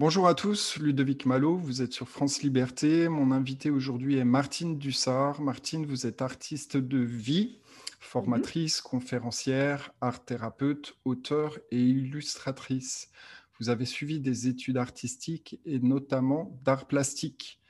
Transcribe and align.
Bonjour 0.00 0.26
à 0.28 0.34
tous, 0.34 0.78
Ludovic 0.78 1.26
Malo, 1.26 1.58
vous 1.58 1.82
êtes 1.82 1.92
sur 1.92 2.08
France 2.08 2.42
Liberté. 2.42 3.10
Mon 3.10 3.32
invité 3.32 3.68
aujourd'hui 3.68 4.16
est 4.16 4.24
Martine 4.24 4.78
Dussard. 4.78 5.42
Martine, 5.42 5.84
vous 5.84 6.06
êtes 6.06 6.22
artiste 6.22 6.78
de 6.78 6.96
vie, 6.96 7.58
formatrice, 8.00 8.80
conférencière, 8.80 9.92
art 10.00 10.24
thérapeute, 10.24 10.96
auteur 11.04 11.58
et 11.70 11.82
illustratrice. 11.82 13.10
Vous 13.58 13.68
avez 13.68 13.84
suivi 13.84 14.20
des 14.20 14.48
études 14.48 14.78
artistiques 14.78 15.60
et 15.66 15.78
notamment 15.80 16.58
d'art 16.64 16.86
plastique. 16.86 17.60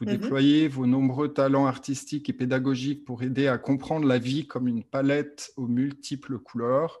Vous 0.00 0.06
Mhm. 0.06 0.16
déployez 0.16 0.68
vos 0.68 0.86
nombreux 0.86 1.34
talents 1.34 1.66
artistiques 1.66 2.30
et 2.30 2.32
pédagogiques 2.32 3.04
pour 3.04 3.22
aider 3.22 3.46
à 3.46 3.58
comprendre 3.58 4.06
la 4.06 4.16
vie 4.16 4.46
comme 4.46 4.68
une 4.68 4.84
palette 4.84 5.52
aux 5.58 5.66
multiples 5.66 6.38
couleurs. 6.38 6.98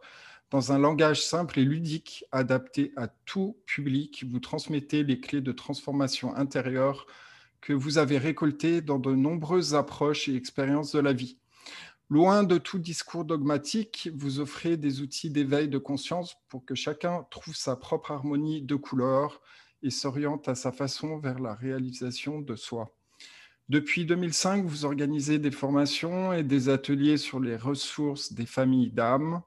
Dans 0.54 0.70
un 0.70 0.78
langage 0.78 1.20
simple 1.20 1.58
et 1.58 1.64
ludique, 1.64 2.24
adapté 2.30 2.92
à 2.94 3.08
tout 3.08 3.56
public, 3.66 4.24
vous 4.24 4.38
transmettez 4.38 5.02
les 5.02 5.18
clés 5.18 5.40
de 5.40 5.50
transformation 5.50 6.32
intérieure 6.36 7.08
que 7.60 7.72
vous 7.72 7.98
avez 7.98 8.18
récoltées 8.18 8.80
dans 8.80 9.00
de 9.00 9.12
nombreuses 9.12 9.74
approches 9.74 10.28
et 10.28 10.36
expériences 10.36 10.92
de 10.92 11.00
la 11.00 11.12
vie. 11.12 11.38
Loin 12.08 12.44
de 12.44 12.56
tout 12.56 12.78
discours 12.78 13.24
dogmatique, 13.24 14.08
vous 14.14 14.38
offrez 14.38 14.76
des 14.76 15.00
outils 15.00 15.28
d'éveil 15.28 15.66
de 15.66 15.78
conscience 15.78 16.36
pour 16.48 16.64
que 16.64 16.76
chacun 16.76 17.26
trouve 17.32 17.56
sa 17.56 17.74
propre 17.74 18.12
harmonie 18.12 18.62
de 18.62 18.76
couleurs 18.76 19.42
et 19.82 19.90
s'oriente 19.90 20.48
à 20.48 20.54
sa 20.54 20.70
façon 20.70 21.18
vers 21.18 21.40
la 21.40 21.54
réalisation 21.54 22.40
de 22.40 22.54
soi. 22.54 22.94
Depuis 23.68 24.06
2005, 24.06 24.64
vous 24.64 24.84
organisez 24.84 25.40
des 25.40 25.50
formations 25.50 26.32
et 26.32 26.44
des 26.44 26.68
ateliers 26.68 27.16
sur 27.16 27.40
les 27.40 27.56
ressources 27.56 28.34
des 28.34 28.46
familles 28.46 28.92
d'âmes. 28.92 29.42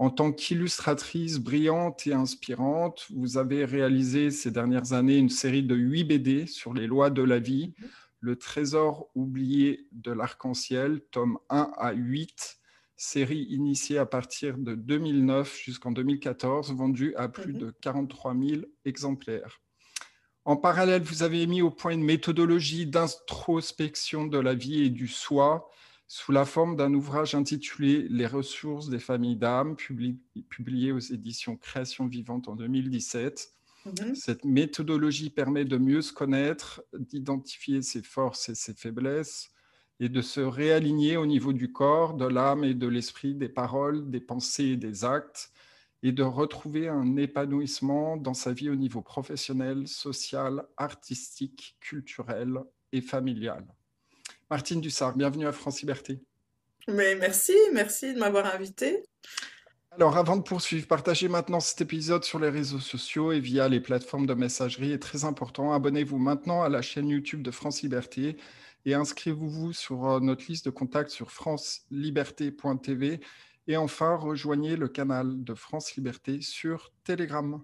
En 0.00 0.08
tant 0.08 0.32
qu'illustratrice 0.32 1.38
brillante 1.38 2.06
et 2.06 2.14
inspirante, 2.14 3.06
vous 3.14 3.36
avez 3.36 3.66
réalisé 3.66 4.30
ces 4.30 4.50
dernières 4.50 4.94
années 4.94 5.18
une 5.18 5.28
série 5.28 5.62
de 5.62 5.74
huit 5.76 6.04
BD 6.04 6.46
sur 6.46 6.72
les 6.72 6.86
lois 6.86 7.10
de 7.10 7.22
la 7.22 7.38
vie, 7.38 7.74
Le 8.22 8.36
trésor 8.36 9.10
oublié 9.14 9.86
de 9.92 10.10
l'arc-en-ciel, 10.12 11.02
tome 11.10 11.38
1 11.50 11.70
à 11.76 11.92
8, 11.92 12.58
série 12.96 13.46
initiée 13.50 13.98
à 13.98 14.06
partir 14.06 14.56
de 14.56 14.74
2009 14.74 15.58
jusqu'en 15.62 15.90
2014, 15.90 16.72
vendue 16.74 17.14
à 17.16 17.28
plus 17.28 17.52
Mhm. 17.52 17.58
de 17.58 17.74
43 17.82 18.34
000 18.34 18.62
exemplaires. 18.86 19.60
En 20.46 20.56
parallèle, 20.56 21.02
vous 21.02 21.22
avez 21.22 21.46
mis 21.46 21.60
au 21.60 21.70
point 21.70 21.92
une 21.92 22.04
méthodologie 22.04 22.86
d'introspection 22.86 24.26
de 24.26 24.38
la 24.38 24.54
vie 24.54 24.82
et 24.84 24.90
du 24.90 25.08
soi 25.08 25.70
sous 26.12 26.32
la 26.32 26.44
forme 26.44 26.74
d'un 26.74 26.92
ouvrage 26.92 27.36
intitulé 27.36 28.08
Les 28.08 28.26
ressources 28.26 28.88
des 28.88 28.98
familles 28.98 29.36
d'âme, 29.36 29.76
publi- 29.76 30.18
publié 30.48 30.90
aux 30.90 30.98
éditions 30.98 31.56
Création 31.56 32.08
Vivante 32.08 32.48
en 32.48 32.56
2017. 32.56 33.52
Mhm. 33.86 34.16
Cette 34.16 34.44
méthodologie 34.44 35.30
permet 35.30 35.64
de 35.64 35.76
mieux 35.76 36.02
se 36.02 36.12
connaître, 36.12 36.82
d'identifier 36.98 37.80
ses 37.82 38.02
forces 38.02 38.48
et 38.48 38.56
ses 38.56 38.74
faiblesses 38.74 39.50
et 40.00 40.08
de 40.08 40.20
se 40.20 40.40
réaligner 40.40 41.16
au 41.16 41.26
niveau 41.26 41.52
du 41.52 41.70
corps, 41.70 42.14
de 42.14 42.26
l'âme 42.26 42.64
et 42.64 42.74
de 42.74 42.88
l'esprit, 42.88 43.36
des 43.36 43.48
paroles, 43.48 44.10
des 44.10 44.20
pensées 44.20 44.70
et 44.70 44.76
des 44.76 45.04
actes, 45.04 45.52
et 46.02 46.10
de 46.10 46.24
retrouver 46.24 46.88
un 46.88 47.16
épanouissement 47.18 48.16
dans 48.16 48.34
sa 48.34 48.52
vie 48.52 48.68
au 48.68 48.74
niveau 48.74 49.00
professionnel, 49.00 49.86
social, 49.86 50.66
artistique, 50.76 51.76
culturel 51.80 52.58
et 52.90 53.00
familial. 53.00 53.64
Martine 54.50 54.80
Dussard, 54.80 55.16
bienvenue 55.16 55.46
à 55.46 55.52
France 55.52 55.80
Liberté. 55.80 56.18
Mais 56.88 57.14
merci, 57.14 57.54
merci 57.72 58.14
de 58.14 58.18
m'avoir 58.18 58.52
invité. 58.52 59.04
Alors, 59.92 60.16
avant 60.16 60.36
de 60.36 60.42
poursuivre, 60.42 60.88
partagez 60.88 61.28
maintenant 61.28 61.60
cet 61.60 61.80
épisode 61.82 62.24
sur 62.24 62.40
les 62.40 62.48
réseaux 62.48 62.80
sociaux 62.80 63.30
et 63.30 63.38
via 63.38 63.68
les 63.68 63.80
plateformes 63.80 64.26
de 64.26 64.34
messagerie 64.34 64.90
est 64.92 64.98
très 64.98 65.24
important. 65.24 65.72
Abonnez-vous 65.72 66.18
maintenant 66.18 66.62
à 66.62 66.68
la 66.68 66.82
chaîne 66.82 67.08
YouTube 67.08 67.42
de 67.42 67.52
France 67.52 67.82
Liberté 67.82 68.36
et 68.84 68.94
inscrivez-vous 68.94 69.72
sur 69.72 70.08
euh, 70.08 70.20
notre 70.20 70.44
liste 70.48 70.64
de 70.64 70.70
contacts 70.70 71.10
sur 71.10 71.30
franceliberté.tv. 71.30 73.20
Et 73.68 73.76
enfin, 73.76 74.16
rejoignez 74.16 74.74
le 74.74 74.88
canal 74.88 75.44
de 75.44 75.54
France 75.54 75.94
Liberté 75.94 76.40
sur 76.40 76.92
Telegram. 77.04 77.62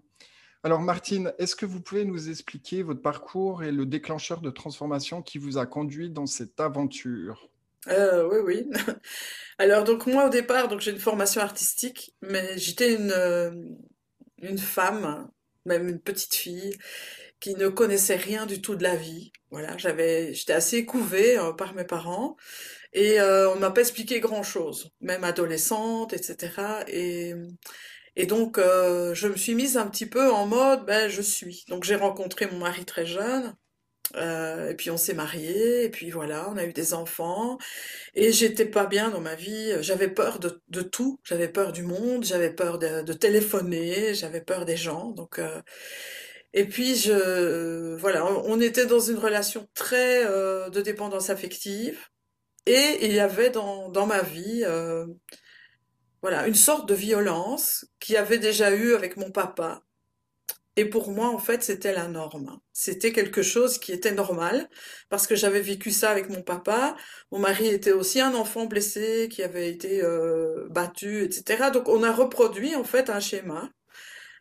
Alors, 0.63 0.81
Martine, 0.81 1.33
est-ce 1.39 1.55
que 1.55 1.67
vous 1.67 1.81
pouvez 1.81 2.05
nous 2.05 2.29
expliquer 2.29 2.83
votre 2.83 3.03
parcours 3.03 3.63
et 3.63 3.73
le 3.73 3.87
déclencheur 3.87 4.41
de 4.41 4.51
transformation 4.51 5.23
qui 5.23 5.39
vous 5.39 5.59
a 5.59 5.67
conduit 5.67 6.11
dans 6.11 6.27
cette 6.27 6.59
aventure? 6.61 7.49
Euh, 7.89 8.29
oui, 8.29 8.39
oui. 8.45 8.71
Alors, 9.59 9.85
donc 9.85 10.07
moi, 10.07 10.27
au 10.27 10.31
départ, 10.31 10.69
donc 10.69 10.81
j'ai 10.81 10.91
une 10.91 10.99
formation 10.99 11.41
artistique, 11.41 12.15
mais 12.23 12.59
j'étais 12.59 12.95
une, 12.95 13.13
euh, 13.13 13.53
une 14.43 14.59
femme, 14.59 15.31
même 15.65 15.89
une 15.89 16.01
petite 16.01 16.35
fille, 16.35 16.77
qui 17.41 17.55
ne 17.55 17.69
connaissait 17.69 18.17
rien 18.17 18.47
du 18.47 18.61
tout 18.61 18.75
de 18.77 18.83
la 18.83 18.97
vie. 18.97 19.33
Voilà, 19.51 19.77
j'avais, 19.77 20.35
j'étais 20.35 20.53
assez 20.53 20.85
couvée 20.85 21.39
euh, 21.39 21.53
par 21.53 21.75
mes 21.75 21.85
parents 21.85 22.37
et 22.93 23.21
euh, 23.21 23.51
on 23.53 23.57
m'a 23.57 23.71
pas 23.71 23.83
expliqué 23.83 24.21
grand-chose, 24.21 24.91
même 25.01 25.23
adolescente, 25.25 26.13
etc. 26.15 26.85
Et, 26.89 27.35
et 28.17 28.27
donc, 28.27 28.59
euh, 28.59 29.15
je 29.15 29.29
me 29.29 29.37
suis 29.37 29.55
mise 29.55 29.77
un 29.77 29.87
petit 29.87 30.07
peu 30.07 30.31
en 30.31 30.47
mode, 30.47 30.87
ben, 30.87 31.09
je 31.09 31.21
suis. 31.23 31.65
Donc, 31.69 31.85
j'ai 31.85 31.97
rencontré 31.97 32.47
mon 32.47 32.59
mari 32.59 32.85
très 32.85 33.07
jeune. 33.07 33.55
Euh, 34.15 34.71
et 34.71 34.75
puis 34.77 34.91
on 34.91 34.97
s'est 34.97 35.15
mariés, 35.15 35.85
et 35.85 35.91
puis 35.91 36.11
voilà, 36.11 36.49
on 36.49 36.57
a 36.57 36.65
eu 36.65 36.73
des 36.73 36.95
enfants, 36.95 37.59
et 38.15 38.31
j'étais 38.33 38.65
pas 38.65 38.87
bien 38.87 39.11
dans 39.11 39.21
ma 39.21 39.35
vie, 39.35 39.75
j'avais 39.83 40.09
peur 40.09 40.39
de, 40.39 40.63
de 40.69 40.83
tout, 40.83 41.19
j'avais 41.25 41.49
peur 41.49 41.73
du 41.73 41.83
monde, 41.83 42.25
j'avais 42.25 42.53
peur 42.53 42.79
de, 42.79 43.03
de 43.03 43.13
téléphoner, 43.13 44.15
j'avais 44.15 44.41
peur 44.41 44.65
des 44.65 44.77
gens, 44.77 45.11
donc 45.11 45.41
euh, 45.41 45.61
et 46.55 46.67
puis 46.67 46.95
je 46.97 47.97
voilà, 47.97 48.25
on, 48.27 48.61
était 48.61 48.87
dans 48.87 49.01
une 49.01 49.19
relation 49.19 49.69
très 49.75 50.25
de 50.25 50.81
dépendance 50.81 51.29
affective, 51.29 51.99
et 52.67 52.99
il 53.03 53.13
y 53.13 53.21
avait 53.21 53.51
dans, 53.51 53.89
dans 53.91 54.07
ma 54.07 54.23
vie 54.23 54.65
voilà, 56.27 56.49
une 56.49 56.57
sorte 56.57 56.89
de 56.89 56.95
violence 56.97 57.87
qu'il 58.01 58.17
y 58.17 58.19
avait 58.19 58.39
déjà 58.39 58.73
eu 58.73 58.95
avec 58.95 59.17
mon 59.17 59.31
papa. 59.31 59.85
Et 60.75 60.85
pour 60.85 61.13
moi, 61.13 61.29
en 61.29 61.39
fait, 61.39 61.63
c'était 61.63 61.93
la 61.93 62.09
norme. 62.09 62.59
C'était 62.73 63.13
quelque 63.13 63.43
chose 63.43 63.79
qui 63.79 63.93
était 63.93 64.11
normal 64.11 64.69
parce 65.09 65.29
que 65.29 65.37
j'avais 65.37 65.61
vécu 65.61 65.93
ça 65.93 66.11
avec 66.11 66.29
mon 66.29 66.43
papa. 66.43 66.97
Mon 67.31 67.39
mari 67.39 67.69
était 67.69 67.93
aussi 67.93 68.21
un 68.21 68.35
enfant 68.35 68.67
blessé 68.67 69.29
qui 69.31 69.45
avait 69.45 69.71
été 69.71 70.03
euh, 70.03 70.67
battu, 70.69 71.23
etc. 71.23 71.71
Donc, 71.73 71.89
on 71.89 72.03
a 72.03 72.11
reproduit 72.11 72.75
en 72.75 72.83
fait 72.83 73.09
un 73.09 73.21
schéma, 73.21 73.71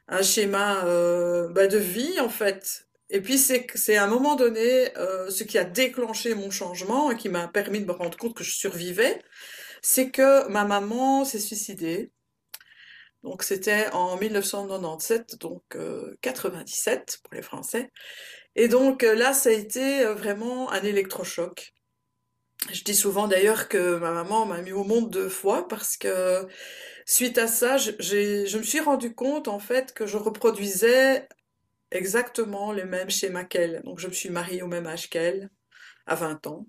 un 0.07 0.23
schéma 0.23 0.85
euh, 0.85 1.49
bah, 1.49 1.67
de 1.67 1.77
vie 1.77 2.19
en 2.19 2.29
fait. 2.29 2.87
Et 3.11 3.21
puis 3.21 3.37
c'est 3.37 3.67
c'est 3.75 3.95
à 3.97 4.05
un 4.05 4.07
moment 4.07 4.35
donné 4.35 4.97
euh, 4.97 5.29
ce 5.29 5.43
qui 5.43 5.59
a 5.59 5.63
déclenché 5.63 6.33
mon 6.33 6.49
changement 6.49 7.11
et 7.11 7.15
qui 7.15 7.29
m'a 7.29 7.47
permis 7.47 7.79
de 7.79 7.85
me 7.85 7.91
rendre 7.91 8.17
compte 8.17 8.35
que 8.35 8.43
je 8.43 8.55
survivais, 8.55 9.21
c'est 9.87 10.09
que 10.09 10.47
ma 10.47 10.65
maman 10.65 11.25
s'est 11.25 11.39
suicidée. 11.39 12.11
Donc 13.21 13.43
c'était 13.43 13.87
en 13.91 14.17
1997, 14.17 15.35
donc 15.39 15.61
euh, 15.75 16.17
97 16.21 17.19
pour 17.23 17.35
les 17.35 17.43
Français. 17.43 17.91
Et 18.55 18.67
donc 18.67 19.03
euh, 19.03 19.13
là, 19.13 19.33
ça 19.33 19.49
a 19.49 19.53
été 19.53 20.01
euh, 20.01 20.15
vraiment 20.15 20.71
un 20.71 20.81
électrochoc. 20.81 21.71
Je 22.71 22.83
dis 22.83 22.95
souvent 22.95 23.27
d'ailleurs 23.27 23.69
que 23.69 23.97
ma 23.97 24.11
maman 24.11 24.47
m'a 24.47 24.61
mis 24.63 24.71
au 24.71 24.83
monde 24.83 25.11
deux 25.11 25.29
fois 25.29 25.67
parce 25.67 25.97
que 25.97 26.47
suite 27.05 27.37
à 27.37 27.45
ça, 27.45 27.77
je 27.77 28.57
me 28.57 28.63
suis 28.63 28.79
rendu 28.79 29.13
compte 29.13 29.47
en 29.47 29.59
fait 29.59 29.93
que 29.93 30.07
je 30.07 30.17
reproduisais 30.17 31.27
exactement 31.91 32.71
les 32.71 32.85
mêmes 32.85 33.11
schémas 33.11 33.43
qu'elle. 33.43 33.83
Donc 33.83 33.99
je 33.99 34.07
me 34.07 34.13
suis 34.13 34.29
mariée 34.31 34.63
au 34.63 34.67
même 34.67 34.87
âge 34.87 35.11
qu'elle, 35.11 35.51
à 36.07 36.15
20 36.15 36.47
ans. 36.47 36.65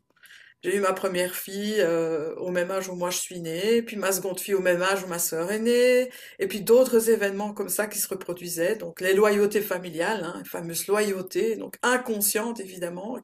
J'ai 0.66 0.74
eu 0.74 0.80
ma 0.80 0.92
première 0.92 1.36
fille 1.36 1.76
euh, 1.78 2.34
au 2.38 2.50
même 2.50 2.72
âge 2.72 2.88
où 2.88 2.96
moi 2.96 3.10
je 3.10 3.18
suis 3.18 3.38
née, 3.38 3.82
puis 3.82 3.94
ma 3.94 4.10
seconde 4.10 4.40
fille 4.40 4.54
au 4.54 4.60
même 4.60 4.82
âge 4.82 5.04
où 5.04 5.06
ma 5.06 5.20
sœur 5.20 5.52
est 5.52 5.60
née, 5.60 6.10
et 6.40 6.48
puis 6.48 6.60
d'autres 6.60 7.08
événements 7.08 7.54
comme 7.54 7.68
ça 7.68 7.86
qui 7.86 8.00
se 8.00 8.08
reproduisaient. 8.08 8.74
Donc 8.74 9.00
les 9.00 9.14
loyautés 9.14 9.60
familiales, 9.60 10.24
hein, 10.24 10.34
les 10.42 10.48
fameuses 10.48 10.88
loyautés, 10.88 11.54
donc 11.54 11.76
inconscientes 11.84 12.58
évidemment, 12.58 13.16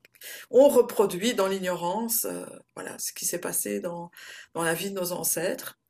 on 0.53 0.69
reproduit 0.69 1.35
dans 1.35 1.49
l'ignorance, 1.49 2.27
euh, 2.27 2.44
voilà, 2.77 2.97
ce 3.00 3.12
qui 3.12 3.25
s'est 3.27 3.41
passé 3.41 3.81
dans 3.81 4.12
dans 4.55 4.62
la 4.62 4.75
vie 4.75 4.91
de 4.91 5.00
nos 5.00 5.11
ancêtres. 5.11 5.81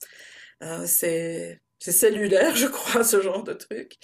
Euh, 0.62 0.86
c'est 0.86 1.60
c'est 1.78 1.92
cellulaire, 1.92 2.56
je 2.56 2.66
crois, 2.66 3.04
ce 3.04 3.20
genre 3.20 3.44
de 3.44 3.52
truc. 3.52 3.98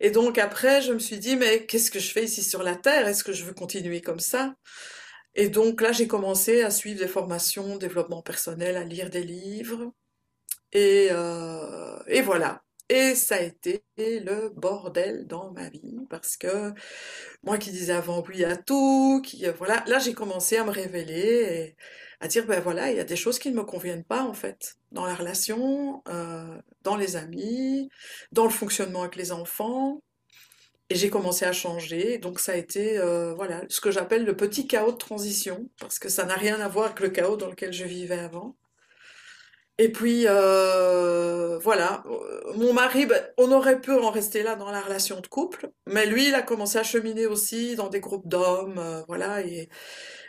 Et 0.00 0.10
donc 0.10 0.36
après, 0.36 0.82
je 0.82 0.92
me 0.92 0.98
suis 0.98 1.18
dit, 1.18 1.36
mais 1.36 1.64
qu'est-ce 1.64 1.90
que 1.90 2.00
je 2.00 2.12
fais 2.12 2.24
ici 2.24 2.42
sur 2.42 2.62
la 2.62 2.76
Terre? 2.76 3.08
Est-ce 3.08 3.24
que 3.24 3.32
je 3.32 3.44
veux 3.44 3.54
continuer 3.54 4.02
comme 4.02 4.20
ça? 4.20 4.54
Et 5.34 5.48
donc 5.48 5.80
là, 5.80 5.92
j'ai 5.92 6.06
commencé 6.08 6.62
à 6.62 6.70
suivre 6.70 7.00
des 7.00 7.08
formations, 7.08 7.76
développement 7.76 8.22
personnel, 8.22 8.76
à 8.76 8.84
lire 8.84 9.10
des 9.10 9.22
livres. 9.22 9.92
Et, 10.72 11.08
euh, 11.10 11.98
et 12.06 12.22
voilà. 12.22 12.62
Et 12.88 13.14
ça 13.14 13.36
a 13.36 13.40
été 13.40 13.84
le 13.98 14.48
bordel 14.50 15.26
dans 15.28 15.52
ma 15.52 15.68
vie 15.68 15.96
parce 16.10 16.36
que 16.36 16.72
moi 17.44 17.58
qui 17.58 17.70
disais 17.70 17.92
avant 17.92 18.22
oui 18.28 18.44
à 18.44 18.56
tout, 18.56 19.22
qui 19.24 19.46
euh, 19.46 19.52
voilà, 19.58 19.84
là 19.86 19.98
j'ai 20.00 20.12
commencé 20.14 20.56
à 20.56 20.64
me 20.64 20.70
révéler 20.70 21.18
et 21.20 21.76
à 22.20 22.28
dire 22.28 22.46
ben 22.46 22.60
voilà, 22.60 22.90
il 22.90 22.96
y 22.96 23.00
a 23.00 23.04
des 23.04 23.16
choses 23.16 23.38
qui 23.38 23.50
ne 23.50 23.56
me 23.56 23.64
conviennent 23.64 24.04
pas 24.04 24.22
en 24.24 24.34
fait 24.34 24.76
dans 24.92 25.06
la 25.06 25.14
relation, 25.14 26.02
euh, 26.08 26.60
dans 26.82 26.96
les 26.96 27.16
amis, 27.16 27.90
dans 28.32 28.44
le 28.44 28.50
fonctionnement 28.50 29.02
avec 29.02 29.16
les 29.16 29.32
enfants. 29.32 30.02
Et 30.90 30.96
j'ai 30.96 31.10
commencé 31.10 31.44
à 31.44 31.52
changer. 31.52 32.18
Donc 32.18 32.40
ça 32.40 32.52
a 32.52 32.56
été 32.56 32.98
euh, 32.98 33.34
voilà 33.34 33.62
ce 33.68 33.80
que 33.80 33.90
j'appelle 33.90 34.24
le 34.24 34.36
petit 34.36 34.66
chaos 34.66 34.92
de 34.92 34.96
transition, 34.98 35.68
parce 35.80 35.98
que 35.98 36.08
ça 36.08 36.24
n'a 36.24 36.34
rien 36.34 36.60
à 36.60 36.68
voir 36.68 36.86
avec 36.86 37.00
le 37.00 37.10
chaos 37.10 37.36
dans 37.36 37.48
lequel 37.48 37.72
je 37.72 37.84
vivais 37.84 38.18
avant. 38.18 38.56
Et 39.80 39.90
puis 39.90 40.24
euh, 40.26 41.58
voilà, 41.58 42.04
mon 42.56 42.74
mari, 42.74 43.06
ben, 43.06 43.22
on 43.38 43.50
aurait 43.50 43.80
pu 43.80 43.92
en 43.92 44.10
rester 44.10 44.42
là 44.42 44.54
dans 44.54 44.70
la 44.70 44.82
relation 44.82 45.20
de 45.20 45.26
couple, 45.26 45.70
mais 45.86 46.04
lui, 46.04 46.28
il 46.28 46.34
a 46.34 46.42
commencé 46.42 46.76
à 46.78 46.82
cheminer 46.82 47.26
aussi 47.26 47.76
dans 47.76 47.88
des 47.88 48.00
groupes 48.00 48.28
d'hommes, 48.28 48.78
euh, 48.78 49.02
voilà, 49.08 49.40
et, 49.40 49.70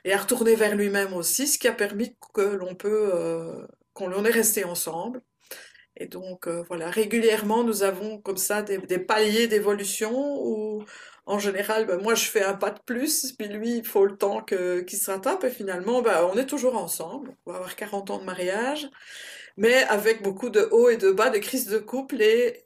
à 0.10 0.18
retourner 0.18 0.56
vers 0.56 0.75
lui-même 0.75 1.13
aussi, 1.13 1.48
ce 1.48 1.60
qui 1.60 1.68
a 1.68 1.74
permis 1.74 2.16
que 2.34 2.42
l'on 2.42 2.75
peut, 2.75 3.12
euh, 3.13 3.68
qu'on 3.94 4.24
est 4.24 4.31
resté 4.31 4.63
ensemble. 4.63 5.22
Et 6.01 6.07
donc 6.07 6.48
euh, 6.48 6.63
voilà, 6.68 6.89
régulièrement, 6.89 7.63
nous 7.63 7.83
avons 7.83 8.19
comme 8.19 8.38
ça 8.38 8.62
des, 8.63 8.80
paliers 9.00 9.48
d'évolution 9.48 10.12
où 10.45 10.83
en 11.25 11.39
général, 11.39 11.86
ben, 11.86 12.01
moi 12.01 12.15
je 12.15 12.25
fais 12.25 12.44
un 12.44 12.56
pas 12.56 12.71
de 12.71 12.80
plus, 12.86 13.33
puis 13.33 13.48
lui 13.48 13.77
il 13.77 13.86
faut 13.86 14.06
le 14.06 14.18
temps 14.18 14.42
que 14.42 14.81
qu'il 14.81 15.00
se 15.00 15.12
rattrape, 15.12 15.44
et 15.44 15.51
finalement, 15.51 16.01
ben, 16.01 16.27
on 16.33 16.38
est 16.38 16.48
toujours 16.48 16.75
ensemble. 16.75 17.36
On 17.45 17.51
va 17.51 17.57
avoir 17.57 17.75
40 17.75 18.09
ans 18.12 18.19
de 18.19 18.25
mariage 18.25 18.89
mais 19.57 19.83
avec 19.83 20.24
beaucoup 20.24 20.50
de 20.50 20.62
hauts 20.71 20.89
et 20.89 20.98
de 20.98 21.12
bas, 21.12 21.30
de 21.30 21.38
crises 21.39 21.68
de 21.68 21.77
couple. 21.80 22.21
Et 22.21 22.65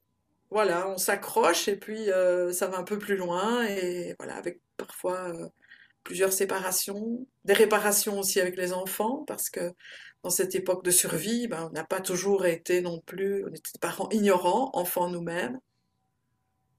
voilà, 0.49 0.89
on 0.89 0.97
s'accroche 0.97 1.67
et 1.67 1.75
puis 1.75 2.11
euh, 2.11 2.51
ça 2.53 2.67
va 2.67 2.77
un 2.77 2.83
peu 2.83 2.97
plus 2.99 3.17
loin. 3.17 3.65
Et 3.65 4.15
voilà, 4.19 4.35
avec 4.35 4.61
parfois 4.77 5.29
euh, 5.29 5.47
plusieurs 6.03 6.33
séparations, 6.33 7.27
des 7.45 7.53
réparations 7.53 8.19
aussi 8.19 8.39
avec 8.39 8.57
les 8.57 8.73
enfants 8.73 9.23
parce 9.27 9.49
que 9.49 9.73
dans 10.25 10.31
cette 10.31 10.55
époque 10.55 10.83
de 10.83 10.91
survie, 10.91 11.47
ben, 11.47 11.69
on 11.69 11.73
n'a 11.73 11.83
pas 11.83 12.01
toujours 12.01 12.45
été 12.45 12.81
non 12.81 12.99
plus, 12.99 13.45
on 13.45 13.49
était 13.49 13.71
des 13.73 13.79
parents 13.79 14.09
ignorants, 14.09 14.71
enfants 14.73 15.09
nous-mêmes. 15.09 15.59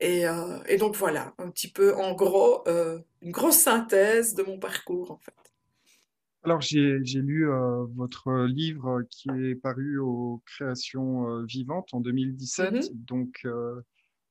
Et, 0.01 0.27
euh, 0.27 0.59
et, 0.69 0.77
donc 0.77 0.95
voilà, 0.95 1.33
un 1.39 1.49
petit 1.51 1.71
peu 1.71 1.95
en 1.95 2.13
gros, 2.13 2.65
une 2.67 3.31
grosse 3.31 3.57
synthèse 3.57 4.35
de 4.35 4.43
mon 4.43 4.59
parcours 4.59 5.11
en 5.11 5.19
fait. 5.19 5.33
Alors, 6.47 6.61
j'ai 6.61 7.01
lu 7.03 7.51
euh, 7.51 7.87
votre 7.97 8.45
livre 8.45 9.03
qui 9.11 9.29
est 9.31 9.57
paru 9.57 9.99
aux 9.99 10.41
Créations 10.47 11.29
euh, 11.29 11.45
vivantes 11.45 11.89
en 11.93 11.99
2017, 12.01 12.73
mm-hmm. 12.73 13.05
donc 13.05 13.41
euh, 13.47 13.81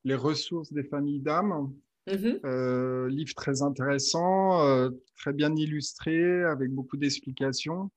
Les 0.06 0.16
ressources 0.16 0.72
des 0.72 0.86
familles 0.86 1.20
d'âmes. 1.20 1.74
Mm-hmm. 2.08 3.08
livre 3.08 3.34
très 3.34 3.64
intéressant, 3.64 4.62
très 5.18 5.34
bien 5.34 5.54
illustré, 5.56 6.44
avec 6.44 6.70
beaucoup 6.70 6.96
d'explications. 6.98 7.90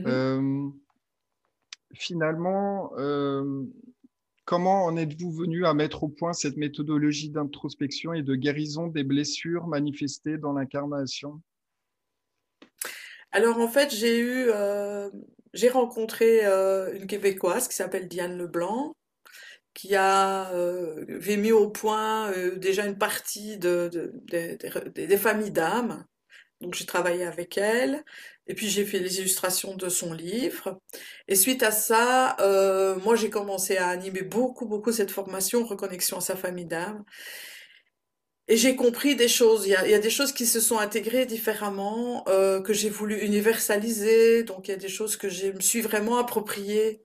Mm-hmm. 0.00 0.72
finalement, 1.94 2.92
comment 4.44 4.84
en 4.84 4.96
êtes-vous 4.96 5.32
venu 5.32 5.66
à 5.66 5.74
mettre 5.74 6.04
au 6.04 6.08
point 6.08 6.32
cette 6.32 6.56
méthodologie 6.56 7.30
d'introspection 7.30 8.12
et 8.12 8.22
de 8.22 8.34
guérison 8.34 8.86
des 8.86 9.04
blessures 9.04 9.66
manifestées 9.66 10.38
dans 10.38 10.52
l'incarnation? 10.52 11.40
Alors 13.34 13.58
en 13.58 13.66
fait, 13.66 13.92
j'ai 13.92 14.20
eu, 14.20 14.46
euh, 14.48 15.10
j'ai 15.54 15.68
rencontré 15.68 16.46
euh, 16.46 16.94
une 16.94 17.08
Québécoise 17.08 17.66
qui 17.66 17.74
s'appelle 17.74 18.06
Diane 18.06 18.38
Leblanc, 18.38 18.94
qui 19.74 19.96
a 19.96 20.52
euh, 20.52 21.04
avait 21.08 21.36
mis 21.36 21.50
au 21.50 21.68
point 21.68 22.30
déjà 22.56 22.86
une 22.86 22.96
partie 22.96 23.58
de, 23.58 23.90
des 24.94 25.16
familles 25.16 25.50
d'âmes. 25.50 26.06
Donc 26.60 26.74
j'ai 26.74 26.86
travaillé 26.86 27.24
avec 27.24 27.58
elle, 27.58 28.04
et 28.46 28.54
puis 28.54 28.68
j'ai 28.68 28.84
fait 28.84 28.98
les 28.98 29.18
illustrations 29.20 29.76
de 29.76 29.88
son 29.88 30.12
livre. 30.12 30.80
Et 31.28 31.34
suite 31.34 31.62
à 31.62 31.70
ça, 31.70 32.36
moi 33.02 33.16
j'ai 33.16 33.30
commencé 33.30 33.76
à 33.76 33.88
animer 33.88 34.22
beaucoup, 34.22 34.66
beaucoup 34.66 34.92
cette 34.92 35.10
formation 35.10 35.64
Reconnexion 35.64 36.18
à 36.18 36.20
sa 36.20 36.36
famille 36.36 36.66
d'âmes. 36.66 37.04
Et 38.48 38.56
j'ai 38.56 38.76
compris 38.76 39.16
des 39.16 39.28
choses. 39.28 39.66
Il 39.66 39.70
y, 39.70 39.76
a, 39.76 39.86
il 39.86 39.90
y 39.90 39.94
a, 39.94 39.98
des 39.98 40.10
choses 40.10 40.32
qui 40.32 40.44
se 40.46 40.60
sont 40.60 40.78
intégrées 40.78 41.24
différemment, 41.24 42.24
euh, 42.28 42.60
que 42.60 42.74
j'ai 42.74 42.90
voulu 42.90 43.18
universaliser. 43.20 44.44
Donc 44.44 44.68
il 44.68 44.72
y 44.72 44.74
a 44.74 44.76
des 44.76 44.88
choses 44.88 45.16
que 45.16 45.28
je 45.30 45.48
me 45.48 45.60
suis 45.60 45.80
vraiment 45.80 46.18
appropriées 46.18 47.02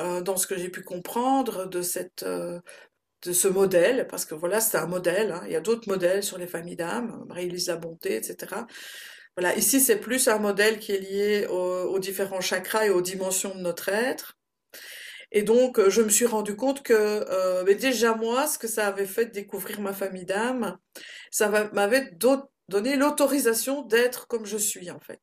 euh, 0.00 0.20
dans 0.20 0.36
ce 0.36 0.46
que 0.46 0.58
j'ai 0.58 0.68
pu 0.68 0.82
comprendre 0.82 1.66
de 1.68 1.82
cette 1.82 2.24
euh, 2.24 2.60
de 3.22 3.32
ce 3.34 3.48
modèle, 3.48 4.06
parce 4.08 4.24
que 4.24 4.34
voilà, 4.34 4.60
c'est 4.60 4.78
un 4.78 4.86
modèle. 4.86 5.32
Hein. 5.32 5.42
Il 5.46 5.52
y 5.52 5.56
a 5.56 5.60
d'autres 5.60 5.88
modèles 5.88 6.22
sur 6.22 6.38
les 6.38 6.46
familles 6.46 6.76
d'âmes, 6.76 7.24
Marie-Lisa 7.28 7.76
Bonté, 7.76 8.16
etc. 8.16 8.62
Ici 9.56 9.80
c'est 9.80 9.98
plus 9.98 10.28
un 10.28 10.38
modèle 10.38 10.78
qui 10.78 10.92
est 10.92 10.98
lié 10.98 11.46
aux 11.46 11.98
différents 11.98 12.40
chakras 12.40 12.86
et 12.86 12.90
aux 12.90 13.02
dimensions 13.02 13.54
de 13.54 13.60
notre 13.60 13.88
être. 13.88 14.36
Et 15.32 15.42
donc, 15.42 15.78
euh, 15.78 15.90
je 15.90 16.02
me 16.02 16.08
suis 16.08 16.26
rendu 16.26 16.56
compte 16.56 16.82
que 16.82 16.92
euh, 16.94 17.74
déjà 17.74 18.14
moi, 18.14 18.46
ce 18.46 18.58
que 18.58 18.66
ça 18.68 18.86
avait 18.88 19.06
fait 19.06 19.26
de 19.26 19.32
découvrir 19.32 19.80
ma 19.80 19.92
famille 19.92 20.24
d'âme, 20.24 20.78
ça 21.30 21.48
m'avait 21.72 22.10
donné 22.68 22.96
l'autorisation 22.96 23.82
d'être 23.82 24.26
comme 24.26 24.44
je 24.46 24.56
suis 24.56 24.90
en 24.90 25.00
fait. 25.00 25.20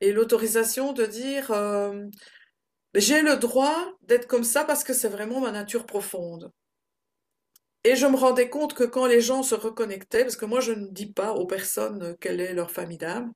Et 0.00 0.12
l'autorisation 0.12 0.92
de 0.92 1.04
dire, 1.04 1.50
euh, 1.50 2.04
j'ai 2.94 3.22
le 3.22 3.36
droit 3.36 3.76
d'être 4.02 4.26
comme 4.28 4.44
ça 4.44 4.64
parce 4.64 4.84
que 4.84 4.92
c'est 4.92 5.08
vraiment 5.08 5.40
ma 5.40 5.50
nature 5.50 5.86
profonde. 5.86 6.52
Et 7.84 7.96
je 7.96 8.06
me 8.06 8.16
rendais 8.16 8.48
compte 8.48 8.74
que 8.74 8.84
quand 8.84 9.06
les 9.06 9.20
gens 9.20 9.42
se 9.42 9.54
reconnectaient, 9.54 10.22
parce 10.22 10.36
que 10.36 10.46
moi 10.46 10.60
je 10.60 10.72
ne 10.72 10.88
dis 10.88 11.12
pas 11.12 11.32
aux 11.32 11.46
personnes 11.46 12.16
quelle 12.20 12.40
est 12.40 12.54
leur 12.54 12.70
famille 12.70 12.98
d'âme, 12.98 13.32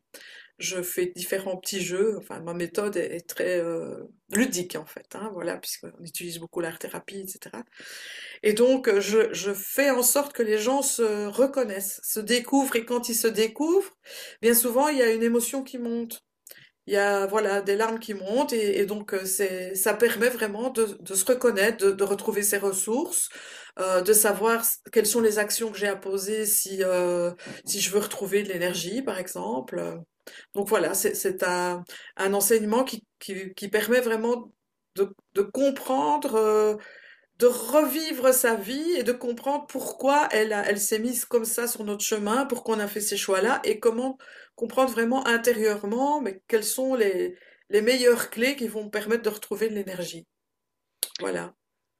je 0.58 0.82
fais 0.82 1.06
différents 1.14 1.56
petits 1.56 1.80
jeux. 1.80 2.16
Enfin, 2.18 2.40
ma 2.40 2.54
méthode 2.54 2.96
est, 2.96 3.26
très 3.28 3.58
euh, 3.58 4.04
ludique 4.30 4.76
en 4.76 4.86
fait, 4.86 5.06
hein, 5.14 5.30
voilà, 5.32 5.56
puisqu'on 5.56 5.92
utilise 6.04 6.38
beaucoup 6.38 6.60
l'art 6.60 6.78
thérapie, 6.78 7.20
etc. 7.20 7.62
Et 8.42 8.52
donc, 8.52 8.90
je, 8.98 9.54
fais 9.54 9.90
en 9.90 10.02
sorte 10.02 10.32
que 10.32 10.42
les 10.42 10.58
gens 10.58 10.82
se 10.82 11.26
reconnaissent, 11.26 12.00
se 12.02 12.20
découvrent, 12.20 12.76
et 12.76 12.84
quand 12.84 13.08
ils 13.08 13.14
se 13.14 13.28
découvrent, 13.28 13.96
bien 14.42 14.54
souvent, 14.54 14.88
il 14.88 14.98
y 14.98 15.02
a 15.02 15.12
une 15.12 15.22
émotion 15.22 15.62
qui 15.62 15.78
monte. 15.78 16.24
Il 16.86 16.94
y 16.94 16.96
a 16.96 17.26
voilà 17.26 17.60
des 17.60 17.76
larmes 17.76 17.98
qui 17.98 18.14
montent 18.14 18.54
et, 18.54 18.86
donc 18.86 19.12
euh, 19.12 19.26
ça 19.74 19.92
permet 19.94 20.30
vraiment 20.30 20.70
de, 20.70 20.86
se 21.14 21.24
reconnaître, 21.26 21.90
de, 21.90 22.04
retrouver 22.04 22.42
ses 22.42 22.56
ressources, 22.56 23.28
euh, 23.78 24.00
de 24.02 24.12
savoir 24.12 24.64
quelles 24.92 25.06
sont 25.06 25.20
les 25.20 25.38
actions 25.38 25.70
que 25.70 25.78
j'ai 25.78 25.86
à 25.86 25.96
poser 25.96 26.46
si 26.46 26.82
euh, 26.82 27.32
si 27.64 27.80
je 27.80 27.90
veux 27.90 28.00
retrouver 28.00 28.42
de 28.42 28.48
l'énergie 28.48 29.02
par 29.02 29.18
exemple. 29.18 30.00
Donc 30.54 30.68
voilà, 30.68 30.94
c'est 30.94 31.42
un, 31.42 31.84
un, 32.16 32.34
enseignement 32.34 32.84
qui, 32.84 33.06
qui, 33.18 33.68
permet 33.68 34.00
vraiment 34.00 34.52
de, 34.94 35.10
de 35.34 35.42
comprendre, 35.42 36.34
euh, 36.34 36.76
de 37.38 37.46
revivre 37.46 38.34
sa 38.34 38.54
vie 38.56 38.92
et 38.96 39.04
de 39.04 39.12
comprendre 39.12 39.66
pourquoi 39.68 40.28
elle, 40.32 40.52
elle 40.66 40.80
s'est 40.80 40.98
mise 40.98 41.24
comme 41.24 41.44
ça 41.46 41.66
sur 41.66 41.84
notre 41.84 42.04
chemin, 42.04 42.46
pourquoi 42.46 42.76
on 42.76 42.80
a 42.80 42.88
fait 42.88 43.00
ces 43.00 43.16
choix-là 43.16 43.60
et 43.64 43.80
comment 43.80 44.18
comprendre 44.54 44.90
vraiment 44.90 45.26
intérieurement 45.26 46.20
mais 46.20 46.42
quelles 46.48 46.64
sont 46.64 46.94
les, 46.94 47.36
les 47.70 47.82
meilleures 47.82 48.30
clés 48.30 48.56
qui 48.56 48.68
vont 48.68 48.90
permettre 48.90 49.22
de 49.22 49.28
retrouver 49.30 49.68
de 49.68 49.74
l'énergie. 49.74 50.26
Voilà. 51.20 51.54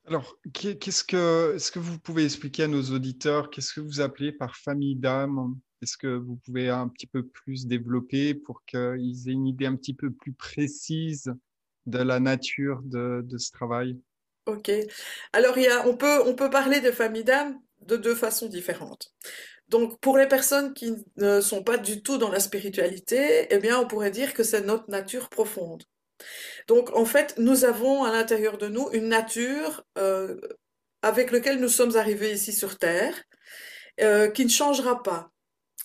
Alors, 0.08 0.38
qu'est-ce 0.54 1.04
que, 1.04 1.54
est-ce 1.56 1.70
que 1.70 1.78
vous 1.78 1.98
pouvez 1.98 2.24
expliquer 2.24 2.62
à 2.62 2.66
nos 2.66 2.82
auditeurs, 2.82 3.50
qu'est-ce 3.50 3.74
que 3.74 3.82
vous 3.82 4.00
appelez 4.00 4.32
par 4.32 4.56
famille 4.56 4.96
d'âme? 4.96 5.54
Est-ce 5.82 5.98
que 5.98 6.06
vous 6.06 6.36
pouvez 6.36 6.70
un 6.70 6.88
petit 6.88 7.06
peu 7.06 7.26
plus 7.26 7.66
développer 7.66 8.32
pour 8.32 8.64
qu'ils 8.64 9.28
aient 9.28 9.32
une 9.32 9.46
idée 9.46 9.66
un 9.66 9.76
petit 9.76 9.92
peu 9.92 10.10
plus 10.10 10.32
précise 10.32 11.30
de 11.84 11.98
la 11.98 12.20
nature 12.20 12.80
de, 12.84 13.22
ce 13.36 13.50
travail? 13.50 13.98
Ok. 14.46 14.70
Alors, 15.34 15.58
il 15.58 15.64
y 15.64 15.68
a, 15.68 15.86
on, 15.86 15.94
peut, 15.94 16.22
on 16.24 16.34
peut 16.34 16.48
parler 16.48 16.80
de 16.80 16.90
famille 16.90 17.24
d'âme 17.24 17.60
de 17.82 17.98
deux 17.98 18.14
façons 18.14 18.48
différentes. 18.48 19.12
Donc, 19.68 20.00
pour 20.00 20.16
les 20.16 20.26
personnes 20.26 20.72
qui 20.72 20.94
ne 21.18 21.42
sont 21.42 21.62
pas 21.62 21.76
du 21.76 22.00
tout 22.00 22.16
dans 22.16 22.30
la 22.30 22.40
spiritualité, 22.40 23.46
eh 23.50 23.58
bien, 23.58 23.78
on 23.78 23.86
pourrait 23.86 24.10
dire 24.10 24.32
que 24.32 24.42
c'est 24.42 24.64
notre 24.64 24.88
nature 24.88 25.28
profonde. 25.28 25.84
Donc, 26.66 26.94
en 26.94 27.04
fait, 27.04 27.34
nous 27.38 27.64
avons 27.64 28.04
à 28.04 28.10
l'intérieur 28.10 28.58
de 28.58 28.68
nous 28.68 28.88
une 28.92 29.08
nature 29.08 29.84
euh, 29.96 30.40
avec 31.02 31.30
laquelle 31.30 31.60
nous 31.60 31.68
sommes 31.68 31.96
arrivés 31.96 32.32
ici 32.32 32.52
sur 32.52 32.78
Terre, 32.78 33.14
euh, 34.00 34.28
qui 34.28 34.44
ne 34.44 34.50
changera 34.50 35.02
pas. 35.02 35.30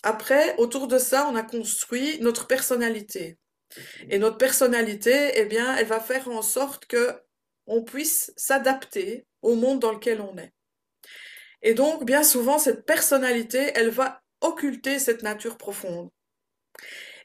Après, 0.04 0.56
autour 0.58 0.88
de 0.88 0.98
ça, 0.98 1.28
on 1.32 1.36
a 1.36 1.44
construit 1.44 2.20
notre 2.20 2.48
personnalité. 2.48 3.38
Et 4.10 4.20
notre 4.20 4.38
personnalité, 4.38 5.32
eh 5.36 5.46
bien, 5.46 5.76
elle 5.76 5.88
va 5.88 6.00
faire 6.00 6.28
en 6.28 6.42
sorte 6.42 6.86
que 6.86 7.12
on 7.66 7.84
puisse 7.84 8.34
s'adapter 8.36 9.26
au 9.42 9.56
monde 9.56 9.80
dans 9.80 9.94
lequel 9.94 10.22
on 10.22 10.38
est. 10.38 10.52
Et 11.62 11.74
donc, 11.74 12.06
bien 12.06 12.24
souvent, 12.24 12.60
cette 12.60 12.86
personnalité, 12.86 13.72
elle 13.76 13.90
va 13.90 14.22
occulter 14.42 15.00
cette 15.00 15.24
nature 15.24 15.58
profonde. 15.58 16.10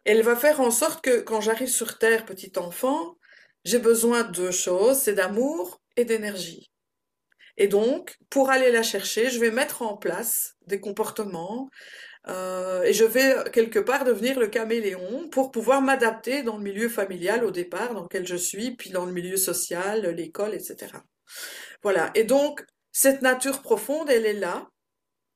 Elle 0.09 0.23
va 0.23 0.37
faire 0.37 0.63
en 0.63 0.71
sorte 0.71 1.05
que 1.05 1.21
quand 1.21 1.43
j'arrive 1.43 1.69
sur 1.69 1.99
Terre, 1.99 2.25
petit 2.25 2.53
enfant, 2.57 3.19
j'ai 3.67 3.79
besoin 3.79 4.23
de 4.25 4.33
deux 4.33 4.51
choses, 4.51 4.97
c'est 4.97 5.13
d'amour 5.13 5.83
et 5.97 6.07
d'énergie. 6.07 6.71
Et 7.59 7.69
donc, 7.69 8.17
pour 8.31 8.49
aller 8.49 8.73
la 8.73 8.83
chercher, 8.83 9.29
je 9.29 9.39
vais 9.39 9.51
mettre 9.51 9.83
en 9.83 9.99
place 9.99 10.55
des 10.67 10.81
comportements, 10.81 11.69
euh, 12.27 12.85
et 12.85 12.95
je 12.95 13.05
vais 13.05 13.35
quelque 13.53 13.81
part 13.81 14.05
devenir 14.05 14.39
le 14.41 14.47
caméléon 14.47 15.29
pour 15.29 15.51
pouvoir 15.51 15.83
m'adapter 15.83 16.43
dans 16.43 16.57
le 16.57 16.63
milieu 16.63 16.89
familial 16.89 17.45
au 17.45 17.51
départ 17.51 17.93
dans 17.93 18.05
lequel 18.05 18.27
je 18.27 18.37
suis, 18.37 18.77
puis 18.77 18.89
dans 18.89 19.05
le 19.05 19.13
milieu 19.13 19.37
social, 19.37 20.07
l'école, 20.07 20.55
etc. 20.55 20.87
Voilà. 21.83 22.13
Et 22.15 22.25
donc, 22.25 22.65
cette 22.93 23.21
nature 23.21 23.61
profonde, 23.61 24.09
elle 24.09 24.25
est 24.25 24.33
là. 24.33 24.71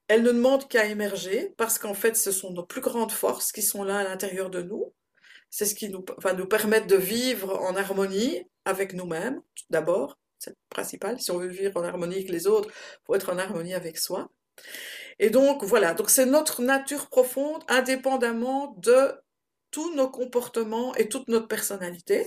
Elle 0.08 0.22
ne 0.22 0.32
demande 0.32 0.68
qu'à 0.68 0.86
émerger 0.86 1.54
parce 1.56 1.78
qu'en 1.78 1.94
fait, 1.94 2.16
ce 2.16 2.32
sont 2.32 2.52
nos 2.52 2.64
plus 2.64 2.80
grandes 2.80 3.12
forces 3.12 3.52
qui 3.52 3.62
sont 3.62 3.84
là 3.84 3.98
à 3.98 4.04
l'intérieur 4.04 4.50
de 4.50 4.62
nous. 4.62 4.92
C'est 5.50 5.66
ce 5.66 5.74
qui 5.74 5.94
va 6.18 6.32
nous 6.32 6.46
permettre 6.46 6.86
de 6.86 6.96
vivre 6.96 7.60
en 7.60 7.76
harmonie 7.76 8.44
avec 8.64 8.94
nous-mêmes, 8.94 9.42
d'abord, 9.70 10.18
c'est 10.38 10.50
le 10.50 10.56
principal. 10.70 11.20
Si 11.20 11.30
on 11.30 11.38
veut 11.38 11.48
vivre 11.48 11.80
en 11.80 11.84
harmonie 11.84 12.16
avec 12.16 12.30
les 12.30 12.46
autres, 12.46 12.70
faut 13.06 13.14
être 13.14 13.32
en 13.32 13.38
harmonie 13.38 13.74
avec 13.74 13.98
soi. 13.98 14.30
Et 15.18 15.30
donc, 15.30 15.62
voilà, 15.64 15.94
donc 15.94 16.10
c'est 16.10 16.26
notre 16.26 16.62
nature 16.62 17.08
profonde, 17.08 17.62
indépendamment 17.68 18.74
de 18.78 19.12
tous 19.70 19.94
nos 19.94 20.10
comportements 20.10 20.94
et 20.94 21.08
toute 21.08 21.28
notre 21.28 21.48
personnalité. 21.48 22.26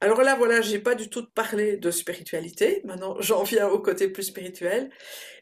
Alors 0.00 0.22
là, 0.22 0.34
voilà, 0.34 0.60
j'ai 0.60 0.80
pas 0.80 0.94
du 0.96 1.08
tout 1.08 1.26
parlé 1.30 1.76
de 1.76 1.90
spiritualité. 1.90 2.82
Maintenant, 2.84 3.16
j'en 3.20 3.44
viens 3.44 3.68
au 3.68 3.78
côté 3.78 4.08
plus 4.08 4.24
spirituel. 4.24 4.90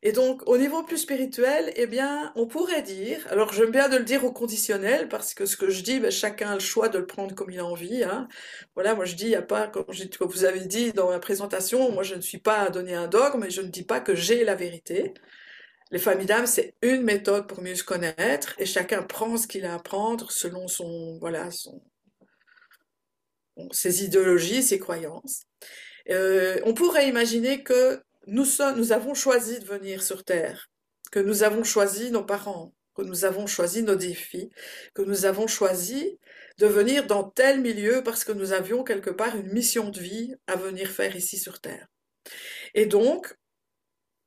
Et 0.03 0.13
donc, 0.13 0.43
au 0.47 0.59
niveau 0.59 0.83
plus 0.83 0.99
spirituel, 0.99 1.73
eh 1.77 1.87
bien, 1.87 2.33
on 2.37 2.47
pourrait 2.47 2.83
dire, 2.83 3.27
alors 3.31 3.53
j'aime 3.53 3.71
bien 3.71 3.89
de 3.89 3.97
le 3.97 4.05
dire 4.05 4.25
au 4.25 4.33
conditionnel, 4.33 5.09
parce 5.09 5.35
que 5.35 5.47
ce 5.47 5.57
que 5.57 5.71
je 5.71 5.83
dis, 5.83 6.01
ben, 6.01 6.11
chacun 6.11 6.51
a 6.51 6.55
le 6.55 6.61
choix 6.61 6.89
de 6.89 6.99
le 6.99 7.07
prendre 7.07 7.35
comme 7.35 7.51
il 7.51 7.59
a 7.59 7.65
envie. 7.65 8.05
Hein. 8.05 8.29
Voilà, 8.75 8.95
moi 8.95 9.05
je 9.05 9.15
dis, 9.15 9.25
il 9.25 9.29
n'y 9.31 9.35
a 9.35 9.43
pas, 9.43 9.69
comme, 9.69 9.85
vous 10.21 10.45
avez 10.45 10.61
dit 10.61 10.93
dans 10.93 11.11
la 11.11 11.21
présentation, 11.21 11.91
moi 11.93 12.03
je 12.03 12.15
ne 12.15 12.21
suis 12.21 12.39
pas 12.39 12.59
à 12.61 12.71
donner 12.71 12.95
un 12.95 13.09
dogme, 13.09 13.41
mais 13.41 13.51
je 13.51 13.63
ne 13.63 13.69
dis 13.69 13.85
pas 13.85 14.01
que 14.01 14.15
j'ai 14.15 14.45
la 14.45 14.55
vérité. 14.55 15.15
Les 15.91 15.99
familles 15.99 16.27
d'âme, 16.27 16.47
c'est 16.47 16.75
une 16.83 17.03
méthode 17.03 17.49
pour 17.49 17.63
mieux 17.63 17.75
se 17.75 17.85
connaître, 17.85 18.55
et 18.59 18.67
chacun 18.67 19.03
prend 19.03 19.37
ce 19.37 19.47
qu'il 19.47 19.65
a 19.67 19.75
à 19.75 19.79
prendre 19.79 20.31
selon 20.31 20.69
son, 20.69 21.19
voilà, 21.21 21.51
son, 21.51 21.83
ses 23.71 24.05
idéologies, 24.05 24.63
ses 24.63 24.79
croyances. 24.79 25.43
Euh, 26.09 26.59
on 26.65 26.75
pourrait 26.75 27.09
imaginer 27.09 27.63
que 27.63 28.03
nous, 28.27 28.45
sommes, 28.45 28.77
nous 28.77 28.93
avons 28.93 29.15
choisi 29.15 29.59
de 29.59 29.65
venir 29.65 30.03
sur 30.03 30.25
Terre, 30.25 30.71
que 31.11 31.21
nous 31.21 31.43
avons 31.43 31.65
choisi 31.65 32.11
nos 32.11 32.25
parents, 32.25 32.73
que 32.95 33.03
nous 33.03 33.25
avons 33.25 33.47
choisi 33.47 33.83
nos 33.83 33.97
défis, 33.97 34.51
que 34.95 35.03
nous 35.03 35.25
avons 35.25 35.47
choisi 35.47 36.19
de 36.59 36.67
venir 36.67 37.07
dans 37.07 37.25
tel 37.25 37.61
milieu 37.61 38.03
parce 38.03 38.25
que 38.25 38.33
nous 38.33 38.53
avions 38.53 38.85
quelque 38.85 39.11
part 39.11 39.37
une 39.37 39.53
mission 39.53 39.89
de 39.89 40.01
vie 40.01 40.35
à 40.47 40.57
venir 40.57 40.91
faire 40.91 41.17
ici 41.17 41.39
sur 41.39 41.61
Terre. 41.61 41.87
Et 42.75 42.87
donc, 42.87 43.35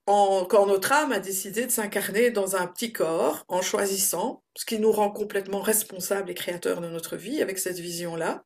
quand 0.05 0.65
notre 0.65 0.91
âme 0.91 1.11
a 1.11 1.19
décidé 1.19 1.65
de 1.65 1.71
s'incarner 1.71 2.31
dans 2.31 2.55
un 2.55 2.67
petit 2.67 2.91
corps 2.91 3.45
en 3.47 3.61
choisissant, 3.61 4.43
ce 4.55 4.65
qui 4.65 4.79
nous 4.79 4.91
rend 4.91 5.11
complètement 5.11 5.61
responsables 5.61 6.29
et 6.31 6.33
créateurs 6.33 6.81
de 6.81 6.89
notre 6.89 7.15
vie 7.15 7.41
avec 7.41 7.57
cette 7.57 7.79
vision-là, 7.79 8.43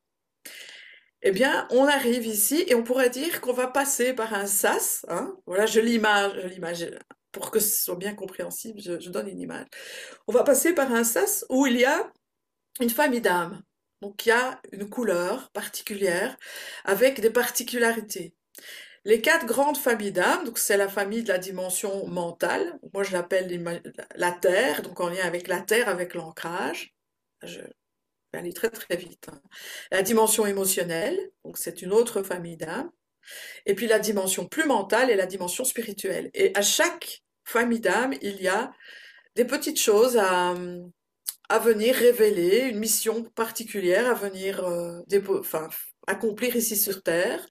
eh 1.22 1.32
bien, 1.32 1.66
on 1.70 1.84
arrive 1.86 2.26
ici 2.26 2.64
et 2.68 2.74
on 2.74 2.84
pourrait 2.84 3.10
dire 3.10 3.40
qu'on 3.40 3.52
va 3.52 3.66
passer 3.66 4.14
par 4.14 4.34
un 4.34 4.46
sas. 4.46 5.04
Hein. 5.08 5.36
voilà, 5.46 5.66
je 5.66 5.80
l'image, 5.80 6.90
pour 7.32 7.50
que 7.50 7.58
ce 7.58 7.84
soit 7.84 7.96
bien 7.96 8.14
compréhensible, 8.14 8.80
je, 8.80 9.10
donne 9.10 9.28
une 9.28 9.40
image. 9.40 9.66
On 10.28 10.32
va 10.32 10.44
passer 10.44 10.74
par 10.74 10.92
un 10.92 11.04
sas 11.04 11.44
où 11.48 11.66
il 11.66 11.76
y 11.76 11.84
a 11.84 12.12
une 12.80 12.90
famille 12.90 13.20
d'âmes. 13.20 13.62
Donc, 14.00 14.26
il 14.26 14.28
y 14.28 14.32
a 14.32 14.60
une 14.72 14.88
couleur 14.88 15.50
particulière 15.50 16.36
avec 16.84 17.20
des 17.20 17.30
particularités. 17.30 18.34
Les 19.04 19.20
quatre 19.20 19.46
grandes 19.46 19.78
familles 19.78 20.12
d'âmes, 20.12 20.44
donc 20.44 20.58
c'est 20.58 20.76
la 20.76 20.88
famille 20.88 21.24
de 21.24 21.28
la 21.28 21.38
dimension 21.38 22.06
mentale. 22.06 22.78
Moi, 22.94 23.02
je 23.02 23.12
l'appelle 23.12 23.82
la 24.14 24.32
Terre, 24.32 24.82
donc 24.82 25.00
en 25.00 25.08
lien 25.08 25.24
avec 25.24 25.48
la 25.48 25.60
Terre, 25.60 25.88
avec 25.88 26.14
l'ancrage. 26.14 26.94
Je, 27.42 27.60
vais 28.32 28.38
aller 28.38 28.52
très 28.52 28.70
très 28.70 28.96
vite. 28.96 29.28
Hein. 29.30 29.40
La 29.90 30.02
dimension 30.02 30.46
émotionnelle, 30.46 31.18
donc 31.44 31.58
c'est 31.58 31.82
une 31.82 31.92
autre 31.92 32.22
famille 32.22 32.56
d'âmes. 32.56 32.90
Et 33.66 33.74
puis 33.74 33.86
la 33.86 33.98
dimension 33.98 34.46
plus 34.46 34.66
mentale 34.66 35.10
et 35.10 35.16
la 35.16 35.26
dimension 35.26 35.64
spirituelle. 35.64 36.30
Et 36.34 36.52
à 36.54 36.62
chaque 36.62 37.22
famille 37.44 37.80
d'âmes, 37.80 38.14
il 38.22 38.40
y 38.40 38.48
a 38.48 38.72
des 39.34 39.44
petites 39.44 39.80
choses 39.80 40.16
à, 40.16 40.54
à 41.48 41.58
venir 41.58 41.94
révéler, 41.94 42.60
une 42.70 42.78
mission 42.78 43.24
particulière 43.34 44.08
à 44.08 44.14
venir 44.14 44.64
euh, 44.64 45.00
accomplir 46.06 46.56
ici 46.56 46.76
sur 46.76 47.02
Terre. 47.02 47.46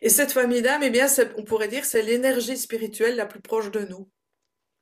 Et 0.00 0.08
cette 0.08 0.32
famille 0.32 0.62
d'âmes, 0.62 0.82
eh 0.82 0.90
bien, 0.90 1.06
on 1.36 1.44
pourrait 1.44 1.68
dire, 1.68 1.84
c'est 1.84 2.02
l'énergie 2.02 2.56
spirituelle 2.56 3.16
la 3.16 3.26
plus 3.26 3.40
proche 3.40 3.70
de 3.70 3.80
nous. 3.80 4.08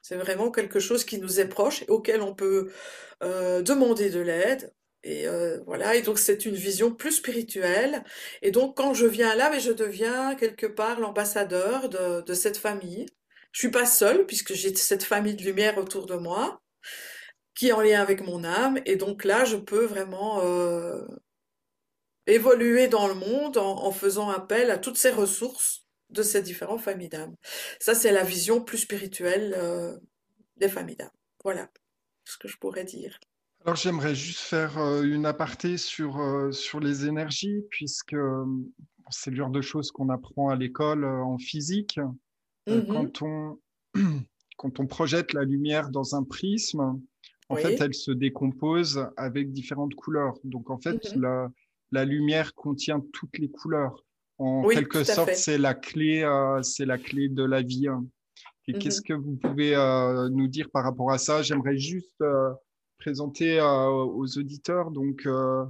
C'est 0.02 0.16
vraiment 0.16 0.50
quelque 0.50 0.80
chose 0.80 1.04
qui 1.04 1.18
nous 1.18 1.40
est 1.40 1.48
proche 1.48 1.82
et 1.82 1.88
auquel 1.88 2.22
on 2.22 2.34
peut 2.34 2.72
euh, 3.22 3.62
demander 3.62 4.10
de 4.10 4.20
l'aide, 4.20 4.72
et 5.02 5.26
euh, 5.26 5.60
voilà, 5.66 5.94
et 5.94 6.02
donc 6.02 6.18
c'est 6.18 6.44
une 6.44 6.54
vision 6.54 6.94
plus 6.94 7.12
spirituelle. 7.12 8.04
Et 8.42 8.50
donc 8.50 8.76
quand 8.76 8.94
je 8.94 9.06
viens 9.06 9.34
là, 9.34 9.50
mais 9.50 9.60
je 9.60 9.72
deviens 9.72 10.34
quelque 10.34 10.66
part 10.66 11.00
l'ambassadeur 11.00 11.88
de, 11.88 12.34
cette 12.34 12.58
famille. 12.58 13.06
Je 13.52 13.60
suis 13.60 13.70
pas 13.70 13.86
seule 13.86 14.26
puisque 14.26 14.54
j'ai 14.54 14.74
cette 14.74 15.02
famille 15.04 15.34
de 15.34 15.42
lumière 15.42 15.78
autour 15.78 16.06
de 16.06 16.14
moi 16.14 16.60
qui 17.54 17.68
est 17.68 17.72
en 17.72 17.80
lien 17.80 18.00
avec 18.00 18.22
mon 18.22 18.44
âme. 18.44 18.78
Et 18.86 18.96
donc 18.96 19.24
là, 19.24 19.44
je 19.44 19.56
peux 19.56 19.84
vraiment 19.84 20.42
euh, 20.44 21.02
évoluer 22.26 22.88
dans 22.88 23.08
le 23.08 23.14
monde 23.14 23.58
en, 23.58 23.84
en, 23.84 23.92
faisant 23.92 24.30
appel 24.30 24.70
à 24.70 24.78
toutes 24.78 24.98
ces 24.98 25.10
ressources 25.10 25.86
de 26.10 26.22
ces 26.22 26.42
différentes 26.42 26.80
familles 26.80 27.08
d'âmes. 27.08 27.36
Ça, 27.80 27.94
c'est 27.94 28.12
la 28.12 28.24
vision 28.24 28.62
plus 28.62 28.78
spirituelle 28.78 29.54
euh, 29.58 29.96
des 30.56 30.68
familles 30.68 30.96
d'âmes. 30.96 31.10
Voilà 31.44 31.70
ce 32.24 32.38
que 32.38 32.48
je 32.48 32.56
pourrais 32.58 32.84
dire. 32.84 33.18
Alors 33.64 33.76
j'aimerais 33.76 34.14
juste 34.14 34.40
faire 34.40 34.78
euh, 34.78 35.02
une 35.02 35.26
aparté 35.26 35.76
sur, 35.76 36.18
euh, 36.18 36.50
sur 36.50 36.80
les 36.80 37.06
énergies, 37.06 37.62
puisque 37.68 38.14
euh, 38.14 38.46
c'est 39.10 39.30
le 39.30 39.36
genre 39.36 39.50
de 39.50 39.60
choses 39.60 39.90
qu'on 39.90 40.08
apprend 40.08 40.48
à 40.48 40.56
l'école 40.56 41.04
en 41.04 41.36
physique. 41.36 42.00
Mm-hmm. 42.66 42.86
quand, 42.86 43.22
on, 43.22 43.60
quand 44.56 44.80
on 44.80 44.86
projette 44.86 45.34
la 45.34 45.44
lumière 45.44 45.90
dans 45.90 46.14
un 46.14 46.22
prisme, 46.22 47.00
en 47.50 47.56
fait, 47.56 47.80
elle 47.80 47.94
se 47.94 48.12
décompose 48.12 49.06
avec 49.16 49.52
différentes 49.52 49.94
couleurs. 49.94 50.38
Donc 50.44 50.70
en 50.70 50.78
fait, 50.78 51.04
mm-hmm. 51.04 51.20
la, 51.20 51.48
la, 51.90 52.04
lumière 52.04 52.54
contient 52.54 53.02
toutes 53.12 53.36
les 53.38 53.50
couleurs. 53.50 54.06
En 54.38 54.62
quelque 54.68 55.04
sorte, 55.04 55.34
c'est 55.34 55.58
la 55.58 55.74
clé, 55.74 56.24
c'est 56.62 56.86
la 56.86 56.96
clé 56.96 57.28
de 57.28 57.44
la 57.44 57.60
vie. 57.60 57.88
Et 58.68 58.72
qu'est-ce 58.74 59.02
mm-hmm. 59.02 59.04
que 59.04 59.12
vous 59.14 59.36
pouvez 59.36 60.30
nous 60.32 60.46
dire 60.46 60.70
par 60.70 60.84
rapport 60.84 61.10
à 61.10 61.18
ça? 61.18 61.42
J'aimerais 61.42 61.76
juste 61.76 62.22
présenter 63.00 63.58
euh, 63.58 63.88
aux 63.88 64.38
auditeurs. 64.38 64.90
Donc, 64.90 65.26
euh, 65.26 65.64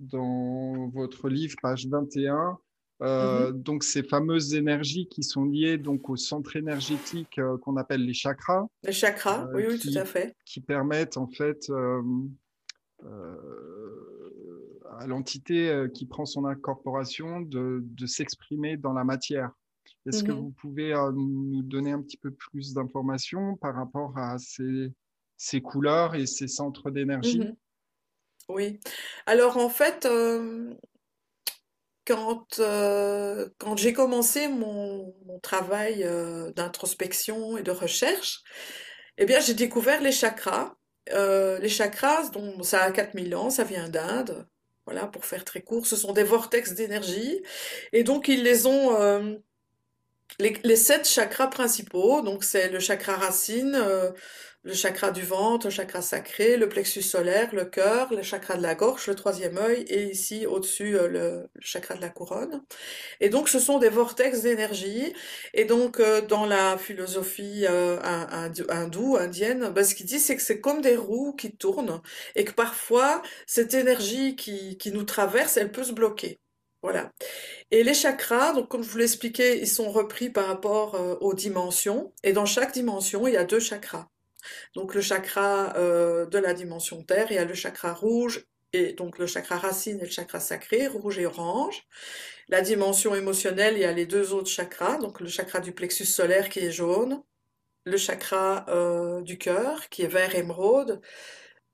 dans 0.00 0.88
votre 0.88 1.28
livre, 1.28 1.54
page 1.62 1.86
21, 1.86 2.58
euh, 3.02 3.52
mhm. 3.52 3.62
donc 3.62 3.84
ces 3.84 4.02
fameuses 4.02 4.54
énergies 4.54 5.06
qui 5.08 5.22
sont 5.22 5.44
liées 5.44 5.78
donc 5.78 6.10
au 6.10 6.16
centre 6.16 6.56
énergétique 6.56 7.40
qu'on 7.62 7.76
appelle 7.76 8.04
les 8.04 8.14
chakras. 8.14 8.66
Les 8.82 8.92
chakras, 8.92 9.46
oui, 9.54 9.64
oui, 9.68 9.78
tout 9.78 9.96
à 9.96 10.04
fait. 10.04 10.34
Qui 10.44 10.60
permettent 10.60 11.16
en 11.16 11.28
fait 11.28 11.70
à 14.98 15.06
l'entité 15.06 15.86
qui 15.94 16.06
prend 16.06 16.26
son 16.26 16.44
incorporation 16.44 17.40
de, 17.40 17.80
de 17.82 18.06
s'exprimer 18.06 18.76
dans 18.76 18.92
la 18.92 19.04
matière. 19.04 19.50
Est-ce 20.06 20.24
que 20.24 20.32
mhm. 20.32 20.40
vous 20.40 20.50
pouvez 20.50 20.94
nous 21.14 21.62
donner 21.62 21.92
un 21.92 22.02
petit 22.02 22.18
peu 22.18 22.30
plus 22.30 22.72
d'informations 22.74 23.56
par 23.56 23.74
rapport 23.74 24.16
à 24.16 24.38
ces, 24.38 24.92
ces 25.40 25.62
couleurs 25.62 26.14
et 26.14 26.26
ces 26.26 26.48
centres 26.48 26.90
d'énergie 26.90 27.38
mhm. 27.38 27.56
Oui. 28.50 28.80
Alors 29.26 29.56
en 29.56 29.70
fait, 29.70 30.04
euh, 30.04 30.74
quand, 32.04 32.58
euh, 32.58 33.48
quand 33.58 33.76
j'ai 33.76 33.92
commencé 33.92 34.48
mon, 34.48 35.14
travail 35.42 36.02
euh, 36.04 36.50
d'introspection 36.52 37.56
et 37.56 37.62
de 37.62 37.70
recherche, 37.70 38.42
eh 39.16 39.24
bien 39.24 39.40
j'ai 39.40 39.54
découvert 39.54 40.02
les 40.02 40.12
chakras. 40.12 40.74
les 41.06 41.68
chakras, 41.68 42.28
dont 42.30 42.62
ça 42.62 42.82
a 42.82 42.90
4000 42.90 43.34
ans, 43.34 43.48
ça 43.48 43.64
vient 43.64 43.88
d'Inde. 43.88 44.46
Voilà, 44.84 45.06
pour 45.06 45.24
faire 45.24 45.44
très 45.44 45.62
court, 45.62 45.86
ce 45.86 45.96
sont 45.96 46.12
des 46.12 46.24
vortex 46.24 46.74
d'énergie. 46.74 47.40
Et 47.92 48.02
donc 48.02 48.28
ils 48.28 48.42
les 48.42 48.66
ont... 48.66 49.40
Les, 50.38 50.76
sept 50.76 51.08
chakras 51.08 51.48
principaux, 51.48 52.22
donc 52.22 52.44
c'est 52.44 52.68
le 52.68 52.78
chakra 52.78 53.16
racine, 53.16 53.76
le 54.62 54.74
chakra 54.74 55.10
du 55.10 55.22
ventre, 55.22 55.68
le 55.68 55.70
chakra 55.70 56.02
sacré, 56.02 56.58
le 56.58 56.68
plexus 56.68 57.02
solaire, 57.02 57.54
le 57.54 57.64
cœur, 57.64 58.12
le 58.12 58.22
chakra 58.22 58.56
de 58.56 58.62
la 58.62 58.74
gorge, 58.74 59.06
le 59.06 59.14
troisième 59.14 59.56
œil 59.56 59.84
et 59.88 60.04
ici 60.10 60.46
au-dessus 60.46 60.98
euh, 60.98 61.08
le, 61.08 61.50
chakra 61.60 61.94
de 61.94 62.02
la 62.02 62.10
couronne. 62.10 62.62
Et 63.20 63.30
donc 63.30 63.48
ce 63.48 63.58
sont 63.58 63.78
des 63.78 63.88
vortex 63.88 64.42
d'énergie. 64.42 65.14
Et 65.54 65.64
donc 65.64 65.98
euh, 65.98 66.20
dans 66.20 66.44
la 66.44 66.76
philosophie 66.76 67.64
euh, 67.66 67.98
hindoue, 68.68 69.16
indienne, 69.16 69.70
ben, 69.70 69.82
ce 69.82 69.94
qu'il 69.94 70.06
dit 70.06 70.18
c'est 70.18 70.36
que 70.36 70.42
c'est 70.42 70.60
comme 70.60 70.82
des 70.82 70.96
roues 70.96 71.32
qui 71.34 71.56
tournent 71.56 72.02
et 72.36 72.44
que 72.44 72.52
parfois 72.52 73.22
cette 73.46 73.72
énergie 73.72 74.36
qui, 74.36 74.76
qui 74.76 74.92
nous 74.92 75.04
traverse, 75.04 75.56
elle 75.56 75.72
peut 75.72 75.84
se 75.84 75.92
bloquer. 75.92 76.38
Voilà. 76.82 77.12
Et 77.70 77.82
les 77.82 77.94
chakras, 77.94 78.52
donc 78.52 78.68
comme 78.68 78.82
je 78.82 78.90
vous 78.90 78.98
l'expliquais, 78.98 79.58
ils 79.58 79.68
sont 79.68 79.90
repris 79.90 80.30
par 80.30 80.46
rapport 80.46 81.18
aux 81.20 81.34
dimensions. 81.34 82.12
Et 82.24 82.32
dans 82.32 82.46
chaque 82.46 82.72
dimension, 82.72 83.26
il 83.26 83.34
y 83.34 83.36
a 83.36 83.44
deux 83.44 83.60
chakras. 83.60 84.08
Donc 84.74 84.94
le 84.94 85.00
chakra 85.00 85.76
euh, 85.76 86.26
de 86.26 86.38
la 86.38 86.54
dimension 86.54 87.02
Terre, 87.02 87.26
il 87.30 87.34
y 87.34 87.38
a 87.38 87.44
le 87.44 87.54
chakra 87.54 87.92
rouge 87.92 88.46
et 88.72 88.92
donc 88.92 89.18
le 89.18 89.26
chakra 89.26 89.56
racine 89.58 89.98
et 89.98 90.04
le 90.04 90.10
chakra 90.10 90.40
sacré, 90.40 90.86
rouge 90.86 91.18
et 91.18 91.26
orange. 91.26 91.86
La 92.48 92.60
dimension 92.62 93.14
émotionnelle, 93.14 93.74
il 93.74 93.80
y 93.80 93.84
a 93.84 93.92
les 93.92 94.06
deux 94.06 94.32
autres 94.32 94.50
chakras, 94.50 94.98
donc 94.98 95.20
le 95.20 95.28
chakra 95.28 95.60
du 95.60 95.72
plexus 95.72 96.06
solaire 96.06 96.48
qui 96.48 96.60
est 96.60 96.72
jaune, 96.72 97.22
le 97.84 97.96
chakra 97.96 98.66
euh, 98.68 99.22
du 99.22 99.38
cœur, 99.38 99.88
qui 99.88 100.02
est 100.02 100.08
vert 100.08 100.34
émeraude. 100.34 101.00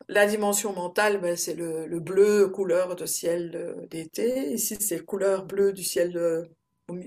La 0.08 0.26
dimension 0.26 0.72
mentale, 0.72 1.20
ben, 1.20 1.36
c'est 1.36 1.54
le, 1.54 1.86
le, 1.86 2.00
bleu 2.00 2.48
couleur 2.48 2.96
de 2.96 3.06
ciel 3.06 3.86
d'été. 3.90 4.52
Ici, 4.52 4.76
c'est 4.80 5.04
couleur 5.04 5.44
bleu 5.46 5.72
du 5.72 5.82
ciel 5.82 6.48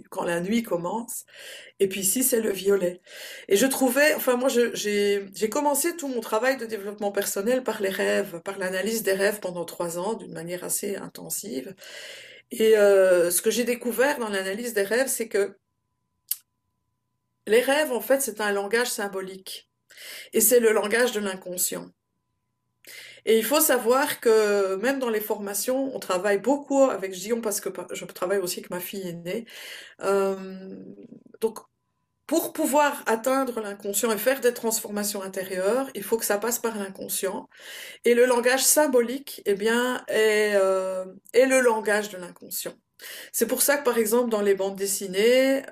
quand 0.09 0.23
la 0.23 0.41
nuit 0.41 0.63
commence. 0.63 1.25
Et 1.79 1.87
puis 1.87 2.01
ici, 2.01 2.23
c'est 2.23 2.41
le 2.41 2.51
violet. 2.51 3.01
Et 3.47 3.55
je 3.57 3.65
trouvais, 3.65 4.13
enfin 4.15 4.35
moi, 4.35 4.49
j'ai 4.49 5.49
commencé 5.49 5.95
tout 5.95 6.07
mon 6.07 6.19
travail 6.21 6.57
de 6.57 6.65
développement 6.65 7.11
personnel 7.11 7.63
par 7.63 7.81
les 7.81 7.89
rêves, 7.89 8.41
par 8.41 8.57
l'analyse 8.57 9.03
des 9.03 9.13
rêves 9.13 9.39
pendant 9.39 9.65
trois 9.65 9.97
ans, 9.97 10.13
d'une 10.13 10.33
manière 10.33 10.63
assez 10.63 10.95
intensive. 10.95 11.75
Et 12.51 12.77
euh, 12.77 13.31
ce 13.31 13.41
que 13.41 13.51
j'ai 13.51 13.63
découvert 13.63 14.19
dans 14.19 14.29
l'analyse 14.29 14.73
des 14.73 14.83
rêves, 14.83 15.07
c'est 15.07 15.27
que 15.27 15.55
les 17.47 17.61
rêves, 17.61 17.91
en 17.91 18.01
fait, 18.01 18.21
c'est 18.21 18.41
un 18.41 18.51
langage 18.51 18.89
symbolique. 18.89 19.69
Et 20.33 20.41
c'est 20.41 20.59
le 20.59 20.71
langage 20.71 21.11
de 21.13 21.19
l'inconscient. 21.19 21.89
Et 23.29 23.37
il 23.37 23.45
faut 23.45 23.61
savoir 23.61 24.19
que 24.21 24.75
même 24.77 24.97
dans 24.97 25.11
les 25.11 25.21
formations, 25.21 25.95
on 25.95 25.99
travaille 25.99 26.39
beaucoup 26.39 26.85
avec 26.85 27.13
Gion 27.13 27.41
parce 27.41 27.61
que 27.61 27.69
je 27.93 28.05
travaille 28.05 28.39
aussi 28.39 28.59
avec 28.59 28.71
ma 28.71 28.79
fille 28.79 29.07
aînée. 29.07 29.45
Euh, 30.01 30.35
donc, 31.39 31.59
pour 32.25 32.53
pouvoir 32.53 33.03
atteindre 33.05 33.61
l'inconscient 33.61 34.11
et 34.11 34.17
faire 34.17 34.41
des 34.41 34.53
transformations 34.55 35.21
intérieures, 35.21 35.89
il 35.93 36.03
faut 36.03 36.17
que 36.17 36.25
ça 36.25 36.39
passe 36.39 36.57
par 36.57 36.75
l'inconscient. 36.75 37.47
Et 38.03 38.15
le 38.15 38.25
langage 38.25 38.63
symbolique, 38.63 39.43
eh 39.45 39.53
bien, 39.53 40.03
est, 40.07 40.53
euh, 40.55 41.05
est 41.33 41.45
le 41.45 41.59
langage 41.61 42.09
de 42.09 42.17
l'inconscient. 42.17 42.73
C'est 43.31 43.47
pour 43.47 43.61
ça 43.61 43.77
que, 43.77 43.83
par 43.83 43.99
exemple, 43.99 44.31
dans 44.31 44.41
les 44.41 44.55
bandes 44.55 44.75
dessinées, 44.75 45.63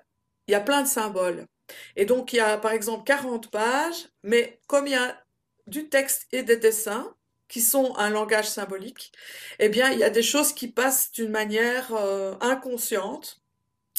il 0.47 0.51
y 0.51 0.55
a 0.55 0.61
plein 0.61 0.83
de 0.83 0.87
symboles. 0.87 1.47
Et 1.95 2.05
donc, 2.05 2.33
il 2.33 2.37
y 2.37 2.39
a, 2.39 2.57
par 2.59 2.73
exemple, 2.73 3.03
40 3.05 3.49
pages, 3.51 4.09
mais 4.23 4.59
comme 4.67 4.87
il 4.87 4.93
y 4.93 4.95
a 4.95 5.23
du 5.67 5.89
texte 5.89 6.27
et 6.31 6.43
des 6.43 6.57
dessins, 6.57 7.16
qui 7.47 7.61
sont 7.61 7.95
un 7.97 8.09
langage 8.09 8.49
symbolique, 8.49 9.11
eh 9.59 9.69
bien, 9.69 9.91
il 9.91 9.99
y 9.99 10.03
a 10.03 10.09
des 10.09 10.23
choses 10.23 10.53
qui 10.53 10.67
passent 10.67 11.11
d'une 11.11 11.31
manière 11.31 11.93
euh, 11.93 12.35
inconsciente. 12.41 13.41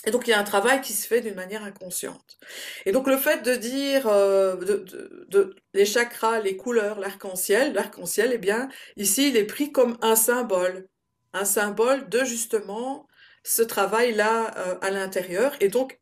Et 0.04 0.10
donc, 0.10 0.28
il 0.28 0.30
y 0.30 0.32
a 0.32 0.38
un 0.38 0.44
travail 0.44 0.80
qui 0.80 0.92
se 0.92 1.06
fait 1.06 1.20
d'une 1.20 1.34
manière 1.34 1.64
inconsciente. 1.64 2.38
Et 2.86 2.92
donc, 2.92 3.08
le 3.08 3.16
fait 3.16 3.42
de 3.42 3.54
dire 3.56 4.06
euh, 4.06 4.56
de, 4.56 5.56
les 5.74 5.84
chakras, 5.84 6.40
les 6.40 6.56
couleurs, 6.56 7.00
l'arc-en-ciel, 7.00 7.72
l'arc-en-ciel, 7.72 8.30
eh 8.34 8.38
bien, 8.38 8.68
ici, 8.96 9.28
il 9.30 9.36
est 9.36 9.44
pris 9.44 9.72
comme 9.72 9.98
un 10.02 10.14
symbole. 10.14 10.86
Un 11.32 11.44
symbole 11.44 12.08
de, 12.08 12.24
justement, 12.24 13.08
ce 13.42 13.62
travail-là 13.62 14.54
euh, 14.58 14.78
à 14.82 14.90
l'intérieur. 14.90 15.54
Et 15.60 15.68
donc, 15.68 15.98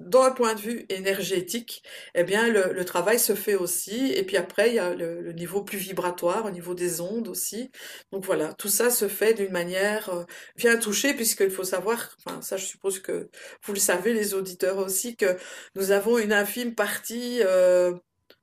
d'un 0.00 0.30
point 0.30 0.54
de 0.54 0.60
vue 0.60 0.86
énergétique, 0.88 1.82
eh 2.14 2.24
bien, 2.24 2.48
le, 2.48 2.84
travail 2.84 3.18
se 3.18 3.34
fait 3.34 3.54
aussi. 3.54 4.12
Et 4.12 4.24
puis 4.24 4.36
après, 4.36 4.70
il 4.70 4.74
y 4.74 4.78
a 4.78 4.94
le, 4.94 5.32
niveau 5.32 5.62
plus 5.62 5.78
vibratoire, 5.78 6.46
au 6.46 6.50
niveau 6.50 6.74
des 6.74 7.00
ondes 7.00 7.28
aussi. 7.28 7.70
Donc 8.10 8.24
voilà, 8.24 8.54
tout 8.54 8.68
ça 8.68 8.90
se 8.90 9.08
fait 9.08 9.34
d'une 9.34 9.52
manière 9.52 10.08
euh, 10.10 10.24
bien 10.56 10.78
touchée, 10.78 11.14
puisqu'il 11.14 11.50
faut 11.50 11.64
savoir, 11.64 12.16
enfin, 12.24 12.40
ça, 12.42 12.56
je 12.56 12.64
suppose 12.64 12.98
que 13.00 13.30
vous 13.64 13.72
le 13.74 13.78
savez, 13.78 14.14
les 14.14 14.34
auditeurs 14.34 14.78
aussi, 14.78 15.16
que 15.16 15.36
nous 15.74 15.90
avons 15.90 16.18
une 16.18 16.32
infime 16.32 16.74
partie 16.74 17.40
euh, 17.42 17.94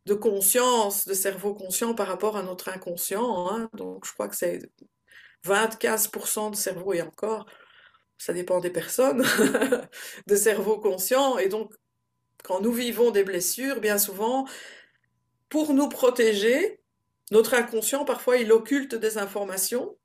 de 0.05 0.13
conscience, 0.13 1.07
de 1.07 1.13
cerveau 1.13 1.53
conscient 1.55 1.93
par 1.95 2.07
rapport 2.07 2.37
à 2.37 2.43
notre 2.43 2.69
inconscient. 2.69 3.49
Hein. 3.49 3.69
Donc, 3.73 4.05
je 4.05 4.13
crois 4.13 4.27
que 4.27 4.35
c'est 4.35 4.59
20-15% 5.45 6.51
de 6.51 6.55
cerveau 6.55 6.93
et 6.93 7.01
encore 7.01 7.47
ça 8.17 8.33
dépend 8.33 8.59
des 8.59 8.69
personnes, 8.69 9.23
de 10.27 10.35
cerveau 10.35 10.79
conscient. 10.79 11.37
Et 11.37 11.49
donc, 11.49 11.73
quand 12.43 12.61
nous 12.61 12.71
vivons 12.71 13.11
des 13.11 13.23
blessures, 13.23 13.79
bien 13.79 13.97
souvent, 13.97 14.45
pour 15.49 15.73
nous 15.73 15.89
protéger, 15.89 16.79
notre 17.31 17.53
inconscient, 17.53 18.05
parfois, 18.05 18.37
il 18.37 18.51
occulte 18.51 18.95
des 18.95 19.17
informations 19.17 19.97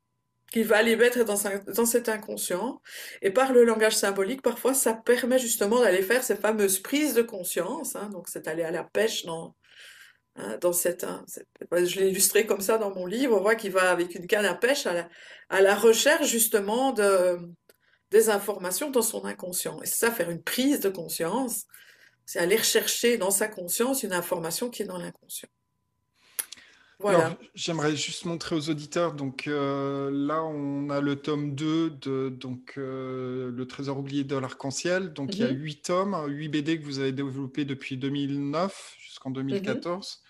qu'il 0.51 0.67
va 0.67 0.83
les 0.83 0.95
mettre 0.95 1.23
dans, 1.23 1.85
cet 1.85 2.09
inconscient. 2.09 2.81
Et 3.21 3.31
par 3.31 3.53
le 3.53 3.63
langage 3.63 3.95
symbolique, 3.95 4.41
parfois, 4.41 4.73
ça 4.73 4.93
permet 4.93 5.39
justement 5.39 5.79
d'aller 5.79 6.03
faire 6.03 6.23
ces 6.23 6.35
fameuses 6.35 6.79
prises 6.79 7.15
de 7.15 7.23
conscience. 7.23 7.95
Hein, 7.95 8.09
donc, 8.11 8.27
c'est 8.29 8.47
aller 8.47 8.63
à 8.63 8.69
la 8.69 8.83
pêche 8.83 9.25
dans, 9.25 9.55
hein, 10.35 10.57
dans 10.61 10.73
cette, 10.73 11.05
hein, 11.05 11.25
je 11.71 11.99
l'ai 11.99 12.09
illustré 12.09 12.45
comme 12.45 12.61
ça 12.61 12.77
dans 12.77 12.93
mon 12.93 13.07
livre. 13.07 13.35
On 13.35 13.41
voit 13.41 13.55
qu'il 13.55 13.71
va 13.71 13.89
avec 13.89 14.13
une 14.13 14.27
canne 14.27 14.45
à 14.45 14.53
pêche 14.53 14.85
à 14.85 14.93
la, 14.93 15.09
à 15.49 15.61
la 15.61 15.75
recherche 15.75 16.27
justement 16.27 16.91
de, 16.91 17.39
des 18.13 18.29
informations 18.29 18.91
dans 18.91 19.01
son 19.01 19.25
inconscient. 19.25 19.81
Et 19.81 19.87
c'est 19.87 19.97
ça, 19.97 20.11
faire 20.11 20.29
une 20.29 20.41
prise 20.41 20.79
de 20.79 20.89
conscience, 20.89 21.65
c'est 22.25 22.39
aller 22.39 22.55
rechercher 22.55 23.17
dans 23.17 23.31
sa 23.31 23.47
conscience 23.47 24.03
une 24.03 24.13
information 24.13 24.69
qui 24.69 24.83
est 24.83 24.85
dans 24.85 24.99
l'inconscient. 24.99 25.49
Voilà. 26.99 27.37
J'aimerais 27.53 27.97
juste 27.97 28.23
montrer 28.23 28.55
aux 28.55 28.69
auditeurs. 28.69 29.13
Donc 29.13 29.47
euh, 29.47 30.09
là, 30.13 30.41
on 30.43 30.89
a 30.89 31.01
le 31.01 31.17
tome 31.17 31.53
2 31.53 31.89
de 31.89 32.29
donc, 32.29 32.75
euh, 32.77 33.51
Le 33.51 33.67
Trésor 33.67 33.97
oublié 33.97 34.23
de 34.23 34.37
l'arc-en-ciel. 34.37 35.11
Donc 35.11 35.35
il 35.35 35.41
y 35.41 35.43
a 35.43 35.49
8 35.49 35.75
mhm. 35.75 35.81
tomes, 35.81 36.25
8 36.27 36.47
BD 36.47 36.79
que 36.79 36.85
vous 36.85 36.99
avez 36.99 37.11
développés 37.11 37.65
depuis 37.65 37.97
2009 37.97 38.95
jusqu'en 38.99 39.31
2014 39.31 40.21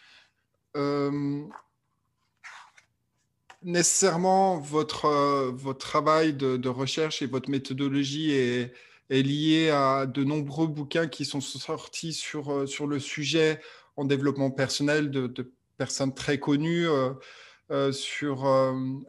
nécessairement 3.63 4.59
votre, 4.59 5.05
euh, 5.05 5.51
votre 5.53 5.79
travail 5.79 6.33
de, 6.33 6.67
recherche 6.67 7.21
et 7.21 7.27
votre 7.27 7.49
méthodologie 7.49 8.31
est, 8.31 8.73
est 9.09 9.21
lié 9.21 9.69
à 9.69 10.05
de 10.05 10.23
nombreux 10.23 10.67
bouquins 10.67 11.07
qui 11.07 11.25
sont 11.25 11.41
sortis 11.41 12.13
sur, 12.13 12.51
euh, 12.51 12.65
sur 12.65 12.87
le 12.87 12.99
sujet 12.99 13.59
en 13.95 14.05
développement 14.05 14.51
personnel 14.51 15.11
de, 15.11 15.51
personnes 15.77 16.13
très 16.13 16.39
connues 16.39 16.87
euh, 16.87 17.91
sur 17.91 18.45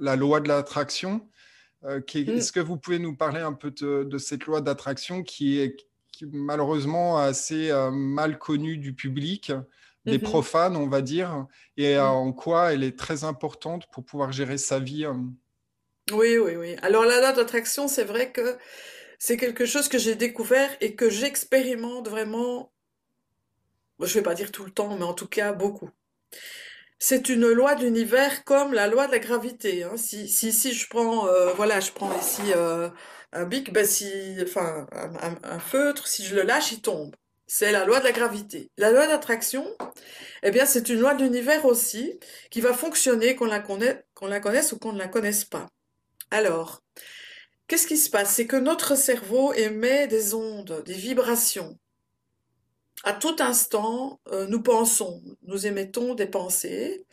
la 0.01 0.17
loi 0.17 0.41
de 0.41 0.49
l'attraction. 0.49 1.29
Mm. 1.83 1.99
Est-ce 2.15 2.53
que 2.53 2.61
vous 2.61 2.79
pouvez 2.79 2.99
nous 2.99 3.15
parler 3.15 3.41
un 3.41 3.53
peu 3.53 3.71
de, 3.71 4.19
cette 4.19 4.45
loi 4.47 4.61
d'attraction 4.61 5.23
qui 5.23 5.59
est 5.59 5.77
qui, 6.11 6.27
malheureusement 6.27 7.19
assez 7.19 7.71
mal 7.93 8.39
connue 8.39 8.79
du 8.79 8.95
public? 8.95 9.53
Des 10.05 10.19
mmh 10.19 10.23
profanes, 10.23 10.77
on 10.77 10.89
va 10.89 11.01
dire, 11.01 11.47
et 11.77 11.97
mmh. 11.97 12.01
en 12.01 12.33
quoi 12.33 12.73
elle 12.73 12.85
est 12.85 12.99
très 12.99 13.25
importante 13.25 13.87
pour 13.91 14.05
pouvoir 14.05 14.33
gérer 14.33 14.59
sa 14.59 14.79
vie. 14.79 15.07
Euh. 15.07 15.15
Oui, 16.13 16.37
oui, 16.39 16.57
oui. 16.57 16.77
Alors 16.83 17.05
la 17.05 17.21
loi 17.21 17.33
d'attraction, 17.33 17.89
c'est 17.89 18.05
vrai 18.05 18.31
que 18.31 18.59
c'est 19.19 19.37
quelque 19.37 19.65
chose 19.65 19.89
que 19.89 19.99
j'ai 19.99 20.15
découvert 20.15 20.71
et 20.81 20.95
que 20.95 21.09
j'expérimente 21.09 22.09
vraiment, 22.09 22.73
je 24.01 24.07
ne 24.07 24.13
vais 24.15 24.23
pas 24.23 24.35
dire 24.35 24.53
tout 24.53 24.65
le 24.65 24.71
temps, 24.71 24.97
mais 24.97 25.05
en 25.05 25.15
tout 25.15 25.29
cas 25.29 25.53
beaucoup. 25.53 25.91
C'est 26.99 27.29
une 27.29 27.51
loi 27.51 27.75
d'univers 27.75 28.45
comme 28.45 28.73
la 28.73 28.87
loi 28.87 29.07
de 29.07 29.13
la 29.13 29.19
gravité. 29.19 29.85
Hein. 29.85 29.97
Si, 29.97 30.29
si, 30.29 30.53
si 30.53 30.73
je 30.73 30.89
prends, 30.89 31.27
euh, 31.29 31.53
voilà, 31.55 31.81
je 31.81 31.91
prends 31.93 32.17
ici 32.19 32.43
euh, 32.55 32.89
un 33.33 33.45
bic, 33.45 33.73
ben 33.73 33.87
si, 33.87 34.11
enfin 34.43 34.87
un, 35.43 35.59
feutre, 35.59 36.07
si 36.07 36.25
je 36.25 36.35
le 36.35 36.43
lâche, 36.43 36.73
il 36.73 36.83
tombe 36.83 37.15
c'est 37.47 37.73
la 37.73 37.85
loi 37.85 38.01
de 38.01 38.05
la 38.05 38.13
gravité. 38.13 38.71
La 38.79 38.91
loi 38.91 39.07
d'attraction, 39.07 39.67
eh 40.43 40.51
bien, 40.51 40.67
c'est 40.67 40.89
une 40.89 41.01
loi 41.01 41.15
de 41.15 41.23
l'univers 41.23 41.65
aussi 41.65 42.19
qui 42.51 42.61
va 42.61 42.73
fonctionner 42.73 43.37
qu'on 43.37 43.47
la, 43.47 43.61
connaisse 43.61 44.73
ou 44.73 44.79
qu'on 44.79 44.93
ne 44.93 44.99
la 44.99 45.09
connaisse 45.09 45.45
pas. 45.45 45.67
Alors, 46.31 46.83
qu'est-ce 47.69 47.87
qui 47.87 47.97
se 47.97 48.11
passe? 48.11 48.35
C'est 48.35 48.47
que 48.47 48.57
notre 48.57 48.97
cerveau 48.97 49.53
émet 49.53 50.07
des 50.07 50.35
ondes, 50.35 50.83
des 50.87 50.95
vibrations. 50.95 51.79
À 53.03 53.13
tout 53.13 53.37
instant, 53.41 54.21
euh, 54.33 54.47
nous 54.47 54.63
pensons, 54.63 55.23
nous 55.43 55.67
émettons 55.67 56.15
des 56.15 56.27
pensées. 56.27 57.05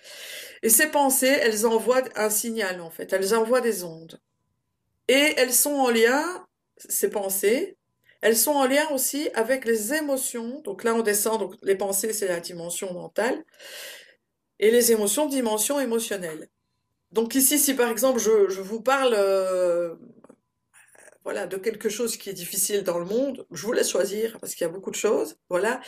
Et 0.64 0.70
ces 0.70 0.88
pensées, 0.88 1.28
elles 1.28 1.66
envoient 1.66 2.04
un 2.16 2.30
signal, 2.30 2.80
en 2.80 2.90
fait. 2.90 3.12
Elles 3.12 3.36
envoient 3.36 3.62
des 3.62 3.84
ondes. 3.84 4.20
Et 5.10 5.34
elles 5.36 5.54
sont 5.54 5.74
en 5.74 5.90
lien, 5.90 6.48
ces 6.78 7.10
pensées, 7.10 7.78
elles 8.22 8.38
sont 8.38 8.52
en 8.52 8.68
lien 8.68 8.88
aussi 8.92 9.30
avec 9.34 9.66
les 9.66 9.94
émotions. 9.94 10.62
Donc 10.62 10.84
là, 10.84 10.94
on 10.96 11.02
descend, 11.02 11.40
donc 11.40 11.56
les 11.64 11.76
pensées, 11.76 12.14
c'est 12.14 12.28
la 12.28 12.40
dimension 12.40 12.94
mentale. 12.94 13.44
Et 14.60 14.70
les 14.72 14.92
émotions, 14.92 15.26
dimension 15.28 15.80
émotionnelle. 15.80 16.48
Donc 17.12 17.36
ici, 17.36 17.60
si 17.60 17.74
par 17.74 17.90
exemple, 17.90 18.20
je, 18.20 18.62
vous 18.62 18.82
parle 18.82 19.14
euh, 19.18 19.96
voilà, 21.24 21.48
de 21.48 21.58
quelque 21.58 21.90
chose 21.90 22.16
qui 22.16 22.30
est 22.30 22.34
difficile 22.34 22.84
dans 22.84 23.00
le 23.00 23.06
monde, 23.06 23.46
je 23.52 23.66
vous 23.66 23.74
laisse 23.74 23.90
choisir 23.90 24.40
parce 24.40 24.54
qu'il 24.56 24.66
y 24.66 24.70
a 24.70 24.74
beaucoup 24.74 24.92
de 24.92 24.96
choses. 24.96 25.38
Voilà. 25.50 25.82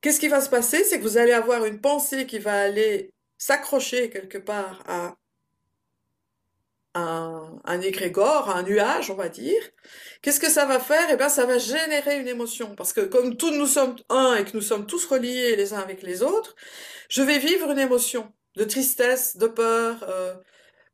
Qu'est-ce 0.00 0.20
qui 0.20 0.28
va 0.28 0.40
se 0.40 0.50
passer? 0.50 0.84
C'est 0.84 0.98
que 0.98 1.02
vous 1.04 1.18
allez 1.18 1.32
avoir 1.32 1.64
une 1.66 1.80
pensée 1.80 2.26
qui 2.26 2.38
va 2.38 2.60
aller 2.62 3.12
s'accrocher 3.36 4.10
quelque 4.10 4.38
part 4.38 4.82
à 4.86 5.16
un, 6.98 7.60
un 7.64 7.80
égrégore, 7.80 8.50
un 8.50 8.62
nuage, 8.62 9.10
on 9.10 9.14
va 9.14 9.28
dire. 9.28 9.62
Qu'est-ce 10.22 10.40
que 10.40 10.50
ça 10.50 10.66
va 10.66 10.80
faire? 10.80 11.08
Eh 11.10 11.16
bien, 11.16 11.28
ça 11.28 11.46
va 11.46 11.58
générer 11.58 12.18
une 12.20 12.28
émotion. 12.28 12.74
Parce 12.76 12.92
que 12.92 13.00
comme 13.02 13.36
tous 13.36 13.52
nous 13.52 13.66
sommes 13.66 13.96
un 14.08 14.36
et 14.36 14.44
que 14.44 14.56
nous 14.56 14.62
sommes 14.62 14.86
tous 14.86 15.04
reliés 15.06 15.56
les 15.56 15.74
uns 15.74 15.78
avec 15.78 16.02
les 16.02 16.22
autres, 16.22 16.54
je 17.08 17.22
vais 17.22 17.38
vivre 17.38 17.70
une 17.70 17.78
émotion 17.78 18.32
de 18.56 18.64
tristesse, 18.64 19.36
de 19.36 19.46
peur. 19.46 20.04
Euh, 20.08 20.34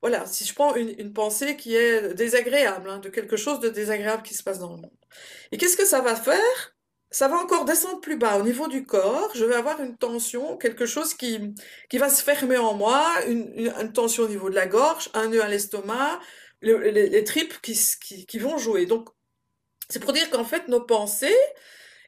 voilà, 0.03 0.27
si 0.27 0.45
je 0.45 0.55
prends 0.55 0.75
une, 0.75 1.13
pensée 1.15 1.57
qui 1.57 1.75
est 1.77 2.15
désagréable, 2.15 2.91
hein, 2.91 2.99
de 2.99 3.09
quelque 3.09 3.37
chose 3.37 3.61
de 3.61 3.71
désagréable 3.71 4.23
qui 4.23 4.35
se 4.35 4.43
passe 4.43 4.59
dans 4.59 4.71
le 4.71 4.77
monde. 4.77 4.91
Et 5.53 5.57
qu'est-ce 5.59 5.77
que 5.77 5.87
ça 5.87 6.03
va 6.03 6.15
faire? 6.17 6.74
Ça 7.15 7.29
va 7.29 7.37
encore 7.37 7.65
descendre 7.65 8.01
plus 8.01 8.17
bas 8.17 8.39
au 8.39 8.43
niveau 8.43 8.67
du 8.67 8.85
corps. 8.85 9.31
Je 9.37 9.45
vais 9.45 9.55
avoir 9.55 9.81
une 9.81 9.97
tension, 9.97 10.57
quelque 10.57 10.85
chose 10.85 11.15
qui, 11.15 11.55
qui 11.89 11.97
va 11.99 12.09
se 12.09 12.21
fermer 12.25 12.57
en 12.57 12.75
moi, 12.75 13.07
une, 13.29 13.53
une, 13.57 13.93
tension 13.93 14.25
au 14.25 14.29
niveau 14.29 14.51
de 14.51 14.57
la 14.57 14.67
gorge, 14.67 15.11
un 15.15 15.29
nœud 15.29 15.41
à 15.41 15.47
l'estomac, 15.47 16.19
les, 16.61 17.23
tripes 17.23 17.61
qui, 17.63 17.79
qui, 18.03 18.27
qui, 18.27 18.39
vont 18.41 18.59
jouer. 18.59 18.87
Donc, 18.87 19.11
c'est 19.89 20.01
pour 20.01 20.13
dire 20.13 20.29
qu'en 20.29 20.45
fait, 20.45 20.67
nos 20.67 20.81
pensées, 20.81 21.39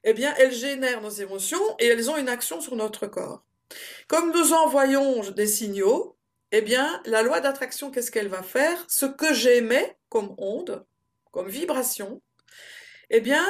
eh 0.03 0.13
bien, 0.13 0.35
elles 0.39 0.53
génèrent 0.53 1.03
nos 1.03 1.11
émotions 1.11 1.63
et 1.79 1.87
elles 1.87 2.11
ont 2.11 2.17
une 2.17 2.29
action 2.29 2.61
sur 2.61 2.75
notre 2.75 3.07
corps. 3.07 3.45
Comme 4.09 4.33
nous 4.33 4.55
envoyons 4.55 5.21
des 5.31 5.47
signaux, 5.47 6.17
eh 6.51 6.63
bien, 6.63 7.01
la 7.05 7.23
loi 7.23 7.39
d'attraction, 7.39 7.93
qu'est-ce 7.93 8.11
qu'elle 8.11 8.27
va 8.27 8.43
faire? 8.43 8.85
Ce 8.89 9.07
que 9.07 9.33
j'émets 9.33 9.97
comme 10.09 10.35
onde, 10.37 10.85
comme 11.31 11.49
vibration, 11.49 12.21
eh 13.11 13.21
bien, 13.21 13.45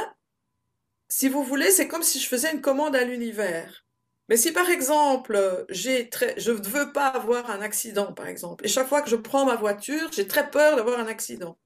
si 1.08 1.28
vous 1.28 1.42
voulez, 1.42 1.70
c'est 1.70 1.88
comme 1.88 2.02
si 2.02 2.20
je 2.20 2.28
faisais 2.28 2.52
une 2.52 2.60
commande 2.60 2.96
à 2.96 3.04
l'univers. 3.04 3.84
Mais 4.28 4.36
si 4.36 4.52
par 4.52 4.68
exemple, 4.70 5.66
j'ai 5.68 6.08
très, 6.08 6.38
je 6.38 6.50
ne 6.50 6.66
veux 6.66 6.92
pas 6.92 7.06
avoir 7.08 7.50
un 7.50 7.60
accident, 7.60 8.12
par 8.12 8.26
exemple, 8.26 8.64
et 8.64 8.68
chaque 8.68 8.88
fois 8.88 9.02
que 9.02 9.10
je 9.10 9.16
prends 9.16 9.44
ma 9.44 9.56
voiture, 9.56 10.10
j'ai 10.12 10.26
très 10.26 10.50
peur 10.50 10.76
d'avoir 10.76 10.98
un 10.98 11.06
accident. 11.06 11.58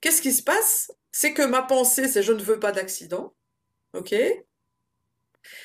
Qu'est-ce 0.00 0.22
qui 0.22 0.32
se 0.32 0.42
passe? 0.42 0.92
C'est 1.10 1.34
que 1.34 1.42
ma 1.42 1.62
pensée, 1.62 2.08
c'est 2.08 2.22
je 2.22 2.32
ne 2.32 2.42
veux 2.42 2.60
pas 2.60 2.72
d'accident, 2.72 3.34
ok? 3.94 4.14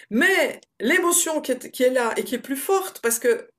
Mais 0.10 0.62
l'émotion 0.80 1.42
qui 1.42 1.52
est, 1.52 1.72
qui 1.72 1.84
est 1.84 1.90
là 1.92 2.14
et 2.18 2.24
qui 2.24 2.36
est 2.36 2.40
plus 2.40 2.58
forte, 2.58 3.02
parce 3.02 3.20
que 3.20 3.50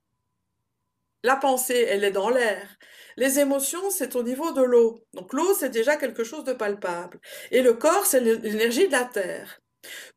la 1.23 1.35
pensée, 1.35 1.85
elle 1.87 2.03
est 2.03 2.11
dans 2.11 2.29
l'air. 2.29 2.77
Les 3.17 3.39
émotions, 3.39 3.89
c'est 3.89 4.15
au 4.15 4.23
niveau 4.23 4.51
de 4.51 4.61
l'eau. 4.61 5.03
Donc 5.13 5.33
l'eau, 5.33 5.53
c'est 5.55 5.69
déjà 5.69 5.97
quelque 5.97 6.23
chose 6.23 6.43
de 6.43 6.53
palpable. 6.53 7.19
Et 7.51 7.61
le 7.61 7.73
corps, 7.73 8.05
c'est 8.05 8.19
l'énergie 8.19 8.87
de 8.87 8.91
la 8.91 9.05
terre. 9.05 9.59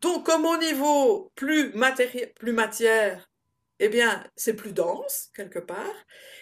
Donc 0.01 0.27
comme 0.27 0.45
au 0.45 0.57
niveau 0.59 1.33
plus, 1.35 1.73
plus 2.37 2.53
matière, 2.53 3.31
eh 3.79 3.89
bien, 3.89 4.25
c'est 4.37 4.55
plus 4.55 4.73
dense, 4.73 5.31
quelque 5.35 5.59
part, 5.59 5.95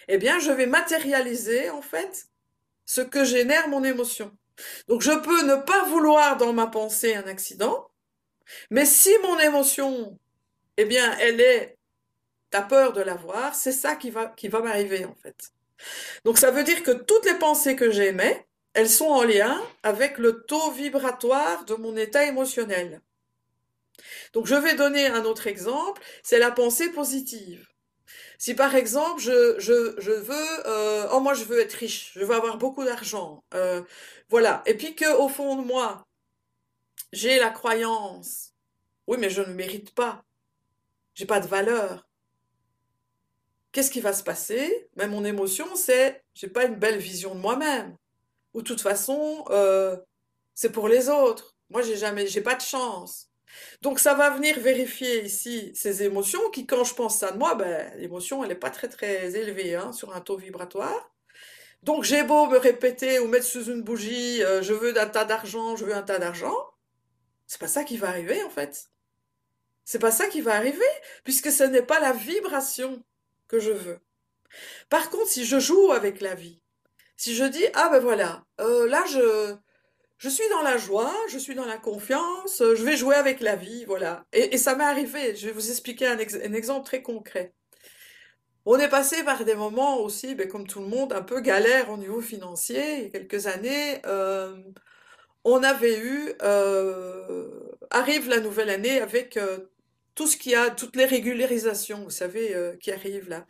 eh 0.09 0.19
bien, 0.19 0.41
je 0.41 0.51
vais 0.51 0.67
matérialiser, 0.67 1.71
en 1.71 1.83
fait, 1.83 2.27
ce 2.85 3.01
que 3.01 3.25
génère 3.25 3.69
mon 3.69 3.85
émotion. 3.85 4.37
Donc 4.89 5.03
je 5.03 5.13
peux 5.13 5.43
ne 5.47 5.55
pas 5.55 5.85
vouloir 5.85 6.37
dans 6.37 6.53
ma 6.53 6.67
pensée 6.67 7.15
un 7.15 7.27
accident, 7.29 7.89
mais 8.71 8.87
si 8.87 9.11
mon 9.23 9.39
émotion, 9.39 10.19
eh 10.77 10.85
bien, 10.85 11.17
elle 11.21 11.41
est, 11.41 11.79
t'as 12.51 12.63
peur 12.63 12.93
de 12.93 13.03
l'avoir, 13.03 13.55
c'est 13.55 13.73
ça 13.73 13.95
qui 13.95 14.11
va, 14.11 14.27
qui 14.29 14.49
va 14.49 14.61
m'arriver, 14.61 15.05
en 15.05 15.15
fait. 15.15 15.53
Donc 16.25 16.39
ça 16.39 16.51
veut 16.51 16.65
dire 16.65 16.83
que 16.83 16.91
toutes 16.91 17.25
les 17.25 17.39
pensées 17.39 17.77
que 17.77 17.91
j'émets, 17.91 18.47
elles 18.75 18.91
sont 18.91 19.07
en 19.07 19.25
lien 19.25 19.61
avec 19.83 20.19
le 20.19 20.45
taux 20.45 20.71
vibratoire 20.73 21.65
de 21.65 21.75
mon 21.75 21.97
état 21.97 22.25
émotionnel. 22.25 23.01
Donc 24.33 24.47
je 24.47 24.55
vais 24.55 24.75
donner 24.75 25.07
un 25.07 25.25
autre 25.25 25.47
exemple, 25.47 26.03
c'est 26.23 26.39
la 26.39 26.51
pensée 26.51 26.91
positive. 26.91 27.67
Si 28.39 28.55
par 28.55 28.75
exemple 28.77 29.21
je, 29.21 30.13
veux, 30.13 30.67
euh, 30.67 31.09
oh 31.13 31.21
moi 31.21 31.35
je 31.35 31.45
veux 31.45 31.61
être 31.61 31.73
riche, 31.75 32.13
je 32.15 32.25
veux 32.25 32.35
avoir 32.35 32.57
beaucoup 32.59 32.85
d'argent, 32.85 33.45
euh, 33.55 33.83
voilà, 34.29 34.63
et 34.67 34.75
puis 34.75 34.95
que 34.95 35.17
au 35.17 35.29
fond 35.29 35.57
de 35.57 35.67
moi 35.67 36.07
j'ai 37.13 37.39
la 37.39 37.51
croyance, 37.51 38.53
oui 39.07 39.17
mais 39.19 39.31
je 39.31 39.43
ne 39.43 39.53
mérite 39.55 39.95
pas, 39.95 40.25
j'ai 41.15 41.27
pas 41.27 41.41
de 41.41 41.49
valeur, 41.49 42.08
qu'est-ce 43.79 43.93
qui 43.93 44.01
va 44.01 44.13
se 44.13 44.25
passer? 44.25 44.91
Mais 44.97 45.07
mon 45.07 45.25
émotion, 45.25 45.77
c'est 45.77 46.25
j'ai 46.35 46.49
pas 46.49 46.65
une 46.65 46.75
belle 46.75 46.99
vision 46.99 47.37
de 47.37 47.41
moi-même. 47.41 47.97
Ou 48.53 48.63
de 48.63 48.67
toute 48.67 48.81
façon, 48.81 49.45
euh, 49.51 49.97
c'est 50.53 50.73
pour 50.73 50.89
les 50.89 51.09
autres. 51.09 51.55
Moi, 51.71 51.83
j'ai 51.83 51.97
jamais, 51.97 52.27
j'ai 52.27 52.41
pas 52.41 52.57
de 52.57 52.61
chance. 52.61 53.31
Donc, 53.81 54.01
ça 54.01 54.15
va 54.15 54.31
venir 54.31 54.59
vérifier 54.59 55.25
ici 55.25 55.71
ces 55.77 56.03
émotions 56.03 56.51
qui, 56.51 56.67
quand 56.67 56.83
je 56.83 56.93
pense 56.93 57.19
ça 57.19 57.31
de 57.31 57.39
moi, 57.39 57.55
ben, 57.55 57.89
l'émotion, 57.99 58.43
elle 58.43 58.49
n'est 58.49 58.57
pas 58.57 58.71
très 58.71 58.89
très 58.89 59.37
élevée 59.37 59.77
hein, 59.77 59.93
sur 59.93 60.13
un 60.13 60.21
taux 60.21 60.37
vibratoire. 60.37 61.15
Donc, 61.85 62.03
j'ai 62.03 62.25
beau 62.25 62.49
me 62.49 62.59
répéter 62.59 63.21
ou 63.21 63.29
mettre 63.29 63.47
sous 63.47 63.67
une 63.67 63.83
bougie, 63.83 64.43
euh, 64.43 64.61
je 64.61 64.73
veux 64.73 64.99
un 64.99 65.07
tas 65.07 65.25
d'argent, 65.25 65.77
je 65.77 65.85
veux 65.85 65.95
un 65.95 66.03
tas 66.03 66.19
d'argent. 66.19 66.57
C'est 67.47 67.61
pas 67.61 67.69
ça 67.69 67.85
qui 67.85 67.97
va 67.97 68.09
arriver 68.09 68.43
en 68.43 68.51
fait. 68.51 68.87
C'est 69.85 70.01
pas 70.01 70.11
ça 70.11 70.27
qui 70.27 70.41
va 70.41 70.57
arriver, 70.57 70.93
puisque 71.23 71.53
ce 71.53 71.63
n'est 71.63 71.83
pas 71.83 72.01
la 72.01 72.13
vibration 72.13 73.05
que 73.49 73.59
je 73.59 73.73
veux. 73.73 73.99
Par 74.89 75.11
contre, 75.11 75.29
si 75.29 75.45
je 75.45 75.59
joue 75.59 75.93
avec 75.93 76.21
la 76.21 76.35
vie, 76.35 76.63
si 77.17 77.35
je 77.35 77.45
dis 77.45 77.65
ah 77.75 77.89
ben 77.91 78.01
voilà, 78.01 78.45
euh, 78.61 78.89
là 78.89 79.05
je 79.07 79.57
je 80.19 80.29
suis 80.29 80.49
dans 80.51 80.63
la 80.63 80.77
joie, 80.77 81.15
je 81.29 81.39
suis 81.39 81.55
dans 81.55 81.65
la 81.65 81.79
confiance, 81.79 82.59
je 82.59 82.83
vais 82.83 82.97
jouer 82.97 83.15
avec 83.15 83.41
la 83.41 83.55
vie, 83.57 83.85
voilà. 83.85 84.27
Et, 84.33 84.59
ça 84.59 84.75
m'est 84.75 84.85
arrivé. 84.85 85.37
Je 85.37 85.47
vais 85.47 85.53
vous 85.53 85.71
expliquer 85.71 86.09
un, 86.09 86.19
exemple 86.19 86.85
très 86.87 87.03
concret. 87.03 87.55
On 88.67 88.79
est 88.79 88.89
passé 88.89 89.23
par 89.25 89.45
des 89.45 89.55
moments 89.55 89.99
aussi, 90.01 90.35
ben, 90.35 90.49
comme 90.49 90.67
tout 90.67 90.81
le 90.81 90.89
monde, 90.89 91.13
un 91.13 91.23
peu 91.23 91.41
galère 91.41 91.91
au 91.91 91.97
niveau 91.97 92.21
financier. 92.21 93.11
Quelques 93.13 93.47
années, 93.47 94.01
euh, 94.07 94.57
on 95.45 95.63
avait 95.63 95.99
eu, 96.01 96.33
euh, 96.43 97.49
arrive 97.91 98.29
la 98.29 98.41
nouvelle 98.41 98.71
année 98.71 99.01
avec 99.01 99.39
tout 100.19 100.27
ce 100.27 100.37
qu'il 100.37 100.51
y 100.51 100.57
a, 100.57 100.71
toutes 100.71 100.97
les 100.97 101.05
régularisations, 101.05 102.03
vous 102.03 102.11
savez, 102.11 102.53
euh, 102.53 102.75
qui 102.77 102.91
arrivent 102.91 103.29
là. 103.29 103.47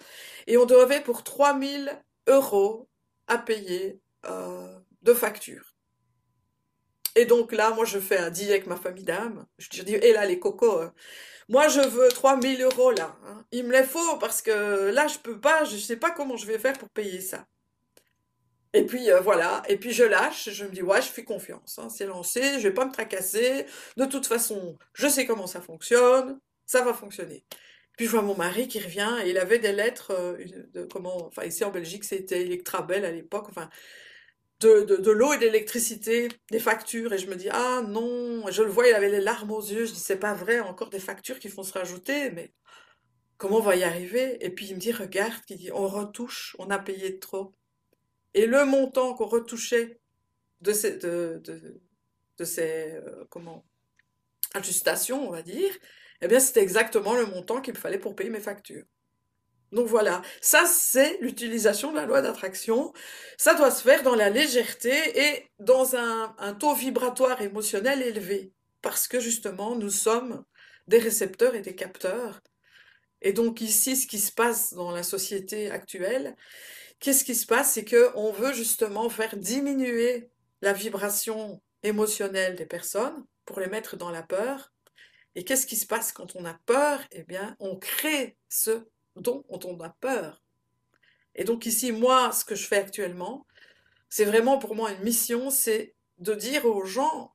Et 0.47 0.59
on 0.59 0.67
devait 0.67 1.01
pour 1.01 1.25
3000 1.25 1.99
euros 2.27 2.91
à 3.27 3.39
payer 3.39 3.99
euh, 4.27 4.79
de 5.01 5.15
factures. 5.15 5.75
Et 7.17 7.25
donc 7.25 7.53
là, 7.53 7.71
moi, 7.71 7.87
je 7.87 7.99
fais 7.99 8.19
un 8.19 8.29
deal 8.29 8.51
avec 8.51 8.67
ma 8.67 8.77
famille 8.77 9.05
d'âme. 9.05 9.47
Je 9.57 9.83
dis, 9.83 9.95
hé 9.95 10.13
là, 10.13 10.27
les 10.27 10.39
cocos, 10.39 10.83
hein. 10.83 10.93
moi, 11.49 11.69
je 11.69 11.81
veux 11.81 12.09
3000 12.09 12.61
euros 12.61 12.91
là. 12.91 13.17
Hein. 13.25 13.47
Il 13.51 13.65
me 13.65 13.73
les 13.73 13.85
faut 13.85 14.19
parce 14.19 14.43
que 14.43 14.91
là, 14.91 15.07
je 15.09 15.19
peux 15.21 15.41
pas, 15.41 15.65
je 15.65 15.79
sais 15.79 15.97
pas 15.97 16.11
comment 16.11 16.37
je 16.37 16.45
vais 16.45 16.59
faire 16.59 16.77
pour 16.77 16.91
payer 16.91 17.23
ça. 17.23 17.47
Et 18.75 18.85
puis 18.85 19.11
euh, 19.11 19.21
voilà, 19.21 19.63
et 19.69 19.79
puis 19.79 19.93
je 19.93 20.05
lâche, 20.05 20.51
je 20.51 20.65
me 20.67 20.71
dis 20.71 20.83
ouais, 20.83 21.01
je 21.01 21.09
fais 21.09 21.25
confiance, 21.25 21.79
hein. 21.79 21.89
c'est 21.89 22.05
lancé, 22.05 22.61
je 22.61 22.69
vais 22.69 22.75
pas 22.75 22.85
me 22.85 22.93
tracasser. 22.93 23.65
De 23.97 24.05
toute 24.05 24.27
façon, 24.27 24.77
je 24.93 25.09
sais 25.09 25.25
comment 25.25 25.47
ça 25.47 25.63
fonctionne 25.63 26.39
ça 26.69 26.85
va 26.85 26.95
fonctionner. 26.95 27.45
Puis 27.97 28.07
je 28.07 28.13
vois 28.13 28.23
mon 28.23 28.37
mari 28.37 28.69
qui 28.69 28.79
revient 28.79 29.17
et 29.25 29.31
il 29.31 29.39
avait 29.39 29.59
des 29.59 29.73
lettres 29.73 30.13
euh, 30.13 30.37
de 30.73 30.85
comment, 30.85 31.27
enfin 31.27 31.45
ici 31.45 31.65
en 31.65 31.71
Belgique 31.73 32.05
c'était 32.05 32.43
Electrabel 32.43 33.05
à 33.05 33.11
l'époque, 33.11 33.47
enfin 33.49 33.69
de, 34.61 34.83
de, 34.83 35.11
l'eau 35.13 35.33
et 35.33 35.39
de 35.39 35.43
l'électricité, 35.43 36.29
des 36.51 36.59
factures 36.59 37.13
et 37.13 37.19
je 37.19 37.29
me 37.29 37.37
dis 37.37 37.49
ah 37.51 37.83
non, 37.89 38.49
je 38.51 38.63
le 38.63 38.71
vois, 38.71 38.87
il 38.89 38.95
avait 38.95 39.09
les 39.09 39.21
larmes 39.21 39.51
aux 39.51 39.63
yeux, 39.63 39.87
je 39.87 39.93
dis 39.93 39.99
c'est 40.01 40.19
pas 40.19 40.35
vrai, 40.35 40.61
encore 40.61 40.91
des 40.91 41.01
factures 41.01 41.39
qui 41.39 41.49
vont 41.49 41.63
se 41.63 41.73
rajouter, 41.73 42.31
mais 42.31 42.53
comment 43.39 43.59
on 43.59 43.63
va 43.63 43.77
y 43.77 43.85
arriver? 43.85 44.45
Et 44.45 44.51
puis 44.51 44.67
il 44.67 44.75
me 44.75 44.81
dit 44.81 44.93
regarde, 44.93 45.43
il 45.49 45.57
dit 45.57 45.73
on 45.73 45.89
retouche, 45.89 46.55
on 46.59 46.71
a 46.71 46.79
payé 46.79 47.19
trop. 47.19 47.55
Et 48.35 48.47
le 48.47 48.65
montant 48.65 49.15
qu'on 49.15 49.27
retouchait 49.27 50.01
de 50.61 50.73
ces, 50.73 50.99
de, 50.99 51.41
de, 52.37 52.45
ces 52.45 52.93
euh, 52.93 53.25
comment, 53.31 53.65
ajustations, 54.55 55.27
on 55.27 55.31
va 55.31 55.43
dire, 55.43 55.73
eh 56.21 56.29
bien, 56.29 56.41
c'était 56.41 56.63
exactement 56.63 57.15
le 57.15 57.27
montant 57.27 57.61
qu'il 57.61 57.75
me 57.75 57.79
fallait 57.79 57.99
pour 57.99 58.17
payer 58.17 58.31
mes 58.31 58.41
factures. 58.41 58.85
Donc 59.73 59.87
voilà, 59.87 60.23
ça 60.41 60.65
c'est 60.67 61.19
l'utilisation 61.21 61.91
de 61.91 61.97
la 61.97 62.07
loi 62.07 62.23
d'attraction. 62.23 62.93
Ça 63.37 63.55
doit 63.55 63.71
se 63.71 63.83
faire 63.83 64.03
dans 64.03 64.15
la 64.15 64.31
légèreté 64.31 64.93
et 65.15 65.47
dans 65.59 65.95
un, 65.95 66.35
un, 66.39 66.55
taux 66.55 66.75
vibratoire 66.75 67.43
émotionnel 67.43 68.03
élevé, 68.03 68.53
parce 68.81 69.07
que 69.09 69.21
justement 69.21 69.77
nous 69.77 69.91
sommes 69.91 70.45
des 70.87 70.99
récepteurs 70.99 71.55
et 71.55 71.61
des 71.61 71.75
capteurs. 71.75 72.41
Et 73.21 73.33
donc 73.33 73.61
ici, 73.61 73.97
ce 73.97 74.07
qui 74.07 74.19
se 74.19 74.33
passe 74.33 74.73
dans 74.75 74.91
la 74.91 75.03
société 75.03 75.71
actuelle, 75.71 76.35
qu'est-ce 77.01 77.25
qui 77.25 77.35
se 77.35 77.47
passe? 77.47 77.73
C'est 77.73 77.85
que 77.85 78.11
on 78.15 78.33
veut 78.33 78.55
justement 78.55 79.11
faire 79.11 79.37
diminuer 79.37 80.31
la 80.63 80.73
vibration 80.73 81.61
émotionnelle 81.83 82.57
des 82.57 82.67
personnes 82.67 83.25
pour 83.45 83.61
les 83.61 83.69
mettre 83.69 83.97
dans 83.97 84.11
la 84.11 84.23
peur 84.23 84.73
et 85.35 85.45
qu'est-ce 85.45 85.67
qui 85.67 85.77
se 85.77 85.87
passe 85.87 86.13
quand 86.13 86.37
on 86.37 86.45
a 86.45 86.55
peur? 86.67 87.01
Eh 87.13 87.23
bien, 87.23 87.57
on 87.61 87.77
crée 87.77 88.37
ce 88.49 88.89
dont 89.17 89.45
on 89.51 89.81
a 89.81 89.91
peur. 89.91 90.43
Et 91.35 91.45
donc 91.45 91.67
ici, 91.67 91.93
moi, 91.93 92.33
ce 92.33 92.45
que 92.45 92.55
je 92.55 92.67
fais 92.67 92.79
actuellement, 92.79 93.47
c'est 94.09 94.25
vraiment 94.25 94.59
pour 94.59 94.75
moi 94.75 94.93
une 94.93 95.03
mission, 95.03 95.51
c'est 95.51 95.95
de 96.19 96.35
dire 96.35 96.65
aux 96.65 96.85
gens, 96.85 97.35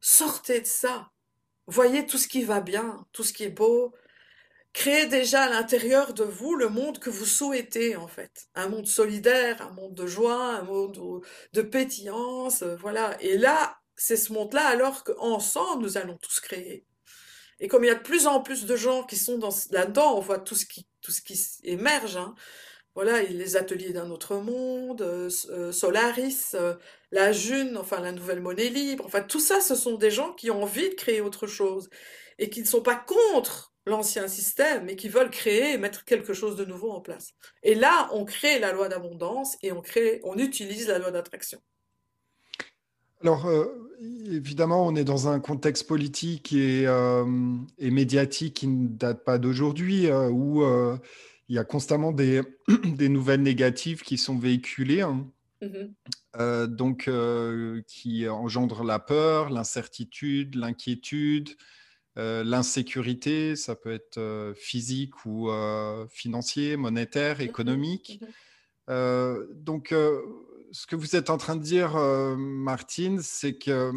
sortez 0.00 0.60
de 0.60 0.66
ça, 0.66 1.10
voyez 1.66 2.06
tout 2.06 2.18
ce 2.18 2.28
qui 2.28 2.42
va 2.42 2.60
bien, 2.60 3.06
tout 3.12 3.22
ce 3.22 3.32
qui 3.32 3.44
est 3.44 3.50
beau, 3.50 3.94
créez 4.72 5.06
déjà 5.06 5.44
à 5.44 5.48
l'intérieur 5.50 6.14
de 6.14 6.24
vous 6.24 6.56
le 6.56 6.68
monde 6.68 6.98
que 6.98 7.10
vous 7.10 7.26
souhaitez 7.26 7.94
en 7.96 8.08
fait, 8.08 8.48
un 8.54 8.68
monde 8.68 8.86
solidaire, 8.86 9.62
un 9.62 9.70
monde 9.70 9.94
de 9.94 10.06
joie, 10.06 10.56
un 10.56 10.62
monde 10.62 11.22
de 11.52 11.62
pétillance, 11.62 12.62
voilà. 12.62 13.16
Et 13.22 13.38
là, 13.38 13.78
c'est 13.94 14.16
ce 14.16 14.32
monde-là 14.32 14.66
alors 14.66 15.04
qu'ensemble 15.04 15.84
nous 15.84 15.96
allons 15.96 16.18
tous 16.18 16.40
créer. 16.40 16.84
Et 17.64 17.66
comme 17.66 17.82
il 17.82 17.86
y 17.86 17.90
a 17.90 17.94
de 17.94 18.02
plus 18.02 18.26
en 18.26 18.42
plus 18.42 18.66
de 18.66 18.76
gens 18.76 19.04
qui 19.04 19.16
sont 19.16 19.40
là-dedans, 19.70 20.18
on 20.18 20.20
voit 20.20 20.38
tout 20.38 20.54
ce 20.54 20.66
qui, 20.66 20.86
émerge. 21.62 22.18
Hein. 22.18 22.34
voilà, 22.94 23.22
les 23.22 23.56
ateliers 23.56 23.94
d'un 23.94 24.10
autre 24.10 24.36
monde, 24.36 25.00
euh, 25.00 25.30
euh, 25.48 25.72
Solaris, 25.72 26.50
euh, 26.52 26.74
la 27.10 27.32
June, 27.32 27.78
enfin 27.78 28.00
la 28.00 28.12
nouvelle 28.12 28.42
monnaie 28.42 28.68
libre, 28.68 29.06
enfin 29.06 29.22
tout 29.22 29.40
ça, 29.40 29.62
ce 29.62 29.76
sont 29.76 29.96
des 29.96 30.10
gens 30.10 30.34
qui 30.34 30.50
ont 30.50 30.62
envie 30.62 30.90
de 30.90 30.94
créer 30.94 31.22
autre 31.22 31.46
chose 31.46 31.88
et 32.38 32.50
qui 32.50 32.60
ne 32.60 32.66
sont 32.66 32.82
pas 32.82 32.96
contre 32.96 33.72
l'ancien 33.86 34.28
système, 34.28 34.84
mais 34.84 34.94
qui 34.94 35.08
veulent 35.08 35.30
créer 35.30 35.72
et 35.72 35.78
mettre 35.78 36.04
quelque 36.04 36.34
chose 36.34 36.56
de 36.56 36.66
nouveau 36.66 36.90
en 36.90 37.00
place. 37.00 37.30
Et 37.62 37.74
là, 37.74 38.10
on 38.12 38.26
crée 38.26 38.58
la 38.58 38.72
loi 38.72 38.90
d'abondance 38.90 39.56
et 39.62 39.72
on 39.72 39.80
crée, 39.80 40.20
on 40.24 40.36
utilise 40.36 40.88
la 40.88 40.98
loi 40.98 41.10
d'attraction. 41.10 41.62
Alors, 43.24 43.50
évidemment, 44.30 44.86
on 44.86 44.94
est 44.94 45.04
dans 45.04 45.28
un 45.28 45.40
contexte 45.40 45.88
politique 45.88 46.52
et, 46.52 46.84
et 47.78 47.90
médiatique 47.90 48.54
qui 48.54 48.66
ne 48.68 48.86
date 48.86 49.24
pas 49.24 49.38
d'aujourd'hui, 49.38 50.10
où 50.12 50.62
il 51.48 51.56
y 51.56 51.58
a 51.58 51.64
constamment 51.64 52.12
des, 52.12 52.42
des, 52.84 53.08
nouvelles 53.08 53.42
négatives 53.42 54.02
qui 54.02 54.18
sont 54.18 54.38
véhiculées, 54.38 55.02
hein. 55.02 55.26
mmh 55.62 55.68
euh, 56.40 56.66
donc 56.66 57.06
euh, 57.06 57.80
qui 57.86 58.28
engendrent 58.28 58.82
la 58.82 58.98
peur, 58.98 59.50
l'incertitude, 59.50 60.56
l'inquiétude, 60.56 61.50
euh, 62.18 62.42
l'insécurité. 62.42 63.54
Ça 63.54 63.76
peut 63.76 63.92
être 63.92 64.52
physique 64.56 65.24
ou 65.26 65.48
financier, 66.08 66.76
monétaire, 66.76 67.38
mmh 67.38 67.42
économique. 67.42 68.20
Mmh 68.20 68.26
donc, 69.54 69.94
ce 70.74 70.86
que 70.86 70.96
vous 70.96 71.16
êtes 71.16 71.30
en 71.30 71.38
train 71.38 71.56
de 71.56 71.62
dire, 71.62 71.96
Martine, 72.36 73.20
c'est 73.22 73.54
que 73.54 73.92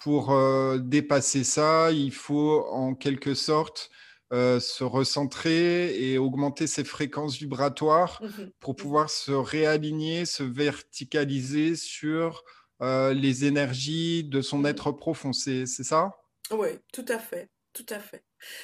pour 0.00 0.32
dépasser 0.78 1.42
ça, 1.42 1.90
il 1.90 2.12
faut 2.12 2.66
en 2.70 2.94
quelque 2.94 3.34
sorte 3.34 3.90
euh, 4.30 4.60
se 4.60 4.84
recentrer 4.84 5.96
et 5.96 6.18
augmenter 6.18 6.66
ses 6.66 6.84
fréquences 6.84 7.38
vibratoires 7.38 8.20
mmh 8.22 8.50
pour 8.60 8.74
mmh. 8.74 8.76
pouvoir 8.76 9.08
se 9.08 9.32
réaligner, 9.32 10.26
se 10.26 10.42
verticaliser 10.42 11.76
sur 11.76 12.44
euh, 12.82 13.14
les 13.14 13.46
énergies 13.46 14.24
de 14.24 14.42
son 14.42 14.58
mmh 14.58 14.66
être 14.66 14.92
profond. 14.92 15.32
C'est 15.32 15.64
ça? 15.64 16.14
Oui, 16.50 16.68
tout 16.92 17.06
à 17.08 17.18
fait. 17.18 17.48
Tout 17.72 17.86
à 17.88 17.98
fait. 17.98 18.22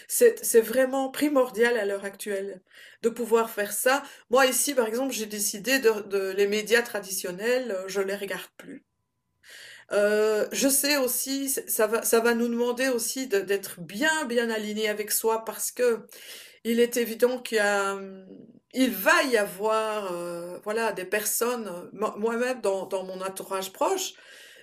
C'est 0.09 0.61
vraiment 0.61 1.11
primordial 1.11 1.77
à 1.77 1.85
l'heure 1.85 2.05
actuelle 2.05 2.63
de 3.03 3.09
pouvoir 3.09 3.51
faire 3.51 3.73
ça. 3.73 4.03
Moi, 4.31 4.47
ici, 4.47 4.75
par 4.75 4.87
exemple, 4.87 5.13
j'ai 5.13 5.27
décidé 5.27 5.79
de, 5.79 6.31
les 6.31 6.47
médias 6.47 6.83
traditionnels, 6.83 7.77
je 7.87 8.01
les 8.01 8.17
regarde 8.17 8.51
plus. 8.57 8.85
Euh, 9.93 10.47
je 10.53 10.69
sais 10.69 10.97
aussi, 10.97 11.49
ça 11.49 11.87
va, 11.87 12.03
ça 12.03 12.21
va 12.21 12.35
nous 12.35 12.49
demander 12.49 12.89
aussi 12.89 13.27
d'être 13.27 13.81
bien, 13.81 14.25
bien 14.25 14.49
aligné 14.51 14.89
avec 14.89 15.11
soi 15.11 15.45
parce 15.45 15.71
que 15.71 16.07
il 16.65 16.81
est 16.81 16.97
évident 16.97 17.39
qu'il 17.39 17.59
il 18.75 18.91
va 18.91 19.23
y 19.25 19.37
avoir, 19.37 20.13
euh, 20.13 20.59
voilà, 20.65 20.93
des 20.93 21.05
personnes, 21.05 21.71
moi-même 21.93 22.61
dans, 22.61 22.89
mon 23.05 23.21
entourage 23.21 23.73
proche, 23.73 24.15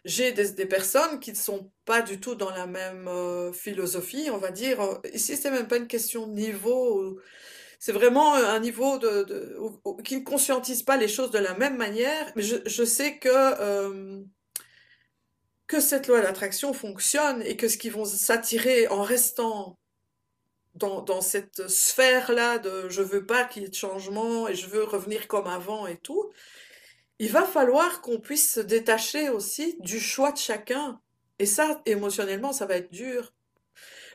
j'ai 0.03 0.31
des, 0.31 0.65
personnes 0.65 1.19
qui 1.19 1.31
ne 1.31 1.37
sont 1.37 1.71
pas 1.85 2.01
du 2.01 2.19
tout 2.19 2.35
dans 2.35 2.49
la 2.49 2.65
même 2.65 3.07
euh, 3.07 3.53
philosophie, 3.53 4.29
on 4.31 4.37
va 4.37 4.51
dire. 4.51 4.79
Ici, 5.13 5.37
c'est 5.37 5.51
même 5.51 5.67
pas 5.67 5.77
une 5.77 5.87
question 5.87 6.27
de 6.27 6.33
niveau. 6.33 7.19
C'est 7.79 7.91
vraiment 7.91 8.33
un 8.33 8.59
niveau 8.59 8.97
de, 8.97 9.57
qui 10.03 10.17
ne 10.17 10.23
conscientise 10.23 10.83
pas 10.83 10.97
les 10.97 11.07
choses 11.07 11.31
de 11.31 11.39
la 11.39 11.55
même 11.55 11.77
manière. 11.77 12.31
Mais 12.35 12.43
je, 12.43 12.83
sais 12.83 13.17
que 13.17 14.23
que 15.67 15.79
cette 15.79 16.07
loi 16.07 16.19
d'attraction 16.19 16.73
fonctionne 16.73 17.41
et 17.43 17.55
que 17.55 17.69
ce 17.69 17.77
qu'ils 17.77 17.93
vont 17.93 18.03
s'attirer 18.03 18.89
en 18.89 19.03
restant 19.03 19.79
dans, 20.75 21.01
dans 21.01 21.21
cette 21.21 21.67
sphère-là 21.69 22.57
de 22.57 22.89
je 22.89 23.01
veux 23.01 23.25
pas 23.25 23.45
qu'il 23.45 23.63
y 23.63 23.65
ait 23.65 23.69
de 23.69 23.73
changement 23.73 24.49
et 24.49 24.55
je 24.55 24.67
veux 24.67 24.83
revenir 24.83 25.29
comme 25.29 25.47
avant 25.47 25.87
et 25.87 25.97
tout, 25.97 26.29
il 27.21 27.31
va 27.31 27.45
falloir 27.45 28.01
qu'on 28.01 28.19
puisse 28.19 28.51
se 28.51 28.59
détacher 28.59 29.29
aussi 29.29 29.77
du 29.79 29.99
choix 29.99 30.31
de 30.31 30.39
chacun. 30.39 30.99
Et 31.37 31.45
ça, 31.45 31.79
émotionnellement, 31.85 32.51
ça 32.51 32.65
va 32.65 32.77
être 32.77 32.91
dur. 32.91 33.35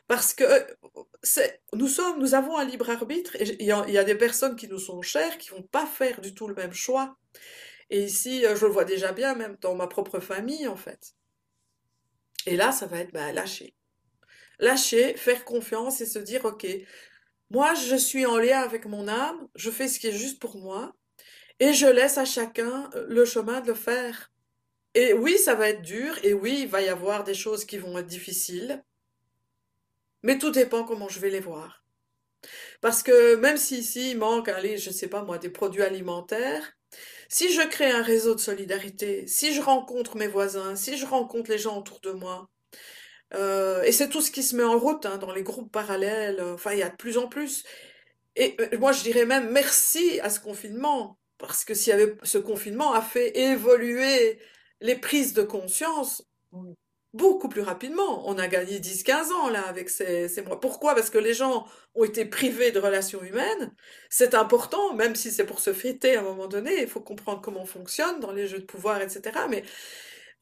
Parce 0.07 0.33
que 0.33 0.43
c'est, 1.23 1.61
nous 1.71 1.87
sommes, 1.87 2.19
nous 2.19 2.35
avons 2.35 2.57
un 2.57 2.65
libre 2.65 2.89
arbitre 2.89 3.37
et 3.37 3.55
il 3.61 3.65
y, 3.65 3.71
a, 3.71 4.03
des 4.03 4.15
personnes 4.15 4.57
qui 4.57 4.67
nous 4.67 4.77
sont 4.77 5.01
chères 5.01 5.37
qui 5.37 5.51
vont 5.51 5.63
pas 5.63 5.85
faire 5.85 6.19
du 6.19 6.33
tout 6.33 6.49
le 6.49 6.53
même 6.53 6.73
choix. 6.73 7.17
Et 7.89 8.03
ici, 8.03 8.41
je 8.41 8.65
le 8.65 8.71
vois 8.73 8.83
déjà 8.83 9.13
bien, 9.13 9.35
même 9.35 9.55
dans 9.61 9.73
ma 9.73 9.87
propre 9.87 10.19
famille, 10.19 10.67
en 10.67 10.75
fait. 10.75 11.13
Et 12.45 12.57
là, 12.57 12.73
ça 12.73 12.87
va 12.87 12.99
être 12.99 13.13
bah, 13.13 13.31
lâcher. 13.31 13.73
Lâcher, 14.59 15.15
faire 15.15 15.45
confiance 15.45 16.01
et 16.01 16.05
se 16.05 16.19
dire, 16.19 16.43
OK, 16.43 16.67
moi, 17.51 17.73
je 17.73 17.95
suis 17.95 18.25
en 18.25 18.37
lien 18.37 18.59
avec 18.59 18.85
mon 18.85 19.07
âme, 19.07 19.47
je 19.55 19.71
fais 19.71 19.87
ce 19.87 19.97
qui 19.97 20.07
est 20.07 20.11
juste 20.11 20.41
pour 20.41 20.57
moi, 20.57 20.93
et 21.59 21.73
je 21.73 21.87
laisse 21.87 22.17
à 22.17 22.25
chacun 22.25 22.89
euh, 22.95 23.05
le 23.09 23.25
chemin 23.25 23.61
de 23.61 23.67
le 23.67 23.73
faire. 23.73 24.31
Et 24.93 25.13
oui, 25.13 25.37
ça 25.37 25.55
va 25.55 25.69
être 25.69 25.81
dur, 25.81 26.17
et 26.23 26.33
oui, 26.33 26.61
il 26.61 26.67
va 26.67 26.81
y 26.81 26.87
avoir 26.89 27.23
des 27.23 27.33
choses 27.35 27.65
qui 27.65 27.77
vont 27.77 27.97
être 27.99 28.07
difficiles, 28.07 28.83
mais 30.23 30.39
tout 30.39 30.51
dépend 30.51 30.83
comment 30.83 31.07
je 31.07 31.19
vais 31.19 31.29
les 31.29 31.39
voir. 31.39 31.83
Parce 32.81 33.03
que 33.03 33.35
même 33.35 33.57
si 33.57 33.79
ici 33.79 34.11
il 34.11 34.17
manque, 34.17 34.49
allez, 34.49 34.77
je 34.77 34.91
sais 34.91 35.07
pas 35.07 35.23
moi, 35.23 35.37
des 35.37 35.49
produits 35.49 35.83
alimentaires, 35.83 36.73
si 37.29 37.51
je 37.53 37.61
crée 37.67 37.91
un 37.91 38.01
réseau 38.03 38.35
de 38.35 38.39
solidarité, 38.39 39.27
si 39.27 39.53
je 39.53 39.61
rencontre 39.61 40.15
mes 40.17 40.27
voisins, 40.27 40.75
si 40.75 40.97
je 40.97 41.05
rencontre 41.05 41.51
les 41.51 41.57
gens 41.57 41.77
autour 41.77 41.99
de 42.01 42.11
moi, 42.11 42.49
euh, 43.33 43.83
et 43.83 43.91
c'est 43.91 44.09
tout 44.09 44.21
ce 44.21 44.31
qui 44.31 44.43
se 44.43 44.55
met 44.55 44.63
en 44.63 44.79
route 44.79 45.05
hein, 45.05 45.17
dans 45.17 45.33
les 45.33 45.43
groupes 45.43 45.71
parallèles, 45.71 46.39
euh, 46.39 46.53
enfin 46.53 46.71
il 46.73 46.79
y 46.79 46.83
a 46.83 46.89
de 46.89 46.95
plus 46.95 47.17
en 47.17 47.27
plus. 47.27 47.63
Et 48.35 48.55
moi 48.79 48.91
je 48.91 49.03
dirais 49.03 49.25
même 49.25 49.51
merci 49.51 50.19
à 50.21 50.29
ce 50.29 50.39
confinement, 50.39 51.17
parce 51.37 51.65
que 51.65 51.73
s'il 51.73 51.91
y 51.91 51.93
avait 51.93 52.15
ce 52.23 52.37
confinement 52.37 52.93
a 52.93 53.01
fait 53.01 53.37
évoluer 53.37 54.39
les 54.81 54.95
prises 54.95 55.33
de 55.33 55.43
conscience 55.43 56.23
beaucoup 57.13 57.49
plus 57.49 57.61
rapidement. 57.61 58.27
On 58.29 58.37
a 58.37 58.47
gagné 58.47 58.79
10-15 58.79 59.31
ans 59.33 59.49
là 59.49 59.65
avec 59.67 59.89
ces, 59.89 60.27
ces, 60.29 60.41
mois. 60.41 60.59
Pourquoi? 60.59 60.93
Parce 60.95 61.09
que 61.09 61.17
les 61.17 61.33
gens 61.33 61.65
ont 61.95 62.03
été 62.03 62.25
privés 62.25 62.71
de 62.71 62.79
relations 62.79 63.23
humaines. 63.23 63.73
C'est 64.09 64.35
important, 64.35 64.93
même 64.93 65.15
si 65.15 65.31
c'est 65.31 65.45
pour 65.45 65.59
se 65.59 65.73
fêter 65.73 66.15
à 66.15 66.19
un 66.19 66.23
moment 66.23 66.47
donné. 66.47 66.81
Il 66.81 66.87
faut 66.87 67.01
comprendre 67.01 67.41
comment 67.41 67.61
on 67.61 67.65
fonctionne 67.65 68.19
dans 68.19 68.31
les 68.31 68.47
jeux 68.47 68.59
de 68.59 68.65
pouvoir, 68.65 69.01
etc. 69.01 69.21
Mais 69.49 69.63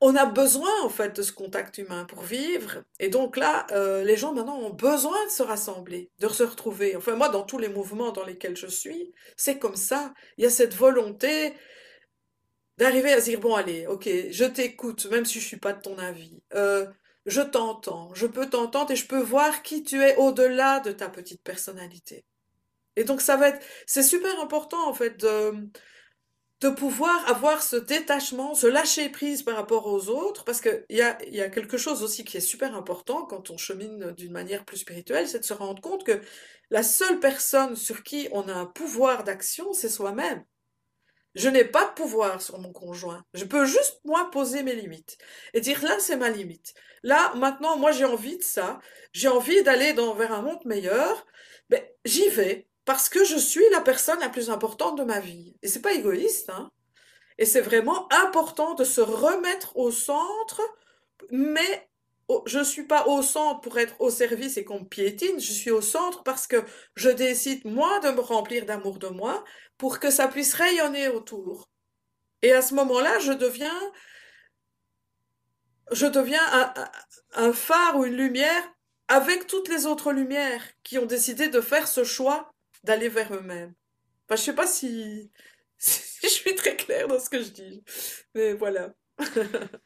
on 0.02 0.16
a 0.16 0.26
besoin 0.26 0.70
en 0.84 0.90
fait 0.90 1.16
de 1.16 1.22
ce 1.22 1.32
contact 1.32 1.78
humain 1.78 2.06
pour 2.06 2.22
vivre. 2.22 2.84
Et 3.00 3.10
donc 3.10 3.38
là, 3.38 3.66
euh, 3.72 4.04
les 4.04 4.18
gens 4.18 4.34
maintenant 4.34 4.60
ont 4.60 4.74
besoin 4.74 5.26
de 5.26 5.32
se 5.32 5.44
rassembler, 5.44 6.12
de 6.20 6.28
se 6.28 6.44
retrouver. 6.44 6.96
Enfin 6.96 7.16
moi, 7.16 7.30
dans 7.30 7.44
tous 7.44 7.58
les 7.58 7.70
mouvements 7.70 8.12
dans 8.12 8.26
lesquels 8.26 8.58
je 8.58 8.68
suis, 8.68 9.14
c'est 9.38 9.58
comme 9.58 9.76
ça. 9.76 10.14
Il 10.38 10.44
y 10.44 10.48
a 10.48 10.50
cette 10.50 10.76
volonté 10.76 11.54
d'arriver 12.78 13.14
à 13.14 13.22
dire 13.22 13.40
bon 13.40 13.56
allez, 13.56 13.88
ok, 13.88 14.10
je 14.32 14.46
t'écoute, 14.46 15.06
même 15.08 15.26
si 15.26 15.40
je 15.40 15.48
suis 15.48 15.58
pas 15.58 15.74
de 15.74 15.82
ton 15.82 15.98
avis. 15.98 16.42
Euh, 16.54 16.86
je 17.26 17.42
t'entends, 17.42 18.14
je 18.14 18.28
peux 18.28 18.50
t'entendre 18.50 18.92
et 18.92 18.96
je 18.96 19.08
peux 19.08 19.22
voir 19.22 19.64
qui 19.64 19.84
tu 19.84 20.02
es 20.02 20.16
au-delà 20.18 20.80
de 20.82 20.92
ta 20.92 21.10
petite 21.10 21.42
personnalité. 21.42 22.26
Et 22.96 23.04
donc 23.04 23.22
ça 23.22 23.38
va 23.38 23.50
être, 23.50 23.66
c'est 23.88 24.04
super 24.04 24.40
important 24.42 24.88
en 24.88 24.94
fait 24.94 25.18
de, 25.20 25.54
de 26.62 26.70
pouvoir 26.70 27.30
avoir 27.30 27.62
ce 27.62 27.76
détachement, 27.76 28.56
ce 28.56 28.68
lâcher 28.68 29.10
prise 29.10 29.44
par 29.44 29.56
rapport 29.56 29.88
aux 29.88 30.10
autres, 30.10 30.46
parce 30.46 30.62
qu'il 30.62 30.86
y 30.90 31.02
a, 31.02 31.18
y 31.26 31.42
a 31.42 31.50
quelque 31.50 31.78
chose 31.78 32.02
aussi 32.02 32.24
qui 32.24 32.38
est 32.38 32.42
super 32.42 32.76
important 32.76 33.26
quand 33.26 33.50
on 33.50 33.58
chemine 33.58 34.12
d'une 34.14 34.32
manière 34.32 34.64
plus 34.64 34.78
spirituelle, 34.78 35.28
c'est 35.28 35.40
de 35.40 35.46
se 35.46 35.54
rendre 35.54 35.82
compte 35.82 36.06
que 36.06 36.22
la 36.70 36.84
seule 36.84 37.20
personne 37.20 37.76
sur 37.76 38.04
qui 38.04 38.30
on 38.32 38.48
a 38.48 38.54
un 38.54 38.66
pouvoir 38.66 39.24
d'action, 39.24 39.74
c'est 39.74 39.90
soi-même. 39.90 40.44
Je 41.36 41.50
n'ai 41.50 41.66
pas 41.66 41.86
de 41.86 41.94
pouvoir 41.94 42.42
sur 42.42 42.60
mon 42.60 42.72
conjoint. 42.72 43.26
Je 43.34 43.44
peux 43.44 43.66
juste, 43.66 44.00
moi, 44.06 44.32
poser 44.32 44.64
mes 44.64 44.74
limites. 44.74 45.18
Et 45.54 45.60
dire, 45.60 45.84
là, 45.84 46.00
c'est 46.00 46.16
ma 46.16 46.30
limite. 46.30 46.74
Là, 47.04 47.34
maintenant, 47.36 47.78
moi, 47.78 47.92
j'ai 47.92 48.06
envie 48.06 48.38
de 48.38 48.44
ça. 48.44 48.80
J'ai 49.12 49.28
envie 49.28 49.62
d'aller 49.64 49.94
vers 49.94 50.32
un 50.32 50.42
monde 50.42 50.64
meilleur. 50.66 51.26
Ben, 51.70 51.84
j'y 52.06 52.30
vais. 52.30 52.68
Parce 52.86 53.10
que 53.10 53.24
je 53.24 53.38
suis 53.38 53.68
la 53.72 53.82
personne 53.82 54.20
la 54.20 54.30
plus 54.30 54.50
importante 54.50 54.98
de 54.98 55.04
ma 55.04 55.20
vie. 55.20 55.56
Et 55.62 55.68
c'est 55.68 55.82
pas 55.82 55.94
égoïste, 55.94 56.50
hein. 56.50 56.70
Et 57.38 57.46
c'est 57.46 57.62
vraiment 57.62 58.08
important 58.14 58.76
de 58.76 58.86
se 58.86 59.02
remettre 59.02 59.76
au 59.76 59.92
centre, 59.92 60.62
mais 61.32 61.90
je 62.46 62.64
suis 62.64 62.84
pas 62.84 63.08
au 63.08 63.22
centre 63.22 63.62
pour 63.62 63.78
être 63.78 64.00
au 64.00 64.10
service 64.10 64.58
et 64.58 64.64
qu'on 64.64 64.80
me 64.80 64.86
piétine, 64.86 65.40
je 65.40 65.52
suis 65.52 65.72
au 65.72 65.82
centre 65.82 66.24
parce 66.24 66.48
que 66.48 66.64
je 66.96 67.10
décide 67.10 67.66
moi 67.66 68.00
de 68.00 68.10
me 68.10 68.22
remplir 68.22 68.66
d'amour 68.66 69.00
de 69.00 69.08
moi 69.08 69.44
pour 69.78 70.00
que 70.00 70.10
ça 70.10 70.28
puisse 70.28 70.54
rayonner 70.54 71.10
autour. 71.10 71.70
Et 72.42 72.54
à 72.54 72.62
ce 72.62 72.74
moment-là, 72.76 73.20
je 73.20 73.32
deviens 73.34 73.92
je 75.92 76.08
deviens 76.08 76.42
un, 77.34 77.54
phare 77.54 77.98
ou 77.98 78.06
une 78.06 78.16
lumière 78.16 78.74
avec 79.08 79.46
toutes 79.46 79.68
les 79.68 79.86
autres 79.86 80.12
lumières 80.12 80.64
qui 80.84 80.98
ont 80.98 81.06
décidé 81.06 81.48
de 81.48 81.62
faire 81.62 81.88
ce 81.88 82.04
choix 82.04 82.55
d'aller 82.86 83.10
vers 83.10 83.34
eux-mêmes. 83.34 83.74
Enfin, 84.26 84.36
je 84.36 84.42
sais 84.42 84.56
pas 84.56 84.68
si, 84.68 85.32
si 85.78 86.20
je 86.24 86.32
suis 86.32 86.56
très 86.56 86.76
claire 86.76 87.08
dans 87.08 87.20
ce 87.20 87.30
que 87.30 87.42
je 87.42 87.50
dis, 87.50 87.84
mais 88.34 88.54
voilà. 88.54 88.94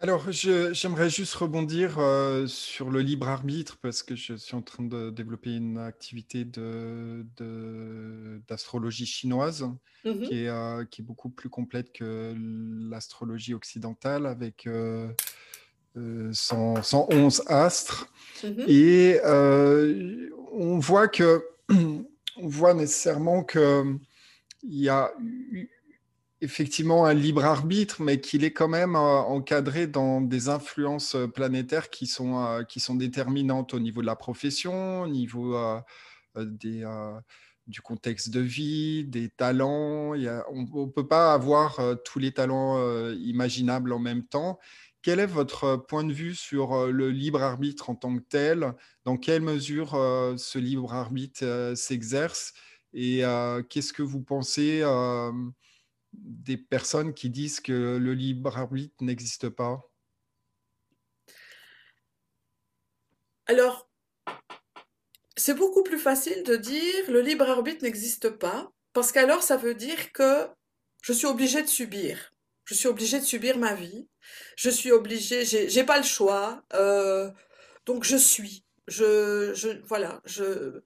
Alors, 0.00 0.30
j'aimerais 0.30 1.10
juste 1.10 1.34
rebondir 1.34 1.98
euh, 1.98 2.46
sur 2.46 2.88
le 2.88 3.00
libre 3.00 3.26
arbitre 3.26 3.78
parce 3.82 4.04
que 4.04 4.14
je 4.14 4.34
suis 4.34 4.54
en 4.54 4.62
train 4.62 4.84
de 4.84 5.10
développer 5.10 5.56
une 5.56 5.78
activité 5.78 6.44
d'astrologie 6.44 9.02
de, 9.02 9.08
chinoise 9.08 9.68
Mhm, 10.04 10.22
qui 10.22 10.44
est, 10.44 10.48
euh, 10.48 10.84
qui 10.84 11.02
est 11.02 11.04
beaucoup 11.04 11.28
plus 11.28 11.48
complète 11.48 11.92
que 11.92 12.34
l'astrologie 12.88 13.54
occidentale 13.54 14.26
avec 14.26 14.66
euh, 14.66 15.08
euh, 15.96 16.30
100 16.32 16.82
111 16.82 17.42
astres. 17.46 18.08
mhm. 18.44 18.64
Et 18.68 19.18
on 20.52 20.78
voit 20.78 21.08
que, 21.08 21.44
on 22.38 22.48
voit 22.48 22.74
nécessairement 22.74 23.44
que 23.44 23.98
il 24.62 24.80
y 24.80 24.88
a 24.88 25.12
effectivement 26.40 27.04
un 27.04 27.14
libre 27.14 27.44
arbitre, 27.44 28.00
mais 28.00 28.20
qu'il 28.20 28.44
est 28.44 28.52
quand 28.52 28.68
même 28.68 28.94
euh, 28.94 28.98
encadré 28.98 29.86
dans 29.86 30.20
des 30.20 30.48
influences 30.48 31.16
euh, 31.16 31.26
planétaires 31.26 31.90
qui 31.90 32.06
sont, 32.06 32.44
euh, 32.44 32.62
qui 32.62 32.80
sont 32.80 32.94
déterminantes 32.94 33.74
au 33.74 33.80
niveau 33.80 34.02
de 34.02 34.06
la 34.06 34.16
profession, 34.16 35.02
au 35.02 35.08
niveau 35.08 35.56
euh, 35.56 35.80
euh, 36.36 36.44
des, 36.44 36.84
euh, 36.84 37.18
du 37.66 37.80
contexte 37.80 38.30
de 38.30 38.40
vie, 38.40 39.04
des 39.04 39.28
talents. 39.28 40.14
On 40.50 40.62
ne 40.62 40.90
peut 40.90 41.06
pas 41.06 41.34
avoir 41.34 41.80
euh, 41.80 41.94
tous 41.96 42.18
les 42.18 42.32
talents 42.32 42.78
euh, 42.78 43.14
imaginables 43.20 43.92
en 43.92 43.98
même 43.98 44.24
temps. 44.24 44.58
Quel 45.08 45.20
est 45.20 45.26
votre 45.26 45.64
euh, 45.64 45.76
point 45.78 46.04
de 46.04 46.12
vue 46.12 46.34
sur 46.34 46.74
euh, 46.74 46.90
le 46.90 47.08
libre 47.08 47.42
arbitre 47.42 47.88
en 47.88 47.94
tant 47.94 48.14
que 48.14 48.22
tel? 48.22 48.74
Dans 49.06 49.16
quelle 49.16 49.40
mesure 49.40 49.94
euh, 49.94 50.36
ce 50.36 50.58
libre 50.58 50.92
arbitre 50.92 51.72
s'exerce? 51.74 52.52
Et 52.92 53.22
qu'est-ce 53.70 53.94
que 53.94 54.02
vous 54.02 54.20
pensez? 54.20 54.82
des 56.12 56.58
personnes 56.58 57.14
qui 57.14 57.30
disent 57.30 57.60
que 57.60 57.96
le 57.96 58.12
libre 58.12 58.58
arbitre 58.58 59.02
n'existe 59.02 59.48
pas? 59.48 59.80
Alors, 63.46 63.88
c'est 65.38 65.54
beaucoup 65.54 65.82
plus 65.82 65.98
facile 65.98 66.42
de 66.42 66.56
dire 66.56 67.10
le 67.10 67.22
libre 67.22 67.48
arbitre 67.48 67.82
n'existe 67.82 68.28
pas, 68.28 68.70
parce 68.92 69.12
qu'alors 69.12 69.42
ça 69.42 69.56
veut 69.56 69.74
dire 69.74 70.12
que 70.12 70.48
je 71.00 71.14
suis 71.14 71.26
obligée 71.26 71.62
de 71.62 71.68
subir. 71.68 72.34
Je 72.68 72.74
suis 72.74 72.88
obligée 72.88 73.18
de 73.18 73.24
subir 73.24 73.56
ma 73.56 73.74
vie. 73.74 74.06
Je 74.56 74.70
suis 74.70 74.92
obligée, 74.92 75.44
j'ai 75.44 75.84
pas 75.84 75.98
le 75.98 76.04
choix. 76.04 76.62
euh, 76.74 77.30
donc 77.86 78.04
je 78.04 78.16
suis. 78.16 78.64
Je, 78.88 79.52
je, 79.54 79.68
voilà, 79.86 80.20
je, 80.26 80.82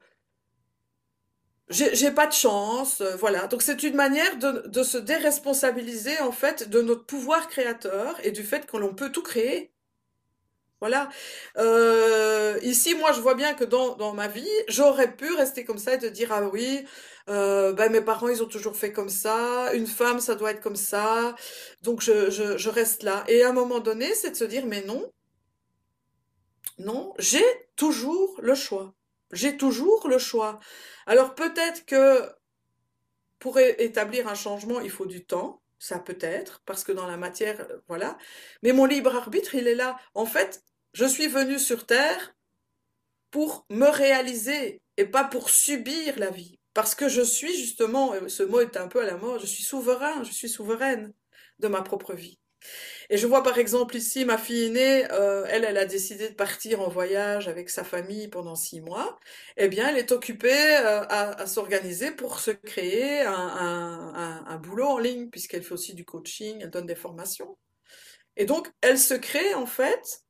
j'ai 1.71 2.11
pas 2.13 2.27
de 2.29 2.33
chance. 2.33 3.01
euh, 3.01 3.17
voilà. 3.17 3.47
Donc 3.49 3.63
c'est 3.63 3.83
une 3.83 3.95
manière 3.97 4.37
de, 4.39 4.65
de 4.69 4.83
se 4.85 4.99
déresponsabiliser 4.99 6.19
en 6.21 6.31
fait 6.33 6.69
de 6.71 6.81
notre 6.83 7.05
pouvoir 7.07 7.49
créateur 7.49 8.17
et 8.25 8.31
du 8.33 8.43
fait 8.45 8.67
que 8.67 8.77
l'on 8.77 8.95
peut 8.95 9.11
tout 9.13 9.23
créer. 9.23 9.72
Voilà. 10.83 11.09
Euh, 11.59 12.59
ici, 12.63 12.97
moi, 12.97 13.13
je 13.13 13.21
vois 13.21 13.37
bien 13.37 13.55
que 13.55 13.63
dans, 13.63 13.95
dans 13.95 14.15
ma 14.15 14.27
vie, 14.27 14.51
j'aurais 14.67 15.15
pu 15.15 15.33
rester 15.33 15.65
comme 15.65 15.79
ça 15.79 15.95
et 15.95 15.99
de 15.99 16.09
dire, 16.09 16.33
ah 16.33 16.43
oui, 16.53 16.85
euh, 17.31 17.73
ben, 17.73 17.93
mes 17.93 18.01
parents, 18.01 18.27
ils 18.29 18.43
ont 18.43 18.49
toujours 18.49 18.77
fait 18.77 18.91
comme 18.93 19.09
ça, 19.09 19.73
une 19.75 19.87
femme, 19.87 20.19
ça 20.19 20.35
doit 20.35 20.51
être 20.51 20.61
comme 20.61 20.75
ça, 20.75 21.37
donc 21.83 22.01
je, 22.03 22.31
je, 22.31 22.57
je 22.59 22.69
reste 22.69 23.05
là. 23.05 23.23
Et 23.29 23.45
à 23.45 23.51
un 23.51 23.53
moment 23.53 23.79
donné, 23.79 24.13
c'est 24.15 24.33
de 24.33 24.37
se 24.37 24.43
dire, 24.43 24.67
mais 24.67 24.83
non, 24.83 25.09
non, 26.79 27.15
j'ai 27.19 27.45
toujours 27.77 28.39
le 28.43 28.55
choix. 28.57 28.93
J'ai 29.33 29.57
toujours 29.57 30.09
le 30.09 30.19
choix. 30.19 30.59
Alors 31.07 31.35
peut-être 31.37 31.87
que 31.87 32.29
pour 33.39 33.59
établir 33.59 34.29
un 34.29 34.35
changement, 34.35 34.81
il 34.81 34.91
faut 34.91 35.07
du 35.07 35.25
temps, 35.25 35.63
ça 35.79 35.99
peut 35.99 36.19
être, 36.21 36.63
parce 36.65 36.85
que 36.85 36.93
dans 36.93 37.09
la 37.09 37.17
matière, 37.17 37.61
euh, 37.69 37.79
voilà. 37.89 38.17
Mais 38.63 38.73
mon 38.73 38.85
libre 38.85 39.17
arbitre, 39.17 39.57
il 39.57 39.67
est 39.67 39.75
là. 39.75 39.99
En 40.15 40.27
fait, 40.27 40.63
je 40.93 41.05
suis 41.05 41.29
venue 41.29 41.59
sur 41.59 41.87
Terre 41.87 42.35
pour 43.31 43.67
me 43.71 43.89
réaliser 43.89 44.83
et 44.97 45.07
pas 45.07 45.25
pour 45.25 45.51
subir 45.51 46.19
la 46.19 46.31
vie. 46.31 46.59
Parce 46.75 46.95
que 46.95 47.09
je 47.09 47.23
suis 47.23 47.55
justement, 47.57 48.15
ce 48.29 48.43
mot 48.43 48.61
est 48.61 48.77
un 48.77 48.89
peu 48.89 49.03
à 49.03 49.07
la 49.07 49.17
mode, 49.17 49.41
je 49.41 49.47
suis 49.47 49.63
souverain, 49.63 50.25
je 50.25 50.33
suis 50.33 50.49
souveraine 50.49 51.13
de 51.59 51.69
ma 51.69 51.83
propre 51.83 52.15
vie. 52.15 52.39
Et 53.11 53.19
je 53.19 53.27
vois 53.27 53.43
par 53.43 53.59
exemple 53.59 53.97
ici 53.97 54.25
ma 54.25 54.39
fille 54.39 54.67
aînée, 54.67 55.11
euh, 55.11 55.45
elle, 55.49 55.65
elle 55.65 55.77
a 55.77 55.85
décidé 55.85 56.29
de 56.29 56.35
partir 56.35 56.81
en 56.81 56.89
voyage 56.89 57.49
avec 57.49 57.69
sa 57.71 57.85
famille 57.85 58.29
pendant 58.29 58.55
six 58.55 58.81
mois. 58.81 59.19
Eh 59.57 59.69
bien, 59.69 59.89
elle 59.89 59.99
est 59.99 60.13
occupée 60.13 60.77
euh, 60.79 61.05
à, 61.09 61.47
s'organiser 61.47 62.13
pour 62.13 62.39
se 62.41 62.53
créer 62.53 63.23
un 63.23 64.57
boulot 64.63 64.87
en 64.87 64.99
ligne, 64.99 65.29
puisqu'elle 65.29 65.63
fait 65.63 65.73
aussi 65.75 65.95
du 65.95 66.05
coaching, 66.05 66.61
elle 66.63 66.71
donne 66.71 66.87
des 66.87 66.95
formations. 66.95 67.59
Et 68.37 68.47
donc, 68.47 68.71
elle 68.81 68.99
se 68.99 69.15
crée 69.15 69.55
en 69.55 69.67
fait 69.67 70.23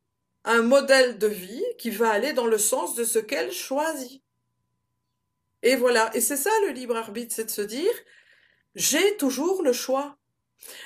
un 0.45 0.63
modèle 0.63 1.19
de 1.19 1.29
vie 1.29 1.65
qui 1.79 1.91
va 1.91 2.11
aller 2.11 2.33
dans 2.33 2.47
le 2.47 2.59
sens 2.59 2.95
de 2.95 3.05
ce 3.05 3.19
qu'elle 3.19 3.53
choisit. 3.53 4.23
Et 5.63 5.77
voilà. 5.77 6.11
Et 6.15 6.21
c'est 6.21 6.37
ça 6.37 6.51
le 6.67 6.73
libre 6.73 6.97
arbitre, 6.97 7.35
c'est 7.35 7.45
de 7.45 7.51
se 7.51 7.63
dire, 7.63 7.93
j'ai 8.75 9.17
toujours 9.17 9.63
le 9.63 9.73
choix. 9.73 10.19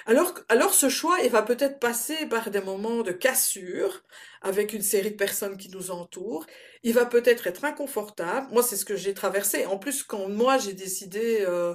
Alors, 0.07 0.35
alors 0.49 0.73
ce 0.75 0.89
choix, 0.89 1.19
il 1.23 1.31
va 1.31 1.43
peut-être 1.43 1.79
passer 1.79 2.27
par 2.27 2.51
des 2.51 2.61
moments 2.61 3.03
de 3.03 3.13
cassure 3.13 4.03
avec 4.43 4.73
une 4.73 4.83
série 4.83 5.11
de 5.11 5.17
personnes 5.17 5.57
qui 5.57 5.69
nous 5.71 5.91
entourent. 5.91 6.47
Il 6.83 6.95
va 6.95 7.07
peut-être 7.07 7.47
être 7.47 7.65
inconfortable. 7.65 8.49
Moi, 8.53 8.63
c'est 8.63 8.77
ce 8.77 8.85
que 8.85 8.97
j'ai 8.97 9.15
traversé. 9.15 9.67
En 9.67 9.79
plus, 9.79 10.03
quand 10.03 10.29
moi, 10.29 10.59
j'ai 10.59 10.73
décidé 10.73 11.45
euh, 11.47 11.75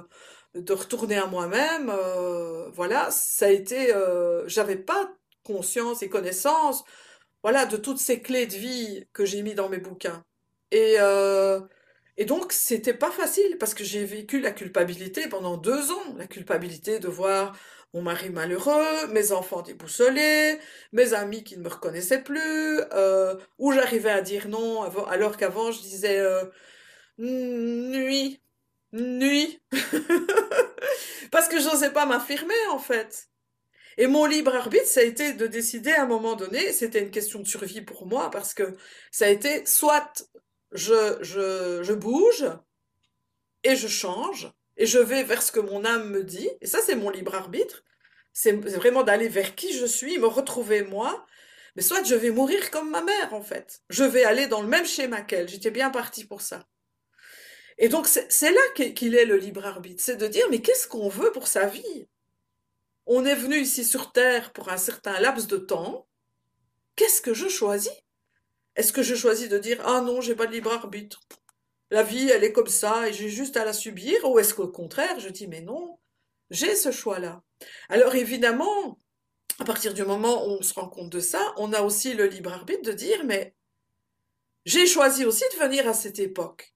de 0.54 0.72
retourner 0.72 1.16
à 1.16 1.26
moi-même, 1.26 1.90
euh, 1.90 2.68
voilà, 2.70 3.10
ça 3.10 3.46
a 3.46 3.50
été... 3.50 3.94
Euh, 3.94 4.46
j'avais 4.48 4.76
pas 4.76 5.12
conscience 5.44 6.02
et 6.02 6.08
connaissance, 6.08 6.84
voilà, 7.42 7.66
de 7.66 7.76
toutes 7.76 7.98
ces 7.98 8.20
clés 8.22 8.46
de 8.46 8.54
vie 8.54 9.06
que 9.12 9.24
j'ai 9.24 9.42
mis 9.42 9.54
dans 9.54 9.68
mes 9.68 9.78
bouquins. 9.78 10.24
Et, 10.70 10.96
euh, 11.00 11.60
et 12.16 12.24
donc, 12.24 12.52
c'était 12.52 12.94
pas 12.94 13.10
facile 13.10 13.56
parce 13.58 13.74
que 13.74 13.84
j'ai 13.84 14.04
vécu 14.04 14.40
la 14.40 14.52
culpabilité 14.52 15.28
pendant 15.28 15.56
deux 15.56 15.90
ans. 15.90 16.14
La 16.16 16.26
culpabilité 16.26 16.98
de 17.00 17.08
voir 17.08 17.56
mon 17.94 18.02
mari 18.02 18.30
malheureux, 18.30 19.06
mes 19.08 19.32
enfants 19.32 19.62
déboussolés, 19.62 20.58
mes 20.92 21.12
amis 21.14 21.44
qui 21.44 21.56
ne 21.58 21.62
me 21.62 21.68
reconnaissaient 21.68 22.22
plus, 22.22 22.80
euh, 22.92 23.36
où 23.58 23.72
j'arrivais 23.72 24.10
à 24.10 24.22
dire 24.22 24.48
non 24.48 24.82
alors 25.08 25.36
qu'avant 25.36 25.70
je 25.72 25.80
disais 25.82 26.18
euh, 26.20 26.44
nuit, 27.18 28.42
nuit, 28.92 29.62
parce 31.30 31.48
que 31.48 31.60
je 31.60 31.68
n'osais 31.68 31.92
pas 31.92 32.06
m'affirmer 32.06 32.54
en 32.70 32.78
fait. 32.78 33.28
Et 33.98 34.06
mon 34.06 34.24
libre 34.26 34.54
arbitre, 34.54 34.86
ça 34.86 35.00
a 35.00 35.04
été 35.04 35.34
de 35.34 35.46
décider 35.46 35.92
à 35.92 36.02
un 36.02 36.06
moment 36.06 36.34
donné, 36.34 36.72
c'était 36.72 37.00
une 37.00 37.10
question 37.10 37.40
de 37.40 37.46
survie 37.46 37.82
pour 37.82 38.06
moi, 38.06 38.30
parce 38.30 38.54
que 38.54 38.74
ça 39.10 39.26
a 39.26 39.28
été 39.28 39.66
soit 39.66 40.26
je, 40.72 41.18
je, 41.20 41.82
je 41.82 41.92
bouge 41.92 42.46
et 43.64 43.76
je 43.76 43.88
change, 43.88 44.50
et 44.76 44.86
je 44.86 44.98
vais 44.98 45.22
vers 45.22 45.42
ce 45.42 45.52
que 45.52 45.60
mon 45.60 45.84
âme 45.84 46.10
me 46.10 46.24
dit, 46.24 46.48
et 46.60 46.66
ça 46.66 46.78
c'est 46.84 46.96
mon 46.96 47.10
libre 47.10 47.34
arbitre, 47.34 47.84
c'est 48.32 48.52
vraiment 48.52 49.02
d'aller 49.02 49.28
vers 49.28 49.54
qui 49.54 49.72
je 49.72 49.84
suis, 49.84 50.18
me 50.18 50.26
retrouver 50.26 50.82
moi, 50.82 51.26
mais 51.76 51.82
soit 51.82 52.02
je 52.02 52.14
vais 52.14 52.30
mourir 52.30 52.70
comme 52.70 52.90
ma 52.90 53.02
mère 53.02 53.34
en 53.34 53.42
fait, 53.42 53.82
je 53.90 54.04
vais 54.04 54.24
aller 54.24 54.46
dans 54.46 54.62
le 54.62 54.68
même 54.68 54.86
schéma 54.86 55.20
qu'elle, 55.20 55.48
j'étais 55.48 55.70
bien 55.70 55.90
partie 55.90 56.24
pour 56.24 56.40
ça. 56.40 56.66
Et 57.78 57.88
donc 57.88 58.06
c'est 58.06 58.52
là 58.52 58.60
qu'il 58.74 59.14
est 59.14 59.24
le 59.24 59.36
libre 59.36 59.66
arbitre, 59.66 60.02
c'est 60.02 60.16
de 60.16 60.26
dire 60.26 60.46
mais 60.50 60.60
qu'est-ce 60.60 60.88
qu'on 60.88 61.08
veut 61.08 61.32
pour 61.32 61.46
sa 61.46 61.66
vie? 61.66 62.08
On 63.06 63.24
est 63.24 63.34
venu 63.34 63.58
ici 63.58 63.84
sur 63.84 64.12
Terre 64.12 64.52
pour 64.52 64.70
un 64.70 64.76
certain 64.76 65.18
laps 65.20 65.48
de 65.48 65.56
temps, 65.56 66.06
qu'est-ce 66.96 67.20
que 67.20 67.34
je 67.34 67.48
choisis? 67.48 67.92
Est-ce 68.76 68.92
que 68.92 69.02
je 69.02 69.14
choisis 69.14 69.48
de 69.48 69.58
dire 69.58 69.82
ah 69.84 70.00
non, 70.00 70.20
j'ai 70.20 70.34
pas 70.34 70.46
de 70.46 70.52
libre 70.52 70.72
arbitre? 70.72 71.20
La 71.90 72.02
vie, 72.02 72.30
elle 72.30 72.44
est 72.44 72.52
comme 72.52 72.68
ça 72.68 73.08
et 73.08 73.12
j'ai 73.12 73.28
juste 73.28 73.56
à 73.56 73.64
la 73.64 73.72
subir, 73.72 74.24
ou 74.24 74.38
est-ce 74.38 74.54
qu'au 74.54 74.68
contraire, 74.68 75.20
je 75.20 75.28
dis 75.28 75.46
mais 75.46 75.60
non, 75.60 75.98
j'ai 76.50 76.74
ce 76.74 76.92
choix-là? 76.92 77.42
Alors 77.88 78.14
évidemment, 78.14 78.98
à 79.58 79.64
partir 79.64 79.94
du 79.94 80.04
moment 80.04 80.46
où 80.46 80.58
on 80.58 80.62
se 80.62 80.74
rend 80.74 80.88
compte 80.88 81.10
de 81.10 81.20
ça, 81.20 81.40
on 81.56 81.72
a 81.72 81.82
aussi 81.82 82.14
le 82.14 82.26
libre 82.26 82.52
arbitre 82.52 82.82
de 82.82 82.92
dire 82.92 83.24
mais 83.24 83.54
j'ai 84.64 84.86
choisi 84.86 85.24
aussi 85.24 85.44
de 85.54 85.62
venir 85.62 85.88
à 85.88 85.92
cette 85.92 86.18
époque. 86.20 86.72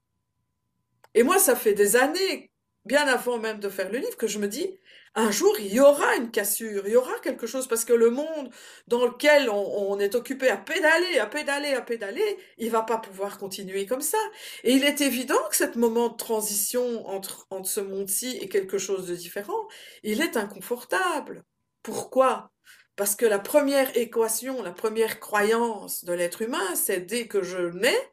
Et 1.14 1.22
moi, 1.22 1.38
ça 1.38 1.56
fait 1.56 1.72
des 1.72 1.96
années, 1.96 2.50
bien 2.84 3.06
avant 3.06 3.38
même 3.38 3.60
de 3.60 3.70
faire 3.70 3.90
le 3.90 3.98
livre, 3.98 4.16
que 4.16 4.26
je 4.26 4.38
me 4.38 4.48
dis, 4.48 4.78
un 5.16 5.30
jour, 5.30 5.58
il 5.58 5.72
y 5.72 5.80
aura 5.80 6.14
une 6.16 6.30
cassure, 6.30 6.86
il 6.86 6.92
y 6.92 6.96
aura 6.96 7.18
quelque 7.20 7.46
chose, 7.46 7.66
parce 7.66 7.86
que 7.86 7.94
le 7.94 8.10
monde 8.10 8.50
dans 8.86 9.06
lequel 9.06 9.48
on, 9.48 9.98
est 9.98 10.14
occupé 10.14 10.50
à 10.50 10.58
pédaler, 10.58 11.18
à 11.18 11.26
pédaler, 11.26 11.72
à 11.72 11.80
pédaler, 11.80 12.38
il 12.58 12.70
va 12.70 12.82
pas 12.82 12.98
pouvoir 12.98 13.38
continuer 13.38 13.86
comme 13.86 14.02
ça. 14.02 14.18
Et 14.62 14.72
il 14.72 14.84
est 14.84 15.00
évident 15.00 15.38
que 15.48 15.56
ce 15.56 15.78
moment 15.78 16.10
de 16.10 16.16
transition 16.16 17.08
entre, 17.08 17.46
entre 17.48 17.68
ce 17.68 17.80
monde-ci 17.80 18.36
et 18.42 18.50
quelque 18.50 18.76
chose 18.76 19.06
de 19.06 19.14
différent, 19.14 19.66
il 20.02 20.20
est 20.20 20.36
inconfortable. 20.36 21.44
Pourquoi? 21.82 22.52
Parce 22.94 23.16
que 23.16 23.24
la 23.24 23.38
première 23.38 23.96
équation, 23.96 24.62
la 24.62 24.72
première 24.72 25.18
croyance 25.18 26.04
de 26.04 26.12
l'être 26.12 26.42
humain, 26.42 26.74
c'est 26.74 27.00
dès 27.00 27.26
que 27.26 27.42
je 27.42 27.58
nais, 27.58 28.12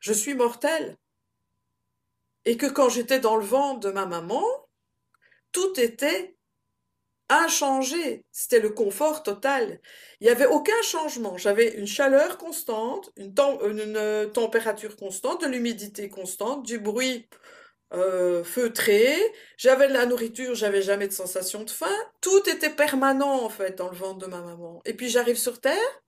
je 0.00 0.12
suis 0.12 0.34
mortel. 0.34 0.98
Et 2.44 2.58
que 2.58 2.66
quand 2.66 2.90
j'étais 2.90 3.20
dans 3.20 3.36
le 3.36 3.44
ventre 3.44 3.80
de 3.80 3.90
ma 3.90 4.04
maman, 4.04 4.44
tout 5.52 5.80
était 5.80 6.36
inchangé. 7.28 8.24
C'était 8.30 8.60
le 8.60 8.70
confort 8.70 9.22
total. 9.22 9.80
Il 10.20 10.24
n'y 10.24 10.30
avait 10.30 10.46
aucun 10.46 10.80
changement. 10.82 11.36
J'avais 11.36 11.74
une 11.74 11.86
chaleur 11.86 12.38
constante, 12.38 13.12
une, 13.16 13.34
une 13.38 14.30
température 14.32 14.96
constante, 14.96 15.42
de 15.42 15.46
l'humidité 15.46 16.08
constante, 16.08 16.64
du 16.64 16.78
bruit 16.78 17.28
euh, 17.94 18.42
feutré, 18.42 19.14
j'avais 19.58 19.86
de 19.86 19.92
la 19.92 20.06
nourriture, 20.06 20.54
j'avais 20.54 20.80
jamais 20.80 21.08
de 21.08 21.12
sensation 21.12 21.62
de 21.62 21.68
faim, 21.68 21.94
tout 22.22 22.48
était 22.48 22.70
permanent 22.70 23.44
en 23.44 23.50
fait 23.50 23.76
dans 23.76 23.90
le 23.90 23.96
ventre 23.96 24.18
de 24.18 24.26
ma 24.26 24.40
maman. 24.40 24.80
Et 24.86 24.94
puis 24.94 25.10
j'arrive 25.10 25.36
sur 25.36 25.60
Terre, 25.60 26.02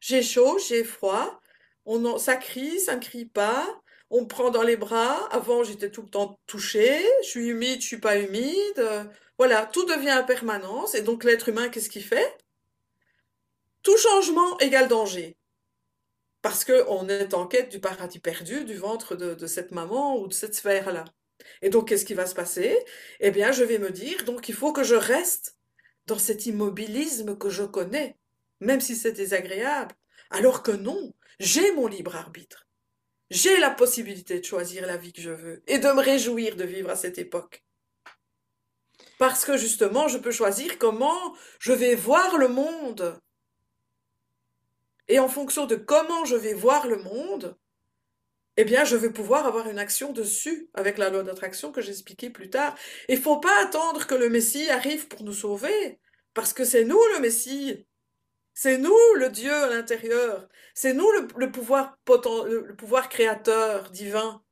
j'ai 0.00 0.22
chaud, 0.22 0.58
j'ai 0.58 0.84
froid, 0.84 1.40
on 1.86 2.18
ça 2.18 2.36
crie, 2.36 2.80
ça 2.80 2.96
ne 2.96 3.00
crie 3.00 3.24
pas, 3.24 3.66
on 4.10 4.22
me 4.22 4.26
prend 4.26 4.50
dans 4.50 4.62
les 4.62 4.76
bras, 4.76 5.26
avant 5.30 5.64
j'étais 5.64 5.90
tout 5.90 6.02
le 6.02 6.10
temps 6.10 6.38
touchée, 6.46 7.02
je 7.22 7.28
suis 7.28 7.48
humide, 7.48 7.80
je 7.80 7.86
suis 7.86 8.00
pas 8.00 8.18
humide, 8.18 9.08
voilà, 9.42 9.66
tout 9.66 9.84
devient 9.86 10.12
en 10.12 10.24
permanence, 10.24 10.94
et 10.94 11.02
donc 11.02 11.24
l'être 11.24 11.48
humain, 11.48 11.68
qu'est-ce 11.68 11.90
qu'il 11.90 12.04
fait? 12.04 12.38
Tout 13.82 13.96
changement 13.96 14.56
égale 14.60 14.86
danger 14.86 15.36
parce 16.42 16.64
qu'on 16.64 17.08
est 17.08 17.34
en 17.34 17.48
quête 17.48 17.68
du 17.68 17.80
paradis 17.80 18.20
perdu, 18.20 18.64
du 18.64 18.76
ventre 18.76 19.16
de, 19.16 19.46
cette 19.48 19.72
maman 19.72 20.16
ou 20.16 20.28
de 20.28 20.32
cette 20.32 20.54
sphère-là. 20.54 21.04
Et 21.60 21.70
donc, 21.70 21.88
qu'est-ce 21.88 22.04
qui 22.04 22.14
va 22.14 22.26
se 22.26 22.36
passer? 22.36 22.78
Eh 23.18 23.32
bien, 23.32 23.50
je 23.50 23.64
vais 23.64 23.78
me 23.78 23.90
dire, 23.90 24.24
donc, 24.24 24.48
il 24.48 24.54
faut 24.54 24.72
que 24.72 24.84
je 24.84 24.94
reste 24.94 25.56
dans 26.06 26.20
cet 26.20 26.46
immobilisme 26.46 27.36
que 27.36 27.50
je 27.50 27.64
connais, 27.64 28.16
même 28.60 28.80
si 28.80 28.94
c'est 28.94 29.10
désagréable. 29.10 29.96
Alors 30.30 30.62
que 30.62 30.70
non, 30.70 31.12
j'ai 31.40 31.72
mon 31.72 31.88
libre 31.88 32.14
arbitre. 32.14 32.68
J'ai 33.30 33.58
la 33.58 33.70
possibilité 33.70 34.38
de 34.38 34.44
choisir 34.44 34.86
la 34.86 34.96
vie 34.96 35.12
que 35.12 35.22
je 35.22 35.30
veux 35.30 35.64
et 35.66 35.78
de 35.78 35.88
me 35.88 36.00
réjouir 36.00 36.54
de 36.54 36.64
vivre 36.64 36.90
à 36.90 36.96
cette 36.96 37.18
époque. 37.18 37.64
Parce 39.22 39.44
que 39.44 39.56
justement, 39.56 40.08
je 40.08 40.18
peux 40.18 40.32
choisir 40.32 40.78
comment 40.78 41.36
je 41.60 41.72
vais 41.72 41.94
voir 41.94 42.38
le 42.38 42.48
monde. 42.48 43.20
Et 45.06 45.20
en 45.20 45.28
fonction 45.28 45.64
de 45.66 45.76
comment 45.76 46.24
je 46.24 46.34
vais 46.34 46.54
voir 46.54 46.88
le 46.88 46.96
monde, 46.96 47.56
eh 48.56 48.64
bien, 48.64 48.82
je 48.82 48.96
vais 48.96 49.10
pouvoir 49.10 49.46
avoir 49.46 49.68
une 49.68 49.78
action 49.78 50.12
dessus 50.12 50.68
avec 50.74 50.98
la 50.98 51.08
loi 51.08 51.22
d'attraction 51.22 51.70
que 51.70 51.80
j'expliquais 51.80 52.30
plus 52.30 52.50
tard. 52.50 52.74
Il 53.08 53.22
faut 53.22 53.38
pas 53.38 53.62
attendre 53.62 54.08
que 54.08 54.16
le 54.16 54.28
Messie 54.28 54.68
arrive 54.70 55.06
pour 55.06 55.22
nous 55.22 55.32
sauver, 55.32 56.00
parce 56.34 56.52
que 56.52 56.64
c'est 56.64 56.82
nous 56.82 57.00
le 57.14 57.20
Messie. 57.20 57.86
C'est 58.54 58.76
nous 58.76 58.98
le 59.14 59.28
Dieu 59.28 59.54
à 59.54 59.68
l'intérieur. 59.68 60.48
C'est 60.74 60.94
nous 60.94 61.08
le, 61.36 61.52
pouvoir 61.52 61.96
le, 62.08 62.74
pouvoir 62.74 63.08
créateur 63.08 63.88
divin. 63.92 64.42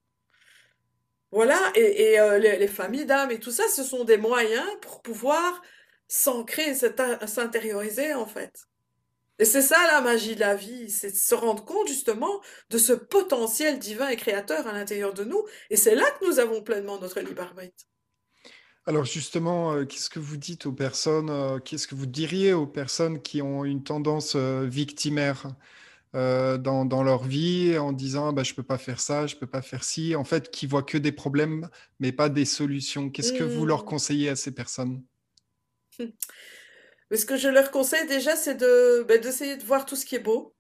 Voilà, 1.33 1.73
et, 1.77 2.19
euh, 2.19 2.39
les, 2.39 2.67
familles 2.67 3.07
d'âmes 3.07 3.31
et 3.31 3.39
tout 3.39 3.53
ça, 3.53 3.69
ce 3.69 3.85
sont 3.85 4.05
des 4.05 4.17
moyens 4.17 4.67
pour 4.83 5.01
pouvoir 5.01 5.63
s'ancrer, 6.09 6.75
s'intérioriser 6.75 8.15
en 8.15 8.27
fait. 8.27 8.67
Et 9.39 9.45
c'est 9.45 9.63
ça 9.63 9.79
la 9.93 10.01
magie 10.01 10.35
de 10.35 10.41
la 10.41 10.57
vie, 10.57 10.91
c'est 10.91 11.15
se 11.15 11.35
rendre 11.35 11.65
compte 11.65 11.87
justement 11.89 12.43
de 12.69 12.79
ce 12.79 12.93
potentiel 12.93 13.79
divin 13.79 14.09
et 14.09 14.17
créateur 14.17 14.67
à 14.67 14.73
l'intérieur 14.73 15.15
de 15.15 15.25
nous. 15.25 15.43
Et 15.71 15.77
c'est 15.77 15.95
là 15.95 16.05
que 16.19 16.27
nous 16.27 16.41
avons 16.41 16.63
pleinement 16.63 16.99
notre 16.99 17.21
libre 17.21 17.43
arbitre. 17.43 17.85
Alors 18.87 19.05
justement, 19.05 19.73
euh, 19.73 19.85
qu'est-ce 19.85 20.11
que 20.11 20.19
vous 20.19 20.37
dites 20.37 20.67
aux 20.67 20.73
personnes, 20.73 21.31
euh, 21.31 21.59
qu'est-ce 21.59 21.87
que 21.87 21.95
vous 21.95 22.07
diriez 22.07 22.53
aux 22.53 22.67
personnes 22.67 23.23
qui 23.23 23.41
ont 23.41 23.65
une 23.65 23.85
tendance 23.85 24.35
euh, 26.17 26.59
dans, 26.59 27.03
leur 27.03 27.25
vie 27.25 27.79
en 27.79 27.93
disant 27.93 28.33
bah, 28.33 28.43
je 28.43 28.53
ne 28.53 28.57
peux 28.57 28.63
pas 28.63 28.79
faire 28.79 29.01
ça, 29.01 29.27
je 29.27 29.35
ne 29.37 29.41
peux 29.41 29.47
pas 29.47 29.63
faire 29.63 29.85
ci, 29.85 30.17
en 30.17 30.25
fait, 30.25 30.51
qui 30.51 30.67
voient 30.67 30.83
que 30.83 30.99
des 30.99 31.13
problèmes 31.13 31.69
mais 31.99 32.13
pas 32.13 32.29
des 32.29 32.45
solutions. 32.45 33.11
Qu'est-ce 33.11 33.33
que 33.33 33.45
vous 33.45 33.67
leur 33.67 33.83
mmh. 33.83 33.87
conseillez 33.87 34.29
à 34.29 34.37
ces 34.37 34.53
personnes? 34.53 35.03
Mais 37.11 37.17
ce 37.17 37.27
que 37.27 37.37
je 37.37 37.49
leur 37.49 37.71
conseille 37.71 38.07
déjà, 38.07 38.37
c'est 38.37 38.55
de, 38.55 39.05
ben, 39.09 39.21
d'essayer 39.21 39.57
de 39.57 39.65
voir 39.65 39.85
tout 39.85 39.97
ce 39.97 40.07
qui 40.07 40.17
est 40.17 40.21
beau 40.21 40.55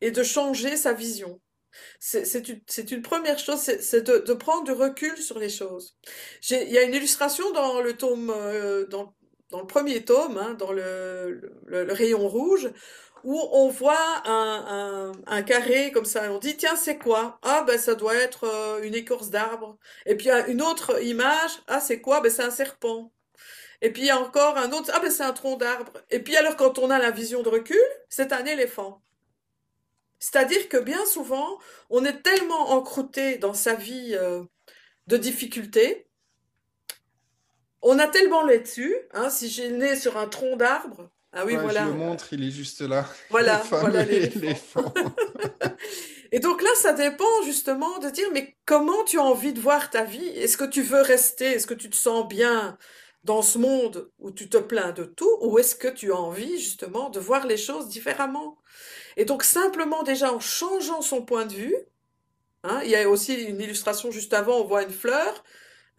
et 0.00 0.10
de 0.10 0.22
changer 0.22 0.76
sa 0.76 0.92
vision. 0.92 1.40
C'est 2.00 2.48
une, 2.48 2.60
une, 2.90 3.02
première 3.02 3.38
chose, 3.38 3.60
c'est 3.60 4.02
de, 4.02 4.18
de, 4.18 4.32
prendre 4.32 4.64
du 4.64 4.72
recul 4.72 5.16
sur 5.18 5.38
les 5.38 5.50
choses. 5.50 5.96
Il 6.50 6.70
y 6.70 6.78
a 6.78 6.82
une 6.82 6.94
illustration 6.94 7.52
dans 7.52 7.80
le 7.80 7.92
tome, 7.96 8.30
euh, 8.34 8.86
dans, 8.86 9.14
dans, 9.50 9.60
le 9.60 9.66
premier 9.66 10.04
tome, 10.04 10.38
hein, 10.38 10.54
dans 10.54 10.72
le, 10.72 11.52
le, 11.66 11.92
rayon 11.92 12.26
rouge, 12.26 12.70
où 13.24 13.38
on 13.52 13.68
voit 13.68 14.22
un, 14.26 15.42
carré 15.42 15.92
comme 15.92 16.04
ça. 16.04 16.30
On 16.32 16.38
dit 16.38 16.56
tiens 16.56 16.76
c'est 16.76 16.98
quoi? 16.98 17.38
Ah 17.42 17.64
ben 17.66 17.78
ça 17.78 17.94
doit 17.94 18.14
être 18.14 18.44
euh, 18.44 18.82
une 18.82 18.94
écorce 18.94 19.30
d'arbre. 19.30 19.78
Et 20.06 20.16
puis 20.16 20.30
une 20.48 20.62
autre 20.62 21.02
image. 21.02 21.62
Ah 21.66 21.80
c'est 21.80 22.00
quoi? 22.00 22.20
Ben 22.20 22.30
c'est 22.30 22.42
un 22.42 22.50
serpent. 22.50 23.12
Et 23.82 23.92
puis 23.92 24.10
encore 24.12 24.56
un 24.56 24.72
autre, 24.72 24.90
ah 24.94 25.00
ben 25.00 25.10
c'est 25.10 25.22
un 25.22 25.32
tronc 25.32 25.56
d'arbre. 25.56 25.92
Et 26.10 26.20
puis 26.20 26.36
alors 26.36 26.56
quand 26.56 26.78
on 26.78 26.90
a 26.90 26.98
la 26.98 27.10
vision 27.10 27.42
de 27.42 27.48
recul, 27.48 27.78
c'est 28.08 28.32
un 28.32 28.44
éléphant. 28.44 29.02
C'est-à-dire 30.18 30.68
que 30.68 30.78
bien 30.78 31.04
souvent, 31.06 31.58
on 31.90 32.04
est 32.04 32.22
tellement 32.22 32.70
encrouté 32.70 33.38
dans 33.38 33.54
sa 33.54 33.74
vie 33.74 34.14
euh, 34.14 34.42
de 35.06 35.16
difficultés, 35.16 36.08
on 37.82 37.98
a 37.98 38.08
tellement 38.08 38.44
les 38.44 38.58
dessus, 38.58 38.96
hein, 39.12 39.30
si 39.30 39.48
j'ai 39.48 39.70
né 39.70 39.96
sur 39.96 40.16
un 40.16 40.26
tronc 40.28 40.56
d'arbre, 40.56 41.10
ah 41.32 41.44
oui, 41.44 41.56
voilà. 41.56 41.84
Je 41.84 41.90
le 41.90 41.94
montre, 41.94 42.32
il 42.32 42.46
est 42.46 42.50
juste 42.50 42.80
là. 42.80 43.06
Voilà, 43.30 43.62
voilà 43.70 44.04
l'éléphant. 44.04 44.92
Et 46.32 46.40
donc 46.40 46.62
là, 46.62 46.70
ça 46.76 46.92
dépend 46.92 47.42
justement 47.44 47.98
de 47.98 48.10
dire, 48.10 48.28
mais 48.32 48.56
comment 48.66 49.04
tu 49.04 49.18
as 49.18 49.22
envie 49.22 49.52
de 49.52 49.60
voir 49.60 49.90
ta 49.90 50.04
vie? 50.04 50.28
Est-ce 50.28 50.56
que 50.56 50.64
tu 50.64 50.82
veux 50.82 51.00
rester? 51.00 51.46
Est-ce 51.46 51.66
que 51.66 51.74
tu 51.74 51.88
te 51.88 51.96
sens 51.96 52.28
bien 52.28 52.76
dans 53.24 53.42
ce 53.42 53.58
monde 53.58 54.10
où 54.18 54.30
tu 54.30 54.48
te 54.48 54.58
plains 54.58 54.92
de 54.92 55.04
tout, 55.04 55.38
ou 55.42 55.58
est-ce 55.58 55.76
que 55.76 55.88
tu 55.88 56.12
as 56.12 56.16
envie 56.16 56.58
justement 56.58 57.10
de 57.10 57.20
voir 57.20 57.46
les 57.46 57.56
choses 57.56 57.88
différemment? 57.88 58.58
Et 59.16 59.24
donc 59.24 59.42
simplement 59.42 60.02
déjà 60.02 60.32
en 60.32 60.40
changeant 60.40 61.02
son 61.02 61.22
point 61.24 61.44
de 61.46 61.52
vue, 61.52 61.76
hein, 62.62 62.80
il 62.84 62.90
y 62.90 62.96
a 62.96 63.08
aussi 63.08 63.34
une 63.34 63.60
illustration 63.60 64.10
juste 64.10 64.32
avant, 64.34 64.58
on 64.60 64.64
voit 64.64 64.82
une 64.82 64.90
fleur, 64.90 65.44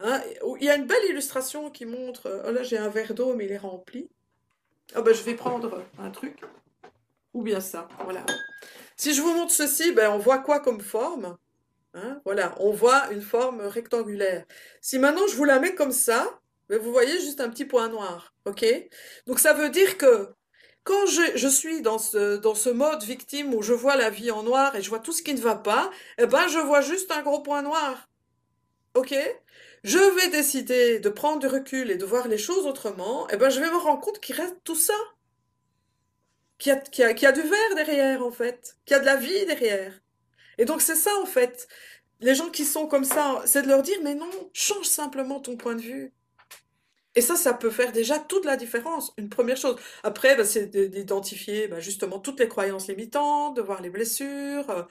hein, 0.00 0.20
il 0.60 0.64
y 0.64 0.70
a 0.70 0.76
une 0.76 0.86
belle 0.86 1.04
illustration 1.10 1.70
qui 1.70 1.86
montre, 1.86 2.42
oh 2.46 2.50
là 2.50 2.62
j'ai 2.62 2.78
un 2.78 2.88
verre 2.88 3.14
d'eau 3.14 3.34
mais 3.34 3.44
il 3.44 3.52
est 3.52 3.58
rempli, 3.58 4.10
ben 4.94 5.14
je 5.14 5.22
vais 5.22 5.34
prendre 5.34 5.84
un 5.98 6.10
truc, 6.10 6.40
ou 7.32 7.42
bien 7.42 7.60
ça, 7.60 7.88
voilà. 8.04 8.24
Si 8.96 9.14
je 9.14 9.22
vous 9.22 9.32
montre 9.32 9.52
ceci, 9.52 9.92
ben 9.92 10.10
on 10.10 10.18
voit 10.18 10.38
quoi 10.38 10.60
comme 10.60 10.80
forme 10.80 11.36
hein, 11.94 12.20
Voilà, 12.24 12.54
on 12.58 12.72
voit 12.72 13.10
une 13.12 13.22
forme 13.22 13.60
rectangulaire. 13.60 14.44
Si 14.80 14.98
maintenant 14.98 15.26
je 15.26 15.36
vous 15.36 15.44
la 15.44 15.58
mets 15.58 15.74
comme 15.74 15.92
ça, 15.92 16.38
mais 16.68 16.76
vous 16.76 16.92
voyez 16.92 17.18
juste 17.20 17.40
un 17.40 17.48
petit 17.48 17.64
point 17.64 17.88
noir, 17.88 18.34
ok? 18.44 18.64
Donc 19.26 19.38
ça 19.38 19.52
veut 19.54 19.70
dire 19.70 19.96
que 19.96 20.28
quand 20.84 21.06
je, 21.06 21.48
suis 21.48 21.82
dans 21.82 21.98
ce, 21.98 22.36
dans 22.36 22.54
ce 22.54 22.70
mode 22.70 23.02
victime 23.02 23.54
où 23.54 23.62
je 23.62 23.72
vois 23.72 23.96
la 23.96 24.10
vie 24.10 24.30
en 24.30 24.42
noir 24.42 24.74
et 24.76 24.82
je 24.82 24.88
vois 24.88 24.98
tout 24.98 25.12
ce 25.12 25.22
qui 25.22 25.34
ne 25.34 25.40
va 25.40 25.54
pas, 25.54 25.90
eh 26.18 26.26
ben 26.26 26.48
je 26.48 26.58
vois 26.58 26.80
juste 26.80 27.10
un 27.10 27.22
gros 27.22 27.40
point 27.40 27.62
noir. 27.62 28.08
Ok? 28.94 29.14
Je 29.82 29.98
vais 29.98 30.28
décider 30.28 30.98
de 31.00 31.08
prendre 31.08 31.38
du 31.38 31.46
recul 31.46 31.90
et 31.90 31.96
de 31.96 32.04
voir 32.04 32.28
les 32.28 32.38
choses 32.38 32.66
autrement, 32.66 33.26
eh 33.30 33.36
ben 33.36 33.48
je 33.48 33.60
vais 33.60 33.70
me 33.70 33.76
rendre 33.76 34.00
compte 34.00 34.20
qu'il 34.20 34.36
reste 34.36 34.56
tout 34.64 34.74
ça. 34.76 34.94
Qu'il 36.58 36.72
y, 36.98 37.26
a, 37.26 37.32
du 37.32 37.40
vert 37.40 37.74
derrière, 37.74 38.22
en 38.22 38.30
fait. 38.30 38.76
Qu'il 38.84 38.94
y 38.94 38.98
a 38.98 39.00
de 39.00 39.06
la 39.06 39.16
vie 39.16 39.46
derrière. 39.46 39.98
Et 40.58 40.66
donc 40.66 40.82
c'est 40.82 40.94
ça, 40.94 41.10
en 41.22 41.26
fait. 41.26 41.66
Les 42.20 42.34
gens 42.34 42.50
qui 42.50 42.66
sont 42.66 42.86
comme 42.86 43.04
ça, 43.04 43.40
c'est 43.46 43.62
de 43.62 43.68
leur 43.68 43.82
dire, 43.82 43.96
mais 44.02 44.14
non, 44.14 44.28
change 44.52 44.84
simplement 44.84 45.40
ton 45.40 45.56
point 45.56 45.74
de 45.74 45.80
vue. 45.80 46.12
Et 47.14 47.22
ça, 47.22 47.34
ça 47.34 47.54
peut 47.54 47.70
faire 47.70 47.92
déjà 47.92 48.18
toute 48.18 48.44
la 48.44 48.56
différence. 48.56 49.12
Une 49.16 49.30
première 49.30 49.56
chose. 49.56 49.76
Après, 50.02 50.36
bah, 50.36 50.44
c'est 50.44 50.66
d'identifier 50.66 51.66
bah, 51.66 51.80
justement 51.80 52.20
toutes 52.20 52.38
les 52.38 52.48
croyances 52.48 52.88
limitantes, 52.88 53.56
de 53.56 53.62
voir 53.62 53.80
les 53.82 53.90
blessures, 53.90 54.68
euh, 54.70 54.82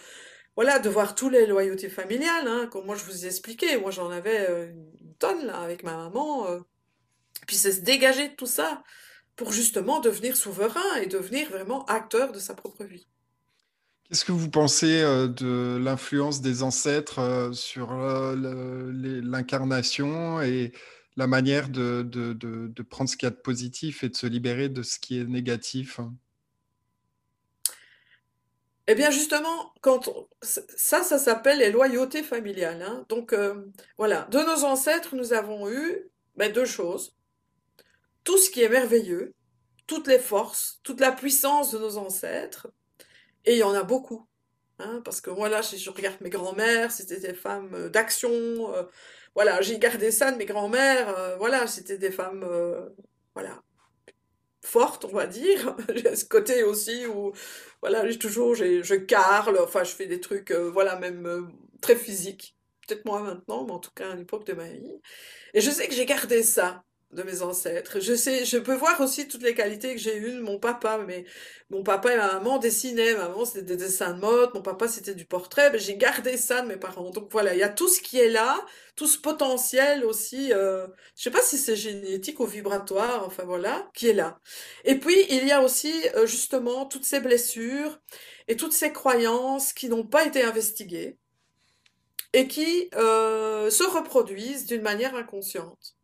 voilà, 0.59 0.79
de 0.79 0.89
voir 0.89 1.15
tous 1.15 1.29
les 1.29 1.45
loyautés 1.45 1.87
familiales. 1.87 2.45
Hein, 2.45 2.67
comme 2.69 2.85
moi, 2.85 2.97
je 2.97 3.05
vous 3.05 3.23
ai 3.23 3.27
expliqué. 3.27 3.77
Moi, 3.77 3.91
j'en 3.91 4.09
avais 4.09 4.45
euh, 4.49 4.69
une 4.99 5.13
tonne 5.13 5.45
là, 5.45 5.61
avec 5.61 5.83
ma 5.83 5.95
maman. 5.95 6.49
Euh. 6.49 6.59
puis 7.47 7.55
c'est 7.55 7.71
se 7.71 7.79
dégager 7.79 8.27
de 8.27 8.33
tout 8.33 8.45
ça 8.45 8.83
pour 9.37 9.53
justement 9.53 10.01
devenir 10.01 10.35
souverain 10.35 10.97
et 11.01 11.05
devenir 11.05 11.49
vraiment 11.49 11.85
acteur 11.85 12.33
de 12.33 12.39
sa 12.39 12.55
propre 12.55 12.83
vie. 12.83 13.07
Qu'est-ce 14.03 14.25
que 14.25 14.33
vous 14.33 14.49
pensez 14.49 15.01
de 15.01 15.79
l'influence 15.81 16.41
des 16.41 16.61
ancêtres 16.61 17.51
sur 17.53 17.93
l'incarnation 17.93 20.41
et 20.41 20.73
la 21.15 21.27
manière 21.27 21.69
de, 21.69 22.03
prendre 22.89 23.09
ce 23.09 23.15
qu'il 23.15 23.27
y 23.27 23.31
a 23.31 23.33
de 23.33 23.37
positif 23.37 24.03
et 24.03 24.09
de 24.09 24.15
se 24.17 24.27
libérer 24.27 24.67
de 24.67 24.83
ce 24.83 24.99
qui 24.99 25.21
est 25.21 25.23
négatif 25.23 26.01
Eh 28.91 28.95
bien 28.95 29.11
justement, 29.11 29.71
quand 29.81 30.09
ça, 30.41 31.03
ça 31.03 31.19
s'appelle 31.19 31.59
les 31.59 31.69
loyautés 31.69 32.23
familiales. 32.23 32.81
Hein. 32.81 33.05
Donc 33.07 33.33
euh, 33.33 33.67
voilà, 33.99 34.27
de 34.31 34.39
nos 34.39 34.65
ancêtres, 34.65 35.15
nous 35.15 35.31
avons 35.31 35.69
eu 35.69 36.09
ben, 36.35 36.51
deux 36.51 36.65
choses. 36.65 37.15
Tout 38.23 38.39
ce 38.39 38.49
qui 38.49 38.63
est 38.63 38.69
merveilleux, 38.69 39.35
toutes 39.85 40.07
les 40.07 40.17
forces, 40.17 40.79
toute 40.81 40.99
la 41.01 41.11
puissance 41.11 41.71
de 41.71 41.77
nos 41.77 41.97
ancêtres, 41.97 42.67
et 43.45 43.53
il 43.53 43.57
y 43.59 43.63
en 43.63 43.75
a 43.75 43.83
beaucoup. 43.83 44.27
Hein, 44.79 45.03
parce 45.05 45.21
que 45.21 45.29
moi 45.29 45.49
là, 45.49 45.61
si 45.61 45.77
je 45.77 45.91
regarde 45.91 46.19
mes 46.21 46.31
grands-mères, 46.31 46.91
c'était 46.91 47.19
des 47.19 47.35
femmes 47.35 47.75
euh, 47.75 47.89
d'action, 47.89 48.31
euh, 48.73 48.85
voilà, 49.35 49.61
j'ai 49.61 49.77
gardé 49.77 50.09
ça 50.09 50.31
de 50.31 50.37
mes 50.37 50.45
grands-mères. 50.45 51.37
Voilà, 51.37 51.67
c'était 51.67 51.99
des 51.99 52.11
femmes, 52.11 52.43
voilà, 53.35 53.61
forte, 54.65 55.05
on 55.05 55.09
va 55.09 55.27
dire. 55.27 55.75
J'ai 55.95 56.15
ce 56.15 56.25
côté 56.25 56.63
aussi 56.63 57.05
où, 57.07 57.33
voilà, 57.81 58.07
j'ai 58.09 58.17
toujours, 58.19 58.55
je 58.55 58.95
carle, 58.95 59.59
enfin, 59.59 59.83
je 59.83 59.91
fais 59.91 60.07
des 60.07 60.19
trucs, 60.19 60.51
euh, 60.51 60.69
voilà, 60.69 60.97
même 60.97 61.25
euh, 61.25 61.41
très 61.81 61.95
physiques. 61.95 62.55
Peut-être 62.87 63.05
moins 63.05 63.21
maintenant, 63.21 63.65
mais 63.65 63.71
en 63.73 63.79
tout 63.79 63.91
cas 63.95 64.11
à 64.11 64.15
l'époque 64.15 64.45
de 64.47 64.53
ma 64.53 64.67
vie. 64.69 64.99
Et 65.53 65.61
je 65.61 65.69
sais 65.71 65.87
que 65.87 65.93
j'ai 65.93 66.05
gardé 66.05 66.43
ça 66.43 66.83
de 67.11 67.23
mes 67.23 67.41
ancêtres. 67.41 67.99
Je 67.99 68.13
sais, 68.13 68.45
je 68.45 68.57
peux 68.57 68.75
voir 68.75 69.01
aussi 69.01 69.27
toutes 69.27 69.41
les 69.41 69.55
qualités 69.55 69.95
que 69.95 70.01
j'ai 70.01 70.15
eues 70.17 70.33
de 70.33 70.41
mon 70.41 70.59
papa, 70.59 70.99
mais 71.07 71.25
mon 71.71 71.81
papa 71.83 72.13
et 72.13 72.17
ma 72.17 72.33
maman 72.33 72.59
dessinaient, 72.59 73.15
ma 73.15 73.29
maman 73.29 73.45
c'était 73.45 73.63
des 73.63 73.77
dessins 73.77 74.13
de 74.13 74.19
mode, 74.19 74.53
mon 74.53 74.61
papa 74.61 74.87
c'était 74.87 75.15
du 75.15 75.25
portrait, 75.25 75.71
mais 75.71 75.79
j'ai 75.79 75.97
gardé 75.97 76.37
ça 76.37 76.61
de 76.61 76.67
mes 76.67 76.77
parents. 76.77 77.09
Donc 77.09 77.31
voilà, 77.31 77.53
il 77.55 77.59
y 77.59 77.63
a 77.63 77.69
tout 77.69 77.87
ce 77.87 77.99
qui 78.01 78.19
est 78.19 78.29
là, 78.29 78.63
tout 78.95 79.07
ce 79.07 79.17
potentiel 79.17 80.05
aussi, 80.05 80.53
euh, 80.53 80.87
je 81.15 81.23
sais 81.23 81.31
pas 81.31 81.41
si 81.41 81.57
c'est 81.57 81.75
génétique 81.75 82.39
ou 82.39 82.45
vibratoire, 82.45 83.25
enfin 83.25 83.43
voilà, 83.43 83.89
qui 83.95 84.07
est 84.07 84.13
là. 84.13 84.39
Et 84.85 84.95
puis 84.99 85.17
il 85.29 85.47
y 85.47 85.51
a 85.51 85.61
aussi 85.63 85.93
euh, 86.15 86.27
justement 86.27 86.85
toutes 86.85 87.05
ces 87.05 87.19
blessures 87.19 87.99
et 88.47 88.55
toutes 88.55 88.73
ces 88.73 88.93
croyances 88.93 89.73
qui 89.73 89.89
n'ont 89.89 90.05
pas 90.05 90.25
été 90.25 90.43
investiguées 90.43 91.17
et 92.33 92.47
qui 92.47 92.89
euh, 92.95 93.69
se 93.71 93.83
reproduisent 93.83 94.65
d'une 94.65 94.81
manière 94.81 95.15
inconsciente. 95.15 95.98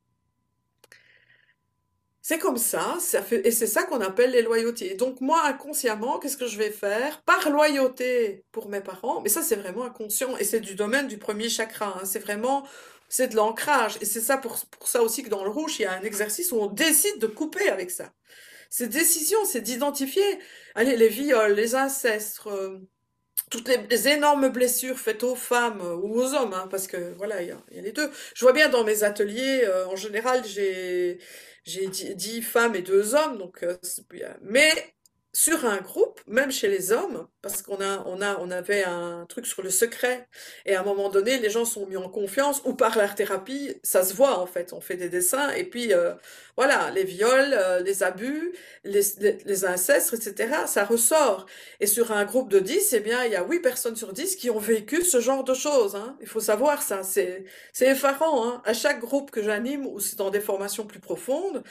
C'est 2.28 2.39
comme 2.39 2.57
ça, 2.57 2.97
ça 2.99 3.21
fait, 3.21 3.45
et 3.45 3.51
c'est 3.51 3.67
ça 3.67 3.84
qu'on 3.84 4.01
appelle 4.01 4.32
les 4.32 4.41
loyautés. 4.41 4.95
Donc 4.95 5.21
moi, 5.21 5.43
inconsciemment, 5.45 6.17
qu'est-ce 6.17 6.38
que 6.38 6.47
je 6.47 6.57
vais 6.57 6.71
faire? 6.71 7.21
Par 7.21 7.51
loyauté 7.51 8.43
pour 8.51 8.67
mes 8.67 8.82
parents, 8.82 9.21
mais 9.21 9.30
ça 9.30 9.43
c'est 9.43 9.55
vraiment 9.55 9.84
inconscient, 9.86 10.36
et 10.38 10.43
c'est 10.43 10.59
du 10.59 10.73
domaine 10.73 11.07
du 11.07 11.19
premier 11.19 11.49
chakra, 11.49 11.99
hein. 11.99 12.03
c'est 12.03 12.17
vraiment, 12.17 12.67
c'est 13.09 13.28
de 13.28 13.36
l'ancrage, 13.36 13.99
et 14.01 14.05
c'est 14.05 14.21
ça 14.21 14.38
pour, 14.39 14.57
pour 14.71 14.88
ça 14.88 15.03
aussi 15.03 15.21
que 15.21 15.30
dans 15.30 15.43
le 15.43 15.51
rouge, 15.51 15.76
il 15.78 15.84
y 15.84 15.86
a 15.86 15.91
un 15.93 16.01
exercice 16.01 16.51
où 16.51 16.55
on 16.55 16.65
décide 16.65 17.19
de 17.19 17.28
couper 17.28 17.69
avec 17.69 17.91
ça. 17.91 18.11
Ces 18.71 18.88
décisions, 18.88 19.45
c'est 19.45 19.61
d'identifier, 19.61 20.39
allez, 20.73 20.97
les 20.97 21.09
viols, 21.09 21.53
les 21.53 21.76
incestes, 21.76 22.41
euh, 22.47 22.80
toutes 23.49 23.69
les, 23.69 24.07
énormes 24.07 24.49
blessures 24.49 24.97
faites 24.99 25.23
aux 25.23 25.36
femmes 25.36 25.81
ou 25.81 26.19
aux 26.19 26.33
hommes, 26.33 26.53
hein, 26.53 26.67
parce 26.69 26.88
que 26.88 27.13
voilà, 27.17 27.41
il 27.41 27.49
y, 27.49 27.51
a, 27.51 27.81
les 27.81 27.91
deux. 27.91 28.09
Je 28.33 28.43
vois 28.43 28.53
bien 28.53 28.69
dans 28.69 28.83
mes 28.83 29.03
ateliers, 29.03 29.61
euh, 29.63 29.88
en 29.88 29.95
général, 29.95 30.43
j'ai 30.45 31.19
j'ai 31.65 31.88
dix 31.88 32.41
femmes 32.41 32.75
et 32.75 32.81
deux 32.81 33.15
hommes, 33.15 33.38
donc 33.38 33.63
euh, 33.63 33.75
mais 34.41 34.71
sur 35.33 35.65
un 35.65 35.77
groupe, 35.77 36.14
même 36.28 36.51
chez 36.51 36.67
les 36.67 36.91
hommes, 36.91 37.28
parce 37.41 37.61
qu'on 37.61 37.82
a, 37.82 38.03
on 38.05 38.21
a, 38.21 38.38
on 38.39 38.49
avait 38.51 38.84
un 38.84 39.26
truc 39.28 39.45
sur 39.45 39.61
le 39.61 39.69
secret, 39.69 40.28
et 40.65 40.76
à 40.76 40.82
un 40.82 40.84
moment 40.84 41.09
donné, 41.09 41.39
les 41.39 41.49
gens 41.49 41.65
sont 41.65 41.86
mis 41.86 41.97
en 41.97 42.09
confiance, 42.09 42.61
ou 42.65 42.73
par 42.73 42.97
l'art 42.97 43.15
thérapie, 43.15 43.76
ça 43.84 44.03
se 44.03 44.13
voit 44.13 44.39
en 44.39 44.47
fait, 44.47 44.73
on 44.73 44.82
fait 44.82 44.97
des 44.97 45.09
dessins, 45.09 45.49
et 45.51 45.63
puis 45.63 45.93
euh, 45.93 46.13
voilà, 46.57 46.89
les 46.91 47.03
viols, 47.03 47.53
euh, 47.53 47.82
les 47.82 48.01
abus, 48.01 48.53
les, 48.86 49.01
les, 49.45 49.65
incestes, 49.65 50.13
etc., 50.13 50.53
ça 50.67 50.86
ressort. 50.86 51.45
Et 51.82 51.88
sur 51.88 52.11
un 52.13 52.23
groupe 52.23 52.49
de 52.49 52.59
10, 52.59 52.93
eh 52.93 52.99
bien, 53.01 53.26
il 53.26 53.32
y 53.32 53.36
a 53.36 53.43
8 53.43 53.59
personnes 53.59 53.95
sur 53.97 54.13
10 54.13 54.38
qui 54.38 54.49
ont 54.49 54.59
vécu 54.59 55.03
ce 55.03 55.19
genre 55.19 55.43
de 55.43 55.53
choses. 55.53 55.95
Hein. 55.95 56.17
Il 56.21 56.28
faut 56.28 56.39
savoir 56.39 56.82
ça, 56.82 57.03
c'est 57.03 57.45
effarant. 57.82 58.47
Hein. 58.47 58.61
À 58.65 58.73
chaque 58.73 59.01
groupe 59.01 59.32
que 59.32 59.43
j'anime, 59.43 59.86
ou 59.86 59.99
c'est 59.99 60.17
dans 60.17 60.30
des 60.30 60.39
formations 60.39 60.86
plus 60.86 60.99
profondes, 60.99 61.61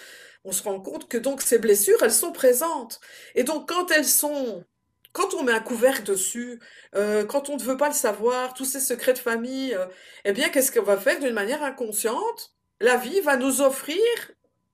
on 0.45 0.53
se 0.53 0.63
rend 0.63 0.81
compte 0.81 1.09
que 1.09 1.19
donc 1.19 1.43
ces 1.43 1.59
blessures, 1.59 2.03
elles 2.03 2.13
sont 2.13 2.33
présentes. 2.33 3.01
Et 3.35 3.45
donc 3.45 3.69
quand 3.69 3.91
elles 3.91 4.05
sont, 4.05 4.65
quand 5.13 5.35
on 5.35 5.43
met 5.43 5.53
un 5.53 5.61
couvercle 5.61 6.05
dessus, 6.05 6.61
euh, 6.95 7.25
quand 7.25 7.49
on 7.49 7.57
ne 7.57 7.63
veut 7.63 7.77
pas 7.77 7.89
le 7.89 7.95
savoir, 7.95 8.55
tous 8.55 8.65
ces 8.65 8.81
secrets 8.81 9.15
de 9.15 9.19
famille, 9.19 9.75
euh, 9.75 9.87
eh 10.25 10.33
bien 10.33 10.51
qu'est-ce 10.51 10.71
qu'on 10.71 10.83
va 10.85 10.99
faire 10.99 11.19
d'une 11.21 11.33
manière 11.33 11.63
inconsciente? 11.63 12.55
La 12.81 12.97
vie 12.97 13.21
va 13.21 13.37
nous 13.37 13.63
offrir 13.63 13.99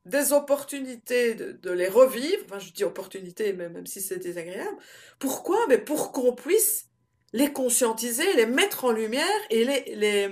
des 0.07 0.33
opportunités 0.33 1.35
de, 1.35 1.71
les 1.71 1.89
revivre. 1.89 2.43
Enfin, 2.47 2.59
je 2.59 2.73
dis 2.73 2.85
opportunités, 2.85 3.53
même, 3.53 3.73
même 3.75 3.87
si 3.87 4.01
c'est 4.01 4.19
désagréable. 4.19 4.77
Pourquoi? 5.19 5.67
Mais 5.69 5.79
pour 5.79 6.13
qu'on 6.13 6.35
puisse 6.35 6.87
les 7.33 7.53
conscientiser, 7.53 8.33
les 8.35 8.47
mettre 8.47 8.85
en 8.85 8.93
lumière 8.93 9.27
et 9.51 9.65
les, 9.65 9.95
les, 9.95 10.31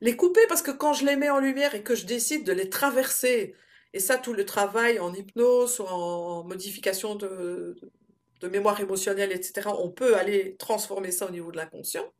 les 0.00 0.16
couper. 0.16 0.40
Parce 0.48 0.62
que 0.62 0.70
quand 0.70 0.94
je 0.94 1.06
les 1.06 1.16
mets 1.16 1.30
en 1.30 1.38
lumière 1.38 1.74
et 1.74 1.82
que 1.82 1.94
je 1.94 2.06
décide 2.06 2.44
de 2.44 2.52
les 2.52 2.68
traverser, 2.68 3.54
et 3.94 4.00
ça, 4.00 4.18
tout 4.18 4.32
le 4.32 4.44
travail 4.44 4.98
en 4.98 5.12
hypnose 5.12 5.80
en 5.80 6.44
modification 6.44 7.14
de, 7.14 7.76
mémoire 8.42 8.80
émotionnelle, 8.80 9.32
etc., 9.32 9.68
on 9.78 9.90
peut 9.90 10.16
aller 10.16 10.56
transformer 10.56 11.12
ça 11.12 11.26
au 11.26 11.30
niveau 11.30 11.52
de 11.52 11.56
l'inconscient. 11.56 12.12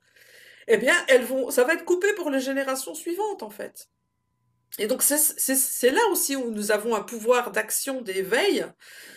Eh 0.69 0.77
bien, 0.77 0.95
ça 1.51 1.65
va 1.65 1.75
être 1.75 1.85
coupé 1.85 2.13
pour 2.15 2.31
les 2.31 2.41
générations 2.41 2.95
suivantes, 2.95 3.43
en 3.43 3.51
fait. 3.51 3.89
Et 4.79 4.87
donc, 4.87 5.03
c'est 5.03 5.91
là 5.91 6.01
aussi 6.11 6.37
où 6.37 6.51
nous 6.51 6.71
avons 6.71 6.95
un 6.95 7.03
pouvoir 7.03 7.51
d'action, 7.51 8.01
d'éveil 8.01 8.65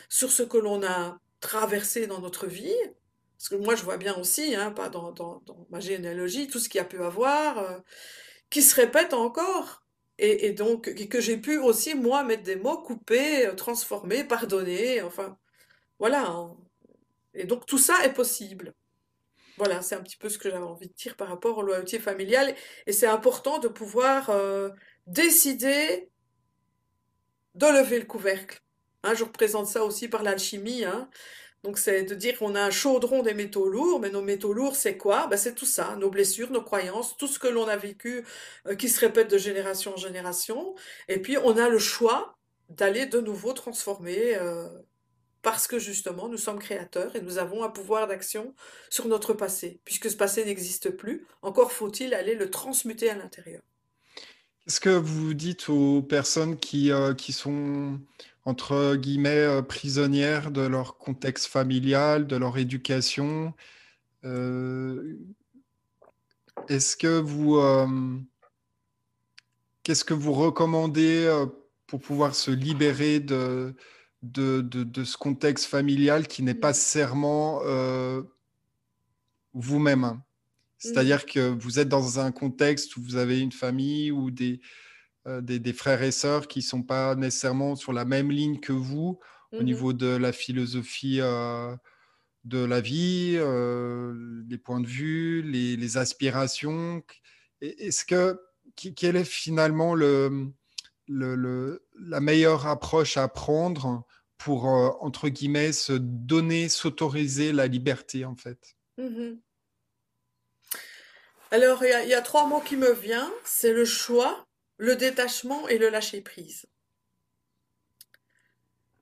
sur 0.10 0.32
ce 0.32 0.44
que 0.44 0.58
l'on 0.58 0.84
a 0.84 1.20
traversé 1.40 2.08
dans 2.08 2.20
notre 2.20 2.48
vie. 2.48 2.76
Parce 3.38 3.50
que 3.50 3.56
moi, 3.56 3.76
je 3.76 3.84
vois 3.84 3.98
bien 3.98 4.16
aussi, 4.16 4.56
hein, 4.56 4.72
pas 4.72 4.90
dans, 4.90 5.14
ma 5.70 5.80
généalogie, 5.80 6.48
tout 6.48 6.60
ce 6.60 6.70
qu'il 6.70 6.80
y 6.80 6.82
a 6.82 6.86
pu 6.86 7.04
avoir, 7.04 7.60
euh, 7.60 7.78
qui 8.50 8.62
se 8.62 8.76
répète 8.76 9.14
encore. 9.14 9.85
Et, 10.18 10.54
donc, 10.54 10.94
que 11.10 11.20
j'ai 11.20 11.38
pu 11.38 11.58
aussi, 11.58 11.94
moi, 11.94 12.24
mettre 12.24 12.44
des 12.44 12.56
mots, 12.56 12.82
couper, 12.82 13.48
euh, 13.48 13.54
transformer, 13.54 14.24
pardonner, 14.24 15.02
enfin, 15.02 15.38
voilà. 16.00 16.26
Hein. 16.28 16.56
Et 17.34 17.46
donc, 17.46 17.66
tout 17.66 17.78
ça 17.78 18.06
est 18.06 18.14
possible. 18.14 18.74
Voilà, 19.58 19.82
c'est 19.82 19.96
un 19.96 20.02
petit 20.02 20.18
peu 20.18 20.30
ce 20.30 20.38
que 20.38 20.50
j'avais 20.50 20.64
envie 20.64 20.88
de 20.88 20.94
dire 20.94 21.16
par 21.16 21.28
rapport 21.30 21.58
au 21.58 21.62
loyauté 21.64 22.00
familiale. 22.00 22.56
Et 22.88 22.94
c'est 22.94 23.08
important 23.08 23.60
de 23.60 23.68
pouvoir 23.68 24.30
euh, 24.30 24.70
décider 25.08 26.10
de 27.56 27.68
lever 27.68 28.00
le 28.00 28.06
couvercle. 28.06 28.62
Hein, 29.04 29.14
je 29.16 29.24
représente 29.24 29.68
ça 29.68 29.84
aussi 29.84 30.08
par 30.08 30.24
l'alchimie. 30.24 30.84
Hein. 30.86 31.10
Donc 31.66 31.80
c'est 31.80 32.04
de 32.04 32.14
dire 32.14 32.38
qu'on 32.38 32.54
a 32.54 32.62
un 32.62 32.70
chaudron 32.70 33.24
des 33.24 33.34
métaux 33.34 33.68
lourds, 33.68 34.00
mais 34.00 34.12
nos 34.12 34.22
métaux 34.22 34.54
lourds, 34.54 34.76
c'est 34.76 34.98
quoi? 34.98 35.26
Ben, 35.26 35.36
C'est 35.36 35.56
tout 35.56 35.66
ça, 35.66 35.96
nos 35.96 36.12
blessures, 36.12 36.52
nos 36.52 36.62
croyances, 36.62 37.18
tout 37.18 37.26
ce 37.28 37.40
que 37.40 37.48
l'on 37.48 37.68
a 37.68 37.76
vécu 37.76 38.24
euh, 38.68 38.76
qui 38.76 38.88
se 38.88 39.00
répète 39.00 39.32
de 39.32 39.40
génération 39.40 39.94
en 39.94 39.98
génération. 39.98 40.76
Et 41.08 41.20
puis 41.20 41.40
on 41.40 41.58
a 41.58 41.68
le 41.68 41.80
choix 41.80 42.36
d'aller 42.70 43.08
de 43.08 43.20
nouveau 43.20 43.54
transformer 43.54 44.36
euh, 44.36 44.70
parce 45.42 45.66
que 45.66 45.80
justement 45.80 46.30
nous 46.30 46.38
sommes 46.38 46.60
créateurs 46.60 47.16
et 47.16 47.22
nous 47.22 47.40
avons 47.40 47.64
un 47.64 47.70
pouvoir 47.70 48.06
d'action 48.06 48.54
sur 48.92 49.08
notre 49.08 49.34
passé. 49.34 49.82
Puisque 49.86 50.12
ce 50.12 50.16
passé 50.16 50.46
n'existe 50.46 50.92
plus, 50.92 51.26
encore 51.42 51.72
faut-il 51.72 52.14
aller 52.14 52.36
le 52.36 52.52
transmuter 52.52 53.10
à 53.10 53.16
l'intérieur. 53.16 53.64
Qu'est-ce 54.66 54.80
que 54.80 54.90
vous 54.90 55.36
dites 55.36 55.70
aux 55.70 56.02
personnes 56.02 56.58
qui, 56.58 56.92
euh, 56.92 57.14
qui 57.14 57.34
sont 57.34 58.00
entre 58.46 58.96
guillemets, 58.96 59.30
euh, 59.30 59.62
prisonnières 59.62 60.50
de 60.50 60.62
leur 60.62 60.98
contexte 60.98 61.46
familial, 61.48 62.26
de 62.26 62.36
leur 62.36 62.58
éducation. 62.58 63.54
Euh, 64.24 65.20
est-ce 66.68 66.98
que 66.98 67.20
vous, 67.20 67.60
qu'est-ce 69.84 70.04
que 70.04 70.16
vous 70.16 70.34
recommandez 70.34 71.46
pour 71.86 72.00
pouvoir 72.02 72.34
se 72.34 72.50
libérer 72.50 73.20
de, 73.20 73.76
de, 74.24 74.62
de, 74.62 75.04
ce 75.04 75.18
contexte 75.18 75.66
familial 75.66 76.28
qui 76.28 76.42
n'est 76.42 76.56
pas 76.56 76.74
serment 76.74 77.62
vous-même? 79.54 80.22
C'est-à-dire 80.78 81.26
que 81.26 81.50
vous 81.50 81.80
êtes 81.80 81.90
dans 81.90 82.20
un 82.20 82.32
contexte 82.32 82.98
où 82.98 83.02
vous 83.02 83.16
avez 83.16 83.40
une 83.40 83.52
famille 83.52 84.12
ou 84.12 84.32
des, 84.32 84.60
euh, 85.28 85.42
des, 85.42 85.74
frères 85.74 86.04
et 86.04 86.12
sœurs 86.12 86.48
qui 86.48 86.60
ne 86.60 86.64
sont 86.64 86.84
pas 86.84 87.16
nécessairement 87.16 87.76
sur 87.76 87.94
la 87.94 88.06
même 88.06 88.32
ligne 88.32 88.60
que 88.60 88.74
vous 88.74 89.20
au 89.52 89.62
mmh 89.62 89.64
niveau 89.64 89.94
de 89.94 90.08
la 90.08 90.32
philosophie 90.32 91.20
euh, 91.22 91.76
de 92.44 92.60
la 92.60 92.82
vie, 92.82 93.36
euh, 93.38 94.14
les 94.48 94.58
points 94.58 94.82
de 94.82 94.88
vue, 94.88 95.42
les, 95.42 95.98
aspirations. 95.98 97.04
Est-ce 97.62 98.06
que 98.06 98.40
quelle 98.76 99.16
est 99.16 99.24
finalement 99.24 99.96
le, 99.96 100.52
la 101.08 102.20
meilleure 102.20 102.68
approche 102.68 103.18
à 103.18 103.28
prendre 103.28 104.06
pour 104.38 104.66
entre 104.66 105.30
guillemets 105.30 105.72
se 105.72 105.94
donner, 105.94 106.70
s'autoriser 106.70 107.52
la 107.52 107.66
liberté 107.66 108.26
en 108.26 108.36
fait? 108.36 108.76
Mmh 108.98 109.38
Alors 111.52 111.84
il 111.84 112.10
y, 112.10 112.14
a 112.14 112.22
trois 112.22 112.48
mots 112.48 112.62
qui 112.62 112.76
me 112.76 112.92
viennent, 112.92 113.32
c'est 113.44 113.72
le 113.72 113.86
choix, 113.86 114.46
le 114.78 114.96
détachement 114.96 115.68
et 115.68 115.78
le 115.78 115.90
lâcher-prise. 115.90 116.66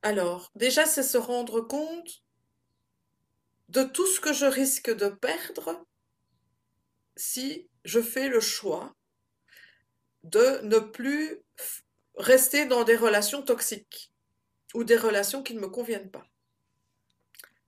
Alors, 0.02 0.52
déjà, 0.56 0.86
c'est 0.86 1.04
se 1.04 1.18
rendre 1.18 1.62
compte 1.62 2.24
de 3.70 3.84
tout 3.84 4.06
ce 4.06 4.20
que 4.20 4.34
je 4.34 4.46
risque 4.46 4.94
de 4.94 5.08
perdre 5.08 5.86
si 7.16 7.70
je 7.86 8.02
fais 8.02 8.28
le 8.28 8.42
choix 8.42 8.94
de 10.24 10.60
ne 10.64 10.80
plus 10.80 11.42
rester 12.18 12.66
dans 12.66 12.84
des 12.84 12.96
relations 12.96 13.42
toxiques 13.42 14.12
ou 14.74 14.84
des 14.84 14.98
relations 14.98 15.44
qui 15.44 15.56
ne 15.56 15.62
me 15.62 15.70
conviennent 15.70 16.12
pas. 16.12 16.26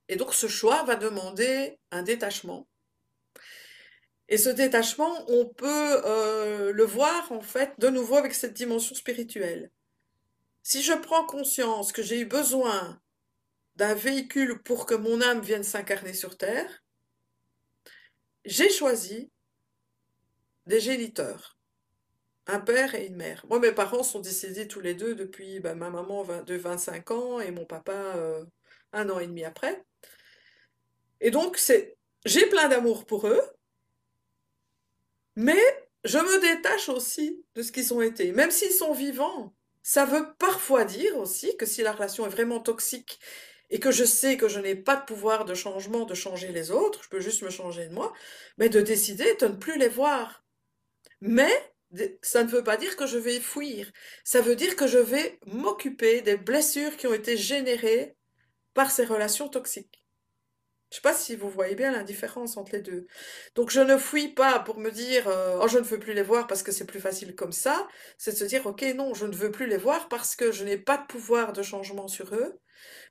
Et 0.07 0.15
donc 0.15 0.33
ce 0.33 0.47
choix 0.47 0.83
va 0.83 0.95
demander 0.95 1.79
un 1.91 2.03
détachement, 2.03 2.67
et 4.27 4.37
ce 4.37 4.49
détachement, 4.49 5.13
on 5.29 5.45
peut 5.45 6.01
euh, 6.05 6.71
le 6.71 6.83
voir 6.83 7.31
en 7.31 7.41
fait 7.41 7.73
de 7.79 7.89
nouveau 7.89 8.15
avec 8.15 8.33
cette 8.33 8.53
dimension 8.53 8.95
spirituelle. 8.95 9.71
Si 10.63 10.81
je 10.81 10.93
prends 10.93 11.25
conscience 11.25 11.91
que 11.91 12.01
j'ai 12.01 12.21
eu 12.21 12.25
besoin 12.25 12.99
d'un 13.75 13.93
véhicule 13.93 14.61
pour 14.63 14.87
que 14.87 14.95
mon 14.95 15.21
âme 15.21 15.41
vienne 15.41 15.63
s'incarner 15.63 16.13
sur 16.13 16.37
Terre, 16.37 16.83
j'ai 18.45 18.69
choisi 18.69 19.31
des 20.65 20.79
géniteurs, 20.79 21.59
un 22.47 22.59
père 22.59 22.95
et 22.95 23.05
une 23.05 23.15
mère. 23.15 23.45
Moi, 23.47 23.59
mes 23.59 23.71
parents 23.71 24.03
sont 24.03 24.19
décédés 24.19 24.67
tous 24.67 24.81
les 24.81 24.95
deux 24.95 25.13
depuis 25.13 25.59
bah, 25.59 25.75
ma 25.75 25.91
maman 25.91 26.23
de 26.23 26.55
25 26.55 27.11
ans 27.11 27.39
et 27.39 27.51
mon 27.51 27.65
papa 27.65 27.93
euh, 27.93 28.43
un 28.91 29.09
an 29.09 29.19
et 29.19 29.27
demi 29.27 29.43
après. 29.43 29.83
Et 31.21 31.29
donc, 31.29 31.61
j'ai 32.25 32.45
plein 32.47 32.69
d'amour 32.69 33.05
pour 33.05 33.27
eux, 33.27 33.41
mais 35.35 35.61
je 36.03 36.17
me 36.17 36.39
détache 36.39 36.89
aussi 36.89 37.43
de 37.55 37.61
ce 37.61 37.71
qu'ils 37.71 37.93
ont 37.93 38.01
été, 38.01 38.31
même 38.31 38.51
s'ils 38.51 38.71
sont 38.71 38.93
vivants. 38.93 39.53
Ça 39.81 40.05
veut 40.05 40.33
parfois 40.39 40.85
dire 40.85 41.17
aussi 41.17 41.55
que 41.57 41.65
si 41.65 41.81
la 41.83 41.91
relation 41.91 42.25
est 42.25 42.29
vraiment 42.29 42.59
toxique 42.59 43.19
et 43.69 43.79
que 43.79 43.91
je 43.91 44.03
sais 44.03 44.37
que 44.37 44.47
je 44.47 44.59
n'ai 44.59 44.75
pas 44.75 44.95
de 44.95 45.05
pouvoir 45.05 45.45
de 45.45 45.53
changement, 45.53 46.05
de 46.05 46.13
changer 46.13 46.49
les 46.49 46.71
autres, 46.71 47.03
je 47.03 47.09
peux 47.09 47.19
juste 47.19 47.41
me 47.41 47.49
changer 47.49 47.87
de 47.87 47.93
moi, 47.93 48.13
mais 48.57 48.69
de 48.69 48.81
décider 48.81 49.35
de 49.35 49.47
ne 49.47 49.55
plus 49.55 49.77
les 49.77 49.89
voir. 49.89 50.43
Mais 51.21 51.51
ça 52.21 52.43
ne 52.43 52.49
veut 52.49 52.63
pas 52.63 52.77
dire 52.77 52.95
que 52.95 53.07
je 53.07 53.17
vais 53.17 53.39
fuir. 53.39 53.91
Ça 54.23 54.41
veut 54.41 54.55
dire 54.55 54.75
que 54.75 54.87
je 54.87 54.97
vais 54.97 55.39
m'occuper 55.47 56.21
des 56.21 56.37
blessures 56.37 56.97
qui 56.97 57.07
ont 57.07 57.13
été 57.13 57.37
générées 57.37 58.15
par 58.73 58.91
ces 58.91 59.05
relations 59.05 59.49
toxiques. 59.49 60.04
Je 60.95 60.99
ne 61.01 61.03
sais 61.03 61.13
pas 61.13 61.13
si 61.13 61.35
vous 61.35 61.49
voyez 61.49 61.75
bien 61.75 61.91
la 61.91 62.03
différence 62.03 62.55
entre 62.55 62.71
les 62.71 62.81
deux. 62.81 63.05
Donc 63.53 63.69
je 63.69 63.81
ne 63.81 63.97
fuis 63.97 64.29
pas 64.29 64.59
pour 64.59 64.79
me 64.79 64.89
dire 64.89 65.27
euh, 65.27 65.59
oh 65.61 65.67
je 65.67 65.77
ne 65.77 65.83
veux 65.83 65.99
plus 65.99 66.13
les 66.13 66.21
voir 66.23 66.47
parce 66.47 66.63
que 66.63 66.71
c'est 66.71 66.85
plus 66.85 67.01
facile 67.01 67.35
comme 67.35 67.51
ça. 67.51 67.85
C'est 68.17 68.31
de 68.31 68.37
se 68.37 68.45
dire 68.45 68.65
ok 68.65 68.81
non 68.95 69.13
je 69.13 69.25
ne 69.25 69.35
veux 69.35 69.51
plus 69.51 69.67
les 69.67 69.75
voir 69.75 70.07
parce 70.07 70.37
que 70.37 70.53
je 70.53 70.63
n'ai 70.63 70.77
pas 70.77 70.97
de 70.97 71.05
pouvoir 71.07 71.51
de 71.51 71.61
changement 71.63 72.07
sur 72.07 72.33
eux, 72.33 72.61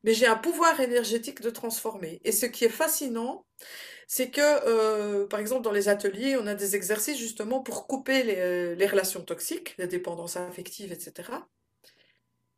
mais 0.02 0.14
j'ai 0.14 0.26
un 0.26 0.36
pouvoir 0.36 0.80
énergétique 0.80 1.42
de 1.42 1.50
transformer. 1.50 2.22
Et 2.24 2.32
ce 2.32 2.46
qui 2.46 2.64
est 2.64 2.70
fascinant, 2.70 3.44
c'est 4.08 4.30
que 4.30 4.40
euh, 4.40 5.26
par 5.26 5.40
exemple 5.40 5.62
dans 5.62 5.70
les 5.70 5.90
ateliers 5.90 6.38
on 6.40 6.46
a 6.46 6.54
des 6.54 6.76
exercices 6.76 7.18
justement 7.18 7.60
pour 7.60 7.86
couper 7.86 8.22
les, 8.22 8.36
euh, 8.38 8.74
les 8.76 8.86
relations 8.86 9.20
toxiques, 9.22 9.74
les 9.76 9.88
dépendances 9.88 10.36
affectives, 10.38 10.90
etc. 10.90 11.28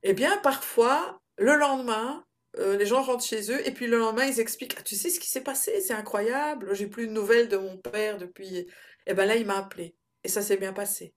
Eh 0.05 0.13
bien 0.15 0.37
parfois 0.39 1.21
le 1.37 1.57
lendemain 1.57 2.25
euh, 2.59 2.77
les 2.77 2.87
gens 2.87 3.03
rentrent 3.03 3.25
chez 3.25 3.51
eux 3.53 3.67
et 3.67 3.73
puis 3.73 3.87
le 3.87 3.99
lendemain 3.99 4.25
ils 4.25 4.41
expliquent 4.41 4.77
ah, 4.79 4.83
tu 4.83 4.97
sais 4.97 5.11
ce 5.11 5.21
qui 5.21 5.29
s'est 5.29 5.43
passé? 5.43 5.81
C'est 5.81 5.95
incroyable. 5.95 6.75
J'ai 6.75 6.87
plus 6.87 7.07
de 7.07 7.13
nouvelles 7.13 7.49
de 7.49 7.57
mon 7.57 7.77
père 7.79 8.19
depuis. 8.19 8.59
Et 8.59 8.69
eh 9.09 9.15
ben 9.15 9.27
là 9.27 9.37
il 9.37 9.47
m'a 9.47 9.59
appelé 9.59 9.97
et 10.25 10.29
ça 10.29 10.43
s'est 10.43 10.57
bien 10.57 10.73
passé. 10.73 11.15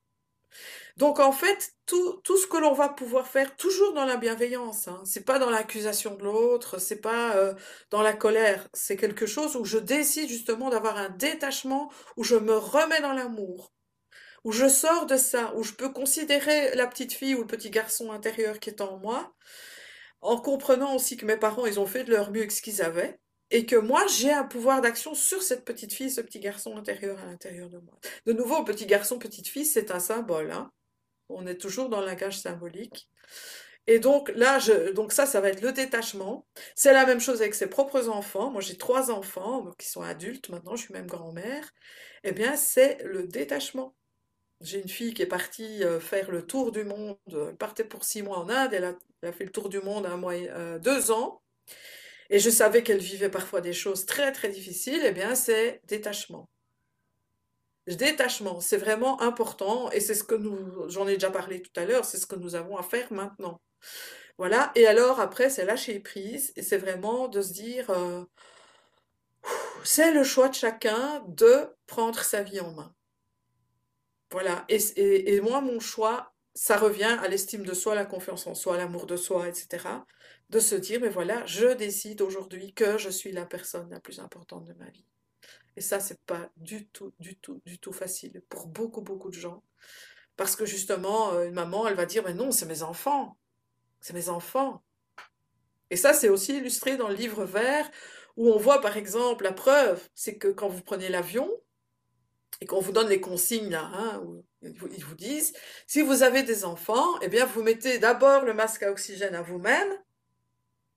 Donc 0.98 1.20
en 1.20 1.32
fait 1.32 1.74
tout, 1.86 2.22
tout 2.24 2.38
ce 2.38 2.48
que 2.48 2.58
l'on 2.58 2.74
va 2.74 2.90
pouvoir 2.90 3.28
faire 3.28 3.56
toujours 3.56 3.94
dans 3.94 4.06
la 4.06 4.18
bienveillance 4.18 4.88
hein, 4.88 5.02
c'est 5.06 5.26
pas 5.26 5.40
dans 5.40 5.50
l'accusation 5.50 6.16
de 6.16 6.24
l'autre 6.24 6.80
c'est 6.80 7.02
pas 7.02 7.36
euh, 7.38 7.54
dans 7.92 8.02
la 8.02 8.14
colère. 8.14 8.68
C'est 8.74 8.98
quelque 8.98 9.26
chose 9.26 9.56
où 9.56 9.66
je 9.66 9.78
décide 9.78 10.30
justement 10.30 10.70
d'avoir 10.70 10.98
un 10.98 11.10
détachement 11.10 11.92
où 12.18 12.24
je 12.24 12.36
me 12.36 12.58
remets 12.58 13.02
dans 13.02 13.14
l'amour 13.14 13.74
où 14.44 14.52
je 14.52 14.68
sors 14.68 15.06
de 15.06 15.18
ça 15.18 15.54
où 15.56 15.64
je 15.64 15.74
peux 15.74 15.90
considérer 15.90 16.76
la 16.76 16.88
petite 16.88 17.14
fille 17.14 17.36
ou 17.36 17.42
le 17.42 17.48
petit 17.48 17.70
garçon 17.70 18.12
intérieur 18.12 18.60
qui 18.60 18.70
est 18.70 18.82
en 18.82 18.98
moi 18.98 19.34
en 20.22 20.38
comprenant 20.38 20.96
aussi 20.96 21.18
que 21.18 21.26
mes 21.26 21.38
parents, 21.38 21.66
ils 21.66 21.80
ont 21.80 21.86
fait 21.86 22.04
de 22.04 22.12
leur 22.12 22.32
mieux 22.32 22.40
avec 22.40 22.52
ce 22.52 22.62
qu'ils 22.62 22.82
avaient, 22.82 23.20
et 23.52 23.66
que 23.66 23.76
moi, 23.76 24.06
j'ai 24.08 24.32
un 24.32 24.44
pouvoir 24.44 24.82
d'action 24.82 25.16
sur 25.16 25.42
cette 25.42 25.66
petite 25.66 25.94
fille, 25.94 26.12
ce 26.12 26.22
petit 26.22 26.40
garçon 26.40 26.78
intérieur 26.78 27.20
à 27.20 27.26
l'intérieur 27.26 27.70
de 27.70 27.80
moi. 27.80 27.98
De 28.26 28.34
nouveau, 28.34 28.64
petit 28.64 28.86
garçon, 28.86 29.18
petite 29.18 29.48
fille, 29.48 29.66
c'est 29.66 29.92
un 29.92 30.00
symbole. 30.00 30.52
Hein. 30.52 30.72
On 31.30 31.48
est 31.48 31.58
toujours 31.58 31.90
dans 31.90 32.00
le 32.00 32.08
langage 32.08 32.40
symbolique. 32.40 33.10
Et 33.88 33.98
donc 33.98 34.32
là, 34.36 34.60
donc 34.94 35.12
ça, 35.12 35.26
ça 35.26 35.42
va 35.42 35.50
être 35.50 35.62
le 35.62 35.72
détachement. 35.72 36.46
C'est 36.76 36.94
la 36.94 37.08
même 37.08 37.20
chose 37.20 37.42
avec 37.42 37.56
ses 37.56 37.68
propres 37.68 38.08
enfants. 38.08 38.52
Moi, 38.52 38.62
j'ai 38.62 38.78
trois 38.78 39.10
enfants 39.10 39.72
qui 39.80 39.88
sont 39.88 40.04
adultes 40.04 40.50
maintenant. 40.50 40.76
Je 40.76 40.84
suis 40.84 40.94
même 40.94 41.08
grand-mère. 41.08 41.72
Eh 42.24 42.32
bien, 42.32 42.56
c'est 42.56 43.00
le 43.04 43.26
détachement. 43.26 43.96
J'ai 44.62 44.82
une 44.82 44.90
fille 44.90 45.14
qui 45.14 45.22
est 45.22 45.26
partie 45.26 45.84
euh, 45.84 46.00
faire 46.00 46.32
le 46.32 46.46
tour 46.46 46.72
du 46.72 46.84
monde. 46.84 47.18
Elle 47.32 47.56
partait 47.56 47.86
pour 47.86 48.04
six 48.04 48.22
mois 48.22 48.40
en 48.40 48.50
Inde. 48.50 48.74
Elle 48.74 48.86
a, 48.86 49.32
fait 49.32 49.46
le 49.46 49.52
tour 49.52 49.70
du 49.70 49.80
monde 49.80 50.06
un 50.06 50.18
mois, 50.18 50.34
euh, 50.34 50.80
deux 50.80 51.12
ans. 51.12 51.42
Et 52.30 52.40
je 52.40 52.50
savais 52.50 52.84
qu'elle 52.84 53.00
vivait 53.00 53.30
parfois 53.30 53.62
des 53.62 53.74
choses 53.74 54.06
très 54.06 54.32
très 54.32 54.50
difficiles. 54.50 55.02
Eh 55.06 55.12
bien, 55.12 55.36
c'est 55.36 55.82
détachement. 55.88 56.50
Détachement, 57.88 58.60
c'est 58.60 58.78
vraiment 58.78 59.22
important. 59.22 59.90
Et 59.92 60.00
c'est 60.02 60.14
ce 60.14 60.24
que 60.24 60.36
nous, 60.36 60.90
j'en 60.90 61.08
ai 61.08 61.14
déjà 61.16 61.32
parlé 61.32 61.62
tout 61.62 61.72
à 61.80 61.86
l'heure, 61.86 62.06
c'est 62.06 62.18
ce 62.18 62.28
que 62.28 62.36
nous 62.36 62.56
avons 62.56 62.78
à 62.78 62.84
faire 62.84 63.12
maintenant. 63.12 63.62
Voilà. 64.38 64.72
Et 64.76 64.88
alors 64.88 65.20
après, 65.20 65.50
c'est 65.50 65.66
lâcher 65.66 66.00
prise. 66.00 66.54
Et 66.56 66.62
c'est 66.64 66.78
vraiment 66.78 67.28
de 67.30 67.42
se 67.42 67.54
dire, 67.54 67.90
euh, 67.90 68.24
c'est 69.84 70.14
le 70.14 70.24
choix 70.24 70.50
de 70.50 70.56
chacun 70.56 71.24
de 71.28 71.68
prendre 71.88 72.20
sa 72.20 72.44
vie 72.44 72.60
en 72.60 72.72
main. 72.74 72.94
Voilà. 74.32 74.66
Et, 74.70 75.42
moi, 75.42 75.62
mon 75.62 75.80
choix, 75.80 76.34
ça 76.54 76.78
revient 76.78 77.18
à 77.22 77.28
l'estime 77.28 77.64
de 77.64 77.74
soi, 77.74 77.96
la 77.96 78.06
confiance 78.06 78.48
en 78.48 78.56
soi, 78.56 78.78
l'amour 78.78 79.06
de 79.06 79.16
soi, 79.16 79.48
etc. 79.48 80.06
De 80.50 80.60
se 80.60 80.76
dire, 80.76 81.00
mais 81.02 81.10
voilà, 81.10 81.46
je 81.46 81.74
décide 81.74 82.22
aujourd'hui 82.22 82.74
que 82.74 82.98
je 82.98 83.10
suis 83.10 83.32
la 83.32 83.46
personne 83.46 83.90
la 83.90 84.00
plus 84.00 84.20
importante 84.20 84.66
de 84.66 84.74
ma 84.74 84.90
vie. 84.90 85.06
Et 85.76 85.82
ça, 85.82 86.00
c'est 86.00 86.20
pas 86.26 86.50
du 86.58 86.88
tout, 86.88 87.14
du 87.20 87.38
tout, 87.38 87.62
du 87.66 87.80
tout 87.80 87.94
facile 87.94 88.42
pour 88.50 88.68
beaucoup, 88.68 89.02
beaucoup 89.02 89.30
de 89.30 89.36
gens. 89.36 89.64
Parce 90.36 90.56
que 90.56 90.66
justement, 90.66 91.34
euh, 91.34 91.46
une 91.46 91.54
maman, 91.54 91.88
elle 91.88 91.96
va 91.96 92.06
dire, 92.06 92.24
mais 92.24 92.34
non, 92.34 92.52
c'est 92.52 92.66
mes 92.66 92.84
enfants. 92.84 93.38
C'est 94.02 94.14
mes 94.14 94.30
enfants. 94.30 94.84
Et 95.90 95.96
ça, 95.96 96.14
c'est 96.14 96.30
aussi 96.30 96.58
illustré 96.58 96.98
dans 96.98 97.08
le 97.08 97.16
livre 97.16 97.46
vert, 97.46 97.90
où 98.38 98.50
on 98.52 98.58
voit 98.58 98.82
par 98.82 98.96
exemple 98.98 99.44
la 99.44 99.52
preuve, 99.52 100.08
c'est 100.16 100.38
que 100.38 100.48
quand 100.48 100.70
vous 100.70 100.82
prenez 100.82 101.10
l'avion, 101.10 101.50
et 102.62 102.66
qu'on 102.66 102.80
vous 102.80 102.92
donne 102.92 103.10
les 103.10 103.22
consignes 103.22 103.70
là, 103.70 103.90
hein, 103.94 104.22
où 104.24 104.44
ils 104.62 105.04
vous 105.04 105.16
disent, 105.16 105.54
si 105.88 106.02
vous 106.02 106.24
avez 106.24 106.44
des 106.44 106.66
enfants, 106.66 107.20
eh 107.22 107.30
bien 107.30 107.46
vous 107.46 107.64
mettez 107.64 108.00
d'abord 108.00 108.44
le 108.44 108.54
masque 108.54 108.84
à 108.84 108.92
oxygène 108.92 109.36
à 109.36 109.42
vous-même 109.42 109.98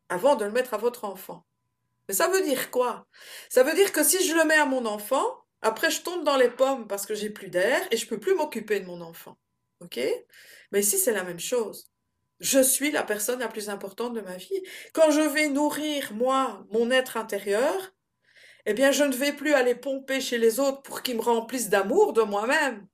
avant 0.08 0.34
de 0.34 0.44
le 0.44 0.50
mettre 0.50 0.74
à 0.74 0.78
votre 0.78 1.04
enfant. 1.04 1.44
Mais 2.08 2.14
ça 2.14 2.28
veut 2.28 2.42
dire 2.42 2.70
quoi? 2.70 3.06
Ça 3.48 3.62
veut 3.62 3.74
dire 3.74 3.92
que 3.92 4.02
si 4.02 4.26
je 4.26 4.34
le 4.34 4.44
mets 4.44 4.56
à 4.56 4.66
mon 4.66 4.86
enfant, 4.86 5.44
après 5.62 5.90
je 5.90 6.02
tombe 6.02 6.24
dans 6.24 6.36
les 6.36 6.50
pommes 6.50 6.88
parce 6.88 7.06
que 7.06 7.14
j'ai 7.14 7.30
plus 7.30 7.48
d'air 7.48 7.80
et 7.90 7.96
je 7.96 8.08
peux 8.08 8.18
plus 8.18 8.34
m'occuper 8.34 8.80
de 8.80 8.86
mon 8.86 9.00
enfant. 9.00 9.38
OK? 9.80 10.00
Mais 10.72 10.80
ici 10.80 10.98
c'est 10.98 11.12
la 11.12 11.24
même 11.24 11.40
chose. 11.40 11.88
Je 12.40 12.60
suis 12.60 12.90
la 12.90 13.04
personne 13.04 13.38
la 13.38 13.48
plus 13.48 13.68
importante 13.68 14.14
de 14.14 14.20
ma 14.20 14.36
vie. 14.36 14.62
Quand 14.92 15.12
je 15.12 15.20
vais 15.20 15.48
nourrir 15.48 16.12
moi 16.12 16.66
mon 16.72 16.90
être 16.90 17.16
intérieur, 17.16 17.91
eh 18.66 18.74
bien, 18.74 18.92
je 18.92 19.04
ne 19.04 19.14
vais 19.14 19.32
plus 19.32 19.54
aller 19.54 19.74
pomper 19.74 20.20
chez 20.20 20.38
les 20.38 20.60
autres 20.60 20.82
pour 20.82 21.02
qu'ils 21.02 21.16
me 21.16 21.22
remplissent 21.22 21.68
d'amour 21.68 22.12
de 22.12 22.22
moi-même. 22.22 22.86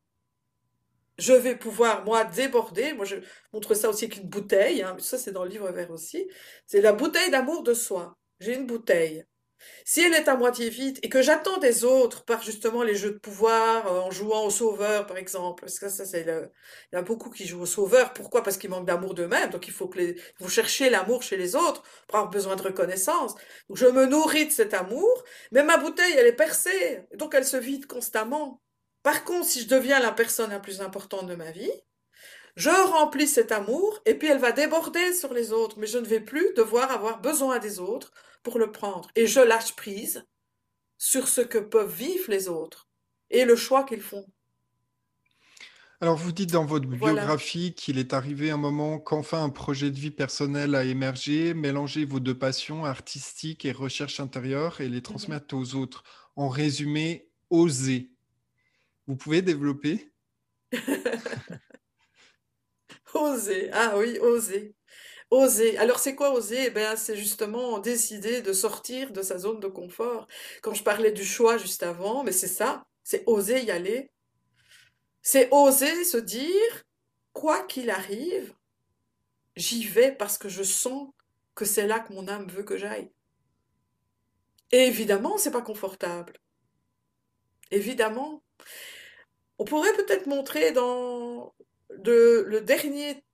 Je 1.18 1.32
vais 1.32 1.56
pouvoir, 1.56 2.04
moi, 2.04 2.24
déborder. 2.24 2.92
Moi, 2.94 3.04
je 3.04 3.16
montre 3.52 3.74
ça 3.74 3.90
aussi 3.90 4.04
avec 4.04 4.18
une 4.18 4.28
bouteille. 4.28 4.82
Hein. 4.82 4.96
Ça, 5.00 5.18
c'est 5.18 5.32
dans 5.32 5.44
le 5.44 5.50
livre 5.50 5.70
vert 5.70 5.90
aussi. 5.90 6.28
C'est 6.66 6.80
la 6.80 6.92
bouteille 6.92 7.30
d'amour 7.30 7.62
de 7.62 7.74
soi. 7.74 8.16
J'ai 8.40 8.54
une 8.54 8.66
bouteille. 8.66 9.24
Si 9.84 10.00
elle 10.00 10.14
est 10.14 10.28
à 10.28 10.36
moitié 10.36 10.70
vide 10.70 10.98
et 11.02 11.08
que 11.08 11.22
j'attends 11.22 11.58
des 11.58 11.84
autres 11.84 12.24
par 12.24 12.42
justement 12.42 12.82
les 12.82 12.94
jeux 12.94 13.12
de 13.12 13.18
pouvoir, 13.18 13.86
euh, 13.86 14.00
en 14.00 14.10
jouant 14.10 14.44
au 14.44 14.50
sauveur 14.50 15.06
par 15.06 15.16
exemple, 15.16 15.62
parce 15.62 15.78
que 15.78 15.88
ça, 15.88 16.04
c'est 16.04 16.22
il 16.22 16.96
y 16.96 16.96
a 16.96 17.02
beaucoup 17.02 17.30
qui 17.30 17.46
jouent 17.46 17.62
au 17.62 17.66
sauveur. 17.66 18.12
Pourquoi? 18.12 18.42
Parce 18.42 18.56
qu'ils 18.56 18.70
manquent 18.70 18.86
d'amour 18.86 19.14
d'eux-mêmes, 19.14 19.50
donc 19.50 19.66
il 19.66 19.72
faut 19.72 19.88
que 19.88 20.14
vous 20.40 20.48
cherchiez 20.48 20.90
l'amour 20.90 21.22
chez 21.22 21.36
les 21.36 21.56
autres 21.56 21.82
pour 22.06 22.18
avoir 22.18 22.30
besoin 22.30 22.56
de 22.56 22.62
reconnaissance. 22.62 23.34
Je 23.72 23.86
me 23.86 24.06
nourris 24.06 24.46
de 24.46 24.52
cet 24.52 24.74
amour, 24.74 25.24
mais 25.52 25.62
ma 25.62 25.76
bouteille 25.76 26.14
elle 26.16 26.26
est 26.26 26.32
percée, 26.32 27.02
donc 27.14 27.34
elle 27.34 27.46
se 27.46 27.56
vide 27.56 27.86
constamment. 27.86 28.62
Par 29.02 29.24
contre, 29.24 29.46
si 29.46 29.62
je 29.62 29.68
deviens 29.68 30.00
la 30.00 30.12
personne 30.12 30.50
la 30.50 30.60
plus 30.60 30.80
importante 30.80 31.26
de 31.26 31.34
ma 31.34 31.50
vie, 31.50 31.72
je 32.56 32.70
remplis 32.70 33.28
cet 33.28 33.52
amour 33.52 34.00
et 34.04 34.14
puis 34.14 34.28
elle 34.28 34.38
va 34.38 34.52
déborder 34.52 35.12
sur 35.14 35.32
les 35.32 35.52
autres, 35.52 35.78
mais 35.78 35.86
je 35.86 35.98
ne 35.98 36.06
vais 36.06 36.20
plus 36.20 36.52
devoir 36.54 36.90
avoir 36.90 37.20
besoin 37.20 37.58
des 37.58 37.78
autres 37.78 38.12
pour 38.42 38.58
le 38.58 38.70
prendre. 38.70 39.10
Et 39.14 39.26
je 39.26 39.40
lâche 39.40 39.74
prise 39.76 40.24
sur 40.98 41.28
ce 41.28 41.40
que 41.40 41.58
peuvent 41.58 41.94
vivre 41.94 42.30
les 42.30 42.48
autres 42.48 42.88
et 43.30 43.44
le 43.44 43.56
choix 43.56 43.84
qu'ils 43.84 44.02
font. 44.02 44.26
Alors, 46.00 46.16
vous 46.16 46.30
dites 46.30 46.52
dans 46.52 46.64
votre 46.64 46.86
biographie 46.86 47.74
qu'il 47.74 47.98
est 47.98 48.12
arrivé 48.12 48.52
un 48.52 48.56
moment 48.56 49.00
qu'enfin 49.00 49.42
un 49.42 49.50
projet 49.50 49.90
de 49.90 49.98
vie 49.98 50.12
personnel 50.12 50.76
a 50.76 50.84
émergé, 50.84 51.54
mélanger 51.54 52.04
vos 52.04 52.20
deux 52.20 52.38
passions, 52.38 52.84
artistiques 52.84 53.64
et 53.64 53.72
recherche 53.72 54.20
intérieure, 54.20 54.80
et 54.80 54.88
les 54.88 55.02
transmettre 55.02 55.56
aux 55.56 55.74
autres. 55.74 56.04
En 56.36 56.48
résumé, 56.48 57.32
oser. 57.50 58.12
Vous 59.08 59.16
pouvez 59.16 59.42
développer? 59.42 60.12
Oser. 63.14 63.70
Ah 63.72 63.94
oui, 63.96 64.18
oser. 64.20 64.74
Oser. 65.30 65.76
Alors 65.78 65.98
c'est 65.98 66.14
quoi 66.14 66.32
oser? 66.32 66.66
Eh 66.66 66.70
bien, 66.70 66.96
c'est 66.96 67.16
justement 67.16 67.78
décider 67.78 68.40
de 68.40 68.52
sortir 68.52 69.12
de 69.12 69.22
sa 69.22 69.38
zone 69.38 69.60
de 69.60 69.68
confort. 69.68 70.26
Quand 70.62 70.74
je 70.74 70.82
parlais 70.82 71.12
du 71.12 71.24
choix 71.24 71.58
juste 71.58 71.82
avant, 71.82 72.24
mais 72.24 72.32
c'est 72.32 72.48
ça, 72.48 72.86
c'est 73.04 73.24
oser 73.26 73.62
y 73.62 73.70
aller. 73.70 74.10
C'est 75.22 75.48
oser 75.52 76.04
se 76.04 76.16
dire, 76.16 76.84
quoi 77.32 77.62
qu'il 77.64 77.90
arrive, 77.90 78.54
j'y 79.56 79.84
vais 79.84 80.12
parce 80.12 80.38
que 80.38 80.48
je 80.48 80.62
sens 80.62 81.10
que 81.54 81.64
c'est 81.64 81.86
là 81.86 82.00
que 82.00 82.12
mon 82.14 82.28
âme 82.28 82.48
veut 82.48 82.62
que 82.62 82.76
j'aille. 82.78 83.10
Et 84.72 84.86
évidemment, 84.86 85.38
c'est 85.38 85.50
pas 85.50 85.62
confortable. 85.62 86.34
Évidemment. 87.70 88.42
On 89.58 89.64
pourrait 89.64 89.92
peut-être 89.94 90.26
montrer 90.26 90.72
dans 90.72 91.54
le 91.90 92.60
dernier. 92.60 93.24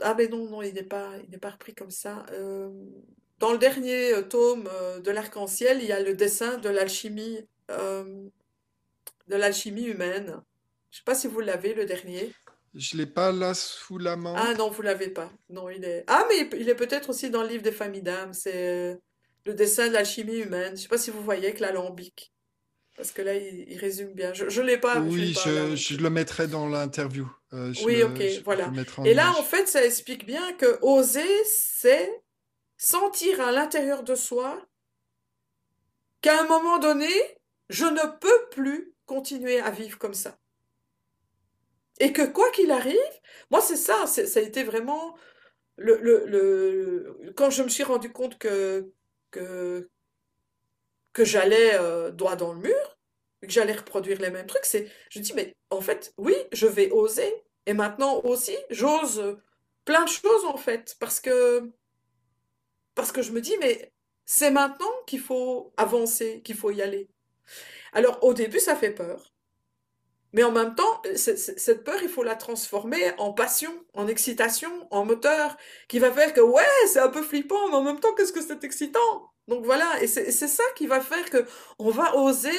Ah 0.00 0.14
mais 0.16 0.28
non, 0.28 0.48
non, 0.48 0.62
il 0.62 0.74
n'est 0.74 0.82
pas, 0.82 1.10
il 1.24 1.30
n'est 1.30 1.38
pas 1.38 1.50
repris 1.50 1.74
comme 1.74 1.90
ça. 1.90 2.24
Euh, 2.32 2.70
dans 3.38 3.52
le 3.52 3.58
dernier 3.58 4.14
euh, 4.14 4.22
tome 4.22 4.68
euh, 4.72 5.00
de 5.00 5.10
l'arc-en-ciel, 5.10 5.78
il 5.80 5.88
y 5.88 5.92
a 5.92 6.00
le 6.00 6.14
dessin 6.14 6.58
de 6.58 6.68
l'alchimie, 6.68 7.40
de 7.68 8.30
l'alchimie 9.36 9.84
humaine. 9.84 10.40
Je 10.90 10.98
sais 10.98 11.04
pas 11.04 11.14
si 11.14 11.28
vous 11.28 11.40
l'avez, 11.40 11.74
le 11.74 11.86
dernier. 11.86 12.32
Je 12.74 12.96
l'ai 12.96 13.06
pas 13.06 13.32
là 13.32 13.54
sous 13.54 13.98
la 13.98 14.16
main. 14.16 14.34
Ah 14.36 14.54
non, 14.54 14.70
vous 14.70 14.82
l'avez 14.82 15.08
pas. 15.08 15.30
Non, 15.48 15.68
il 15.70 15.84
est. 15.84 16.04
Ah 16.06 16.26
mais 16.28 16.48
il 16.58 16.68
est 16.68 16.74
peut-être 16.74 17.10
aussi 17.10 17.30
dans 17.30 17.42
le 17.42 17.48
livre 17.48 17.62
des 17.62 17.72
familles 17.72 18.02
d'âmes. 18.02 18.32
C'est 18.32 18.98
le 19.44 19.54
dessin 19.54 19.88
de 19.88 19.92
l'alchimie 19.92 20.38
humaine. 20.38 20.76
Je 20.76 20.82
sais 20.82 20.88
pas 20.88 20.98
si 20.98 21.10
vous 21.10 21.22
voyez 21.22 21.46
avec 21.46 21.60
l'alambic. 21.60 22.32
Parce 22.96 23.12
que 23.12 23.22
là, 23.22 23.34
il, 23.34 23.78
résume 23.78 24.12
bien. 24.12 24.34
Je 24.34 24.60
ne 24.60 24.66
l'ai 24.66 24.76
pas. 24.76 25.00
Oui, 25.00 25.34
je, 25.44 25.96
le 25.96 26.10
mettrai 26.10 26.46
dans 26.46 26.68
l'interview. 26.68 27.26
Euh, 27.52 27.72
oui, 27.84 28.02
ok, 28.02 28.22
voilà. 28.44 28.70
Et 29.04 29.14
là, 29.14 29.30
en 29.38 29.42
fait, 29.42 29.66
ça 29.66 29.84
explique 29.84 30.24
bien 30.24 30.52
que 30.54 30.78
oser, 30.82 31.44
c'est 31.44 32.22
sentir 32.76 33.40
à 33.40 33.52
l'intérieur 33.52 34.02
de 34.02 34.14
soi 34.14 34.64
qu'à 36.20 36.40
un 36.40 36.46
moment 36.46 36.78
donné, 36.78 37.10
je 37.68 37.86
ne 37.86 38.18
peux 38.18 38.48
plus 38.50 38.94
continuer 39.06 39.60
à 39.60 39.70
vivre 39.70 39.98
comme 39.98 40.14
ça. 40.14 40.38
Et 41.98 42.12
que 42.12 42.22
quoi 42.22 42.50
qu'il 42.50 42.70
arrive, 42.70 42.96
moi, 43.50 43.60
c'est 43.60 43.76
ça, 43.76 44.06
ça 44.06 44.22
a 44.40 44.42
été 44.42 44.62
vraiment 44.64 45.16
le, 45.76 45.98
le, 46.00 46.24
le, 46.26 47.32
quand 47.36 47.50
je 47.50 47.62
me 47.62 47.68
suis 47.68 47.82
rendu 47.82 48.12
compte 48.12 48.38
que, 48.38 48.92
que, 49.30 49.88
que 51.12 51.24
j'allais 51.24 51.74
euh, 51.74 52.10
droit 52.10 52.36
dans 52.36 52.52
le 52.52 52.60
mur, 52.60 52.99
que 53.46 53.52
j'allais 53.52 53.74
reproduire 53.74 54.20
les 54.20 54.30
mêmes 54.30 54.46
trucs, 54.46 54.64
c'est, 54.64 54.90
je 55.10 55.18
dis, 55.20 55.32
mais 55.34 55.56
en 55.70 55.80
fait, 55.80 56.12
oui, 56.18 56.34
je 56.52 56.66
vais 56.66 56.90
oser. 56.90 57.32
Et 57.66 57.72
maintenant 57.72 58.20
aussi, 58.24 58.56
j'ose 58.70 59.38
plein 59.84 60.04
de 60.04 60.08
choses, 60.08 60.44
en 60.44 60.56
fait, 60.56 60.96
parce 61.00 61.20
que, 61.20 61.70
parce 62.94 63.12
que 63.12 63.22
je 63.22 63.32
me 63.32 63.40
dis, 63.40 63.54
mais 63.60 63.92
c'est 64.26 64.50
maintenant 64.50 64.90
qu'il 65.06 65.20
faut 65.20 65.72
avancer, 65.76 66.42
qu'il 66.42 66.56
faut 66.56 66.70
y 66.70 66.82
aller. 66.82 67.08
Alors, 67.92 68.22
au 68.22 68.34
début, 68.34 68.60
ça 68.60 68.76
fait 68.76 68.90
peur. 68.92 69.32
Mais 70.32 70.44
en 70.44 70.52
même 70.52 70.76
temps, 70.76 71.02
cette 71.16 71.82
peur, 71.82 72.00
il 72.02 72.08
faut 72.08 72.22
la 72.22 72.36
transformer 72.36 73.12
en 73.18 73.32
passion, 73.32 73.72
en 73.94 74.06
excitation, 74.06 74.70
en 74.92 75.04
moteur, 75.04 75.56
qui 75.88 75.98
va 75.98 76.12
faire 76.12 76.32
que, 76.32 76.40
ouais, 76.40 76.62
c'est 76.86 77.00
un 77.00 77.08
peu 77.08 77.22
flippant, 77.22 77.68
mais 77.68 77.74
en 77.74 77.82
même 77.82 77.98
temps, 77.98 78.14
qu'est-ce 78.14 78.32
que 78.32 78.40
c'est 78.42 78.62
excitant? 78.62 79.32
Donc 79.48 79.64
voilà, 79.64 80.00
et 80.00 80.06
c'est 80.06 80.30
ça 80.30 80.62
qui 80.76 80.86
va 80.86 81.00
faire 81.00 81.28
que 81.30 81.44
on 81.80 81.90
va 81.90 82.14
oser, 82.16 82.56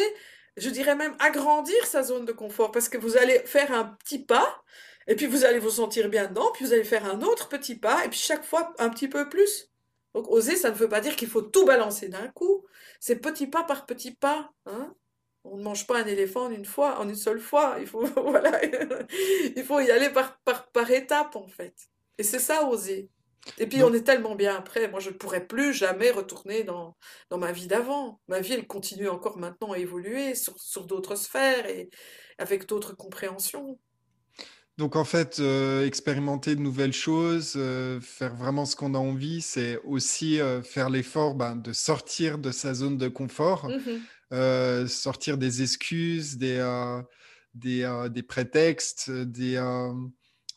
je 0.57 0.69
dirais 0.69 0.95
même 0.95 1.15
agrandir 1.19 1.85
sa 1.85 2.03
zone 2.03 2.25
de 2.25 2.31
confort, 2.31 2.71
parce 2.71 2.89
que 2.89 2.97
vous 2.97 3.17
allez 3.17 3.39
faire 3.45 3.71
un 3.71 3.85
petit 3.85 4.19
pas, 4.19 4.63
et 5.07 5.15
puis 5.15 5.25
vous 5.25 5.45
allez 5.45 5.59
vous 5.59 5.69
sentir 5.71 6.09
bien 6.09 6.27
dedans, 6.27 6.51
puis 6.53 6.65
vous 6.65 6.73
allez 6.73 6.83
faire 6.83 7.05
un 7.05 7.21
autre 7.21 7.49
petit 7.49 7.75
pas, 7.75 8.05
et 8.05 8.09
puis 8.09 8.19
chaque 8.19 8.43
fois 8.43 8.73
un 8.79 8.89
petit 8.89 9.07
peu 9.07 9.29
plus. 9.29 9.69
Donc 10.13 10.29
oser, 10.29 10.55
ça 10.55 10.71
ne 10.71 10.75
veut 10.75 10.89
pas 10.89 11.01
dire 11.01 11.15
qu'il 11.15 11.29
faut 11.29 11.41
tout 11.41 11.65
balancer 11.65 12.09
d'un 12.09 12.27
coup. 12.29 12.65
C'est 12.99 13.15
petit 13.17 13.47
pas 13.47 13.63
par 13.63 13.85
petit 13.85 14.11
pas. 14.13 14.51
Hein 14.65 14.93
on 15.43 15.57
ne 15.57 15.63
mange 15.63 15.87
pas 15.87 16.01
un 16.01 16.05
éléphant 16.05 16.45
en 16.45 16.51
une 16.51 16.65
fois, 16.65 16.99
en 16.99 17.07
une 17.07 17.15
seule 17.15 17.39
fois. 17.39 17.77
Il 17.79 17.87
faut, 17.87 18.05
voilà, 18.15 18.61
il 18.63 19.63
faut 19.63 19.79
y 19.79 19.91
aller 19.91 20.09
par, 20.09 20.39
par, 20.39 20.67
par 20.71 20.89
étapes, 20.91 21.35
en 21.35 21.47
fait. 21.47 21.73
Et 22.17 22.23
c'est 22.23 22.39
ça, 22.39 22.67
oser. 22.67 23.09
Et 23.57 23.67
puis 23.67 23.83
on 23.83 23.93
est 23.93 24.03
tellement 24.03 24.35
bien 24.35 24.55
après, 24.55 24.87
moi 24.87 24.99
je 24.99 25.09
ne 25.09 25.15
pourrais 25.15 25.45
plus 25.45 25.73
jamais 25.73 26.11
retourner 26.11 26.63
dans, 26.63 26.95
dans 27.29 27.37
ma 27.37 27.51
vie 27.51 27.67
d'avant. 27.67 28.19
Ma 28.27 28.39
vie, 28.39 28.53
elle 28.53 28.67
continue 28.67 29.09
encore 29.09 29.37
maintenant 29.37 29.71
à 29.71 29.79
évoluer 29.79 30.35
sur, 30.35 30.59
sur 30.59 30.85
d'autres 30.85 31.15
sphères 31.15 31.65
et 31.67 31.89
avec 32.37 32.67
d'autres 32.67 32.95
compréhensions. 32.95 33.79
Donc 34.77 34.95
en 34.95 35.03
fait, 35.03 35.39
euh, 35.39 35.85
expérimenter 35.85 36.55
de 36.55 36.61
nouvelles 36.61 36.93
choses, 36.93 37.53
euh, 37.55 37.99
faire 37.99 38.33
vraiment 38.35 38.65
ce 38.65 38.75
qu'on 38.75 38.95
a 38.95 38.97
envie, 38.97 39.41
c'est 39.41 39.79
aussi 39.83 40.39
euh, 40.39 40.63
faire 40.63 40.89
l'effort 40.89 41.35
ben, 41.35 41.55
de 41.55 41.73
sortir 41.73 42.37
de 42.37 42.51
sa 42.51 42.73
zone 42.73 42.97
de 42.97 43.07
confort, 43.07 43.69
mmh 43.69 44.87
sortir 44.87 45.37
des 45.37 45.61
excuses, 45.61 46.37
des, 46.37 46.63
des, 47.53 48.07
des 48.09 48.23
prétextes, 48.23 49.11
des 49.11 49.57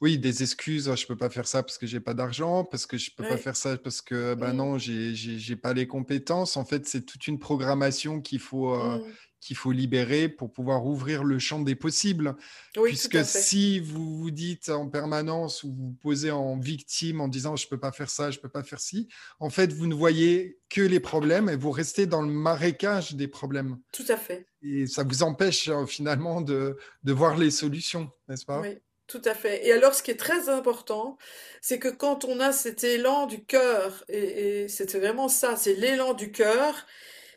oui, 0.05 0.19
des 0.19 0.43
excuses. 0.43 0.91
«Ah, 0.91 0.97
je 0.97 1.07
peux 1.07 1.17
pas 1.17 1.31
faire 1.31 1.47
ça 1.47 1.63
parce 1.63 1.79
que 1.79 1.87
j'ai 1.87 1.99
pas 1.99 2.13
d'argent, 2.13 2.63
parce 2.63 2.85
que 2.85 2.99
je 2.99 3.11
peux 3.11 3.25
pas 3.25 3.39
faire 3.39 3.57
ça 3.57 3.79
parce 3.79 4.03
que 4.03 4.35
ben 4.35 4.53
non, 4.53 4.77
j'ai 4.77 5.15
j'ai 5.15 5.57
pas 5.57 5.73
les 5.73 5.87
compétences. 5.87 6.59
En 6.59 6.67
fait, 6.67 6.87
c'est 6.87 7.07
toute 7.07 7.27
une 7.27 7.39
programmation 7.39 8.21
qu'il 8.21 8.39
faut 8.39 8.75
euh, 8.75 8.99
mmh. 8.99 9.03
qu'il 9.41 9.57
faut 9.57 9.73
libérer 9.73 10.29
pour 10.29 10.53
pouvoir 10.53 10.85
ouvrir 10.85 11.25
le 11.25 11.39
champ 11.39 11.61
des 11.61 11.75
possibles. 11.75 12.37
Puisque 12.85 13.25
si 13.25 13.81
vous 13.81 14.19
vous 14.19 14.31
dites 14.31 14.69
en 14.69 14.91
permanence 14.91 15.63
ou 15.63 15.73
vous, 15.73 15.87
vous 15.87 15.99
posez 16.03 16.31
en 16.31 16.59
victime 16.59 17.23
en 17.23 17.29
disant 17.29 17.57
je 17.57 17.67
peux 17.67 17.81
pas 17.81 17.93
faire 17.93 18.11
ça, 18.11 18.31
je 18.31 18.39
peux 18.39 18.51
pas 18.51 18.63
faire 18.63 18.81
ci, 18.81 19.09
en 19.41 19.49
fait, 19.49 19.73
vous 19.73 19.87
ne 19.87 19.95
voyez 19.95 20.59
que 20.69 20.83
les 20.83 21.01
problèmes 21.01 21.49
et 21.49 21.57
vous 21.57 21.71
restez 21.71 22.05
dans 22.05 22.21
le 22.21 22.33
marécage 22.33 23.15
des 23.15 23.29
problèmes. 23.29 23.79
Tout 23.91 24.09
à 24.09 24.19
fait. 24.19 24.49
Et 24.61 24.87
ça 24.87 25.03
vous 25.03 25.23
empêche 25.23 25.69
euh, 25.69 25.87
finalement 25.87 26.43
de, 26.43 26.77
de 27.05 27.13
voir 27.15 27.39
les 27.39 27.51
solutions, 27.51 28.11
n'est-ce 28.29 28.45
pas? 28.45 28.61
Oui. 28.61 28.77
Tout 29.15 29.23
à 29.27 29.35
fait. 29.35 29.65
Et 29.65 29.73
alors, 29.73 29.95
ce 29.95 30.03
qui 30.03 30.11
est 30.11 30.17
très 30.17 30.49
important, 30.49 31.19
c'est 31.61 31.79
que 31.79 31.87
quand 31.87 32.25
on 32.25 32.41
a 32.41 32.51
cet 32.51 32.83
élan 32.83 33.27
du 33.27 33.45
cœur, 33.45 34.05
et, 34.09 34.67
c'est 34.69 34.93
vraiment 34.97 35.29
ça, 35.29 35.55
c'est 35.55 35.75
l'élan 35.75 36.15
du 36.15 36.33
cœur, 36.33 36.85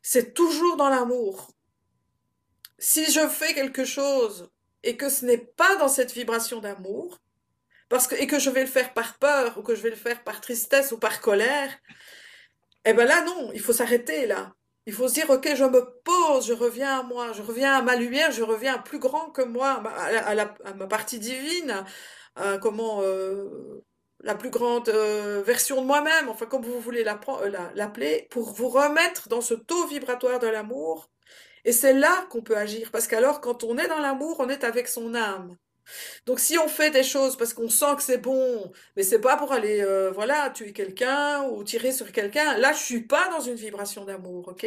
c'est 0.01 0.33
toujours 0.33 0.75
dans 0.75 0.89
l'amour. 0.89 1.51
Si 2.79 3.11
je 3.11 3.27
fais 3.27 3.53
quelque 3.53 3.85
chose 3.85 4.49
et 4.81 4.97
que 4.97 5.07
ce 5.07 5.23
n'est 5.25 5.37
pas 5.37 5.75
dans 5.75 5.87
cette 5.87 6.13
vibration 6.13 6.61
d'amour, 6.61 7.19
parce 7.89 8.07
que, 8.07 8.15
et 8.15 8.25
que 8.25 8.39
je 8.39 8.49
vais 8.49 8.61
le 8.61 8.67
faire 8.67 8.95
par 8.95 9.19
peur, 9.19 9.59
ou 9.59 9.61
que 9.61 9.75
je 9.75 9.83
vais 9.83 9.91
le 9.91 9.95
faire 9.95 10.23
par 10.23 10.41
tristesse 10.41 10.91
ou 10.91 10.97
par 10.97 11.21
colère, 11.21 11.77
eh 12.85 12.93
ben 12.93 13.05
là, 13.05 13.23
non, 13.23 13.51
il 13.53 13.61
faut 13.61 13.73
s'arrêter 13.73 14.25
là. 14.25 14.56
Il 14.87 14.93
faut 14.93 15.09
se 15.09 15.15
dire, 15.15 15.29
ok, 15.29 15.53
je 15.53 15.65
me 15.65 15.81
pose, 16.03 16.47
je 16.47 16.53
reviens 16.53 17.01
à 17.01 17.03
moi, 17.03 17.33
je 17.33 17.41
reviens 17.41 17.75
à 17.75 17.81
ma 17.81 17.97
lumière, 17.97 18.31
je 18.31 18.41
reviens 18.41 18.77
plus 18.77 18.99
grand 18.99 19.29
que 19.31 19.41
moi, 19.41 19.83
à, 19.85 20.73
ma 20.75 20.87
partie 20.87 21.19
divine, 21.19 21.83
comment 22.61 23.01
euh, 23.01 23.83
la 24.21 24.35
plus 24.35 24.49
grande 24.49 24.89
euh, 24.89 25.43
version 25.43 25.81
de 25.81 25.85
moi-même, 25.85 26.29
enfin 26.29 26.45
comme 26.45 26.63
vous 26.63 26.79
voulez 26.79 27.05
euh, 27.05 27.69
l'appeler, 27.75 28.27
pour 28.31 28.53
vous 28.53 28.69
remettre 28.69 29.27
dans 29.29 29.41
ce 29.41 29.53
taux 29.53 29.87
vibratoire 29.87 30.39
de 30.39 30.47
l'amour. 30.47 31.09
Et 31.65 31.73
c'est 31.73 31.93
là 31.93 32.25
qu'on 32.29 32.41
peut 32.41 32.57
agir, 32.57 32.89
parce 32.91 33.07
qu'alors 33.07 33.41
quand 33.41 33.63
on 33.65 33.77
est 33.77 33.87
dans 33.87 33.99
l'amour, 33.99 34.37
on 34.39 34.49
est 34.49 34.63
avec 34.63 34.87
son 34.87 35.15
âme. 35.15 35.57
Donc 36.25 36.39
si 36.39 36.57
on 36.57 36.67
fait 36.67 36.91
des 36.91 37.03
choses 37.03 37.37
parce 37.37 37.53
qu'on 37.53 37.69
sent 37.69 37.95
que 37.97 38.03
c'est 38.03 38.17
bon, 38.17 38.71
mais 38.95 39.03
c'est 39.03 39.19
pas 39.19 39.37
pour 39.37 39.51
aller 39.53 39.81
euh, 39.81 40.11
voilà 40.11 40.49
tuer 40.51 40.73
quelqu'un 40.73 41.43
ou 41.43 41.63
tirer 41.63 41.91
sur 41.91 42.11
quelqu'un, 42.11 42.57
là 42.57 42.73
je 42.73 42.79
suis 42.79 43.01
pas 43.01 43.29
dans 43.29 43.39
une 43.41 43.55
vibration 43.55 44.05
d'amour, 44.05 44.47
ok? 44.49 44.65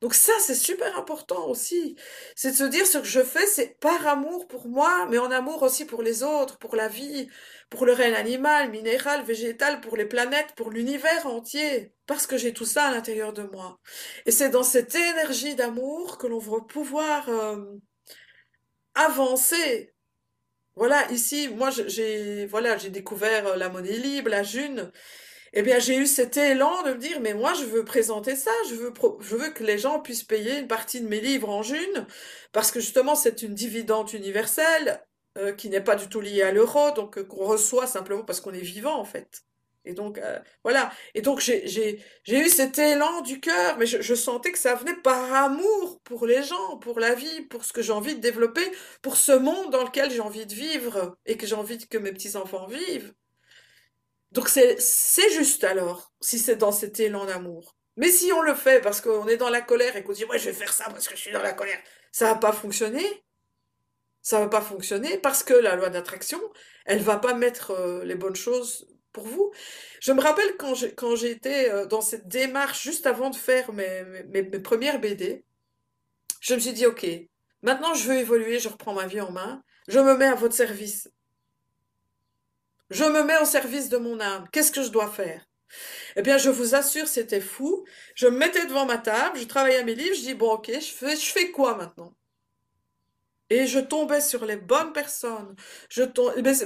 Donc 0.00 0.14
ça 0.14 0.32
c'est 0.40 0.54
super 0.54 0.96
important 0.98 1.48
aussi, 1.48 1.96
c'est 2.36 2.50
de 2.52 2.56
se 2.56 2.64
dire 2.64 2.86
ce 2.86 2.98
que 2.98 3.04
je 3.04 3.22
fais 3.22 3.46
c'est 3.46 3.78
par 3.80 4.06
amour 4.06 4.46
pour 4.48 4.68
moi, 4.68 5.06
mais 5.10 5.18
en 5.18 5.30
amour 5.30 5.62
aussi 5.62 5.84
pour 5.84 6.02
les 6.02 6.22
autres, 6.22 6.58
pour 6.58 6.76
la 6.76 6.88
vie, 6.88 7.28
pour 7.70 7.86
le 7.86 7.92
règne 7.92 8.14
animal, 8.14 8.70
minéral, 8.70 9.24
végétal, 9.24 9.80
pour 9.80 9.96
les 9.96 10.06
planètes, 10.06 10.54
pour 10.56 10.70
l'univers 10.70 11.26
entier, 11.26 11.92
parce 12.06 12.26
que 12.26 12.36
j'ai 12.38 12.52
tout 12.52 12.64
ça 12.64 12.84
à 12.86 12.90
l'intérieur 12.90 13.32
de 13.32 13.42
moi. 13.42 13.78
Et 14.26 14.30
c'est 14.30 14.50
dans 14.50 14.62
cette 14.62 14.94
énergie 14.94 15.54
d'amour 15.54 16.18
que 16.18 16.26
l'on 16.26 16.38
va 16.38 16.60
pouvoir 16.62 17.28
euh, 17.28 17.56
avancer 18.94 19.94
voilà, 20.78 21.10
ici, 21.12 21.48
moi, 21.48 21.70
j'ai 21.70 22.46
voilà, 22.46 22.78
j'ai 22.78 22.90
découvert 22.90 23.46
euh, 23.48 23.56
la 23.56 23.68
monnaie 23.68 23.96
libre, 23.98 24.30
la 24.30 24.42
June. 24.44 24.92
Eh 25.52 25.62
bien, 25.62 25.78
j'ai 25.78 25.96
eu 25.96 26.06
cet 26.06 26.36
élan 26.36 26.82
de 26.84 26.92
me 26.92 26.98
dire, 26.98 27.20
mais 27.20 27.34
moi, 27.34 27.54
je 27.54 27.64
veux 27.64 27.84
présenter 27.84 28.36
ça, 28.36 28.52
je 28.70 28.74
veux, 28.76 28.92
je 29.20 29.36
veux 29.36 29.50
que 29.50 29.64
les 29.64 29.78
gens 29.78 30.00
puissent 30.00 30.24
payer 30.24 30.58
une 30.58 30.68
partie 30.68 31.00
de 31.00 31.08
mes 31.08 31.20
livres 31.20 31.48
en 31.50 31.62
June, 31.62 32.06
parce 32.52 32.70
que 32.70 32.80
justement, 32.80 33.14
c'est 33.16 33.42
une 33.42 33.54
dividende 33.54 34.12
universelle 34.12 35.04
euh, 35.38 35.52
qui 35.52 35.70
n'est 35.70 35.80
pas 35.82 35.96
du 35.96 36.08
tout 36.08 36.20
liée 36.20 36.42
à 36.42 36.52
l'euro, 36.52 36.92
donc 36.92 37.18
euh, 37.18 37.24
qu'on 37.24 37.44
reçoit 37.46 37.86
simplement 37.86 38.24
parce 38.24 38.40
qu'on 38.40 38.52
est 38.54 38.60
vivant, 38.60 38.98
en 38.98 39.04
fait. 39.04 39.42
Et 39.88 39.94
donc, 39.94 40.18
euh, 40.18 40.38
voilà. 40.64 40.92
Et 41.14 41.22
donc, 41.22 41.40
j'ai 41.40 41.98
eu 42.28 42.48
cet 42.50 42.78
élan 42.78 43.22
du 43.22 43.40
cœur, 43.40 43.78
mais 43.78 43.86
je, 43.86 44.14
sentais 44.14 44.52
que 44.52 44.58
ça 44.58 44.74
venait 44.74 44.96
par 44.96 45.32
amour 45.32 45.98
pour 46.04 46.26
les 46.26 46.42
gens, 46.42 46.76
pour 46.76 47.00
la 47.00 47.14
vie, 47.14 47.40
pour 47.46 47.64
ce 47.64 47.72
que 47.72 47.80
j'ai 47.80 47.92
envie 47.92 48.14
de 48.14 48.20
développer, 48.20 48.70
pour 49.00 49.16
ce 49.16 49.32
monde 49.32 49.72
dans 49.72 49.82
lequel 49.82 50.10
j'ai 50.10 50.20
envie 50.20 50.44
de 50.44 50.52
vivre 50.52 51.16
et 51.24 51.38
que 51.38 51.46
j'ai 51.46 51.54
envie 51.54 51.78
que 51.88 51.96
mes 51.96 52.12
petits-enfants 52.12 52.66
vivent. 52.66 53.14
Donc, 54.32 54.50
c'est 54.50 55.30
juste 55.30 55.64
alors, 55.64 56.12
si 56.20 56.38
c'est 56.38 56.56
dans 56.56 56.72
cet 56.72 57.00
élan 57.00 57.24
d'amour. 57.24 57.74
Mais 57.96 58.10
si 58.10 58.30
on 58.30 58.42
le 58.42 58.54
fait 58.54 58.82
parce 58.82 59.00
qu'on 59.00 59.26
est 59.26 59.38
dans 59.38 59.48
la 59.48 59.62
colère 59.62 59.96
et 59.96 60.04
qu'on 60.04 60.12
dit, 60.12 60.26
ouais, 60.26 60.38
je 60.38 60.50
vais 60.50 60.52
faire 60.52 60.72
ça 60.74 60.84
parce 60.90 61.08
que 61.08 61.16
je 61.16 61.20
suis 61.22 61.32
dans 61.32 61.42
la 61.42 61.54
colère, 61.54 61.80
ça 62.12 62.26
va 62.26 62.34
pas 62.34 62.52
fonctionner. 62.52 63.24
Ça 64.20 64.38
va 64.40 64.48
pas 64.48 64.60
fonctionner 64.60 65.16
parce 65.16 65.42
que 65.42 65.54
la 65.54 65.76
loi 65.76 65.88
d'attraction, 65.88 66.38
elle 66.84 67.00
va 67.00 67.16
pas 67.16 67.32
mettre 67.32 67.70
euh, 67.70 68.04
les 68.04 68.16
bonnes 68.16 68.36
choses 68.36 68.86
pour 69.12 69.26
vous. 69.26 69.52
Je 70.00 70.12
me 70.12 70.20
rappelle 70.20 70.56
quand 70.58 70.74
j'ai, 70.74 70.94
j'étais 71.16 71.70
euh, 71.70 71.86
dans 71.86 72.00
cette 72.00 72.28
démarche 72.28 72.82
juste 72.82 73.06
avant 73.06 73.30
de 73.30 73.36
faire 73.36 73.72
mes, 73.72 74.42
premières 74.62 75.00
BD, 75.00 75.44
je 76.40 76.54
me 76.54 76.60
suis 76.60 76.72
dit, 76.72 76.86
OK, 76.86 77.06
maintenant 77.62 77.94
je 77.94 78.08
veux 78.08 78.16
évoluer, 78.16 78.58
je 78.58 78.68
reprends 78.68 78.94
ma 78.94 79.06
vie 79.06 79.20
en 79.20 79.32
main, 79.32 79.62
je 79.88 79.98
me 79.98 80.16
mets 80.16 80.26
à 80.26 80.34
votre 80.34 80.54
service. 80.54 81.10
Je 82.90 83.04
me 83.04 83.22
mets 83.22 83.38
au 83.38 83.44
service 83.44 83.88
de 83.90 83.98
mon 83.98 84.18
âme. 84.20 84.46
Qu'est-ce 84.50 84.72
que 84.72 84.82
je 84.82 84.88
dois 84.88 85.10
faire? 85.10 85.44
Eh 86.16 86.22
bien, 86.22 86.38
je 86.38 86.48
vous 86.48 86.74
assure, 86.74 87.06
c'était 87.06 87.40
fou. 87.40 87.84
Je 88.14 88.26
me 88.26 88.38
mettais 88.38 88.64
devant 88.66 88.86
ma 88.86 88.96
table, 88.96 89.38
je 89.38 89.44
travaillais 89.44 89.78
à 89.78 89.84
mes 89.84 89.94
livres, 89.94 90.16
je 90.16 90.22
dis, 90.22 90.34
bon, 90.34 90.52
ok, 90.52 90.70
je 90.72 91.32
fais 91.32 91.50
quoi 91.50 91.76
maintenant? 91.76 92.14
Et 93.50 93.66
je 93.66 93.78
tombais 93.78 94.20
sur 94.20 94.44
les 94.44 94.56
bonnes 94.56 94.92
personnes. 94.92 95.54
Je 95.88 96.02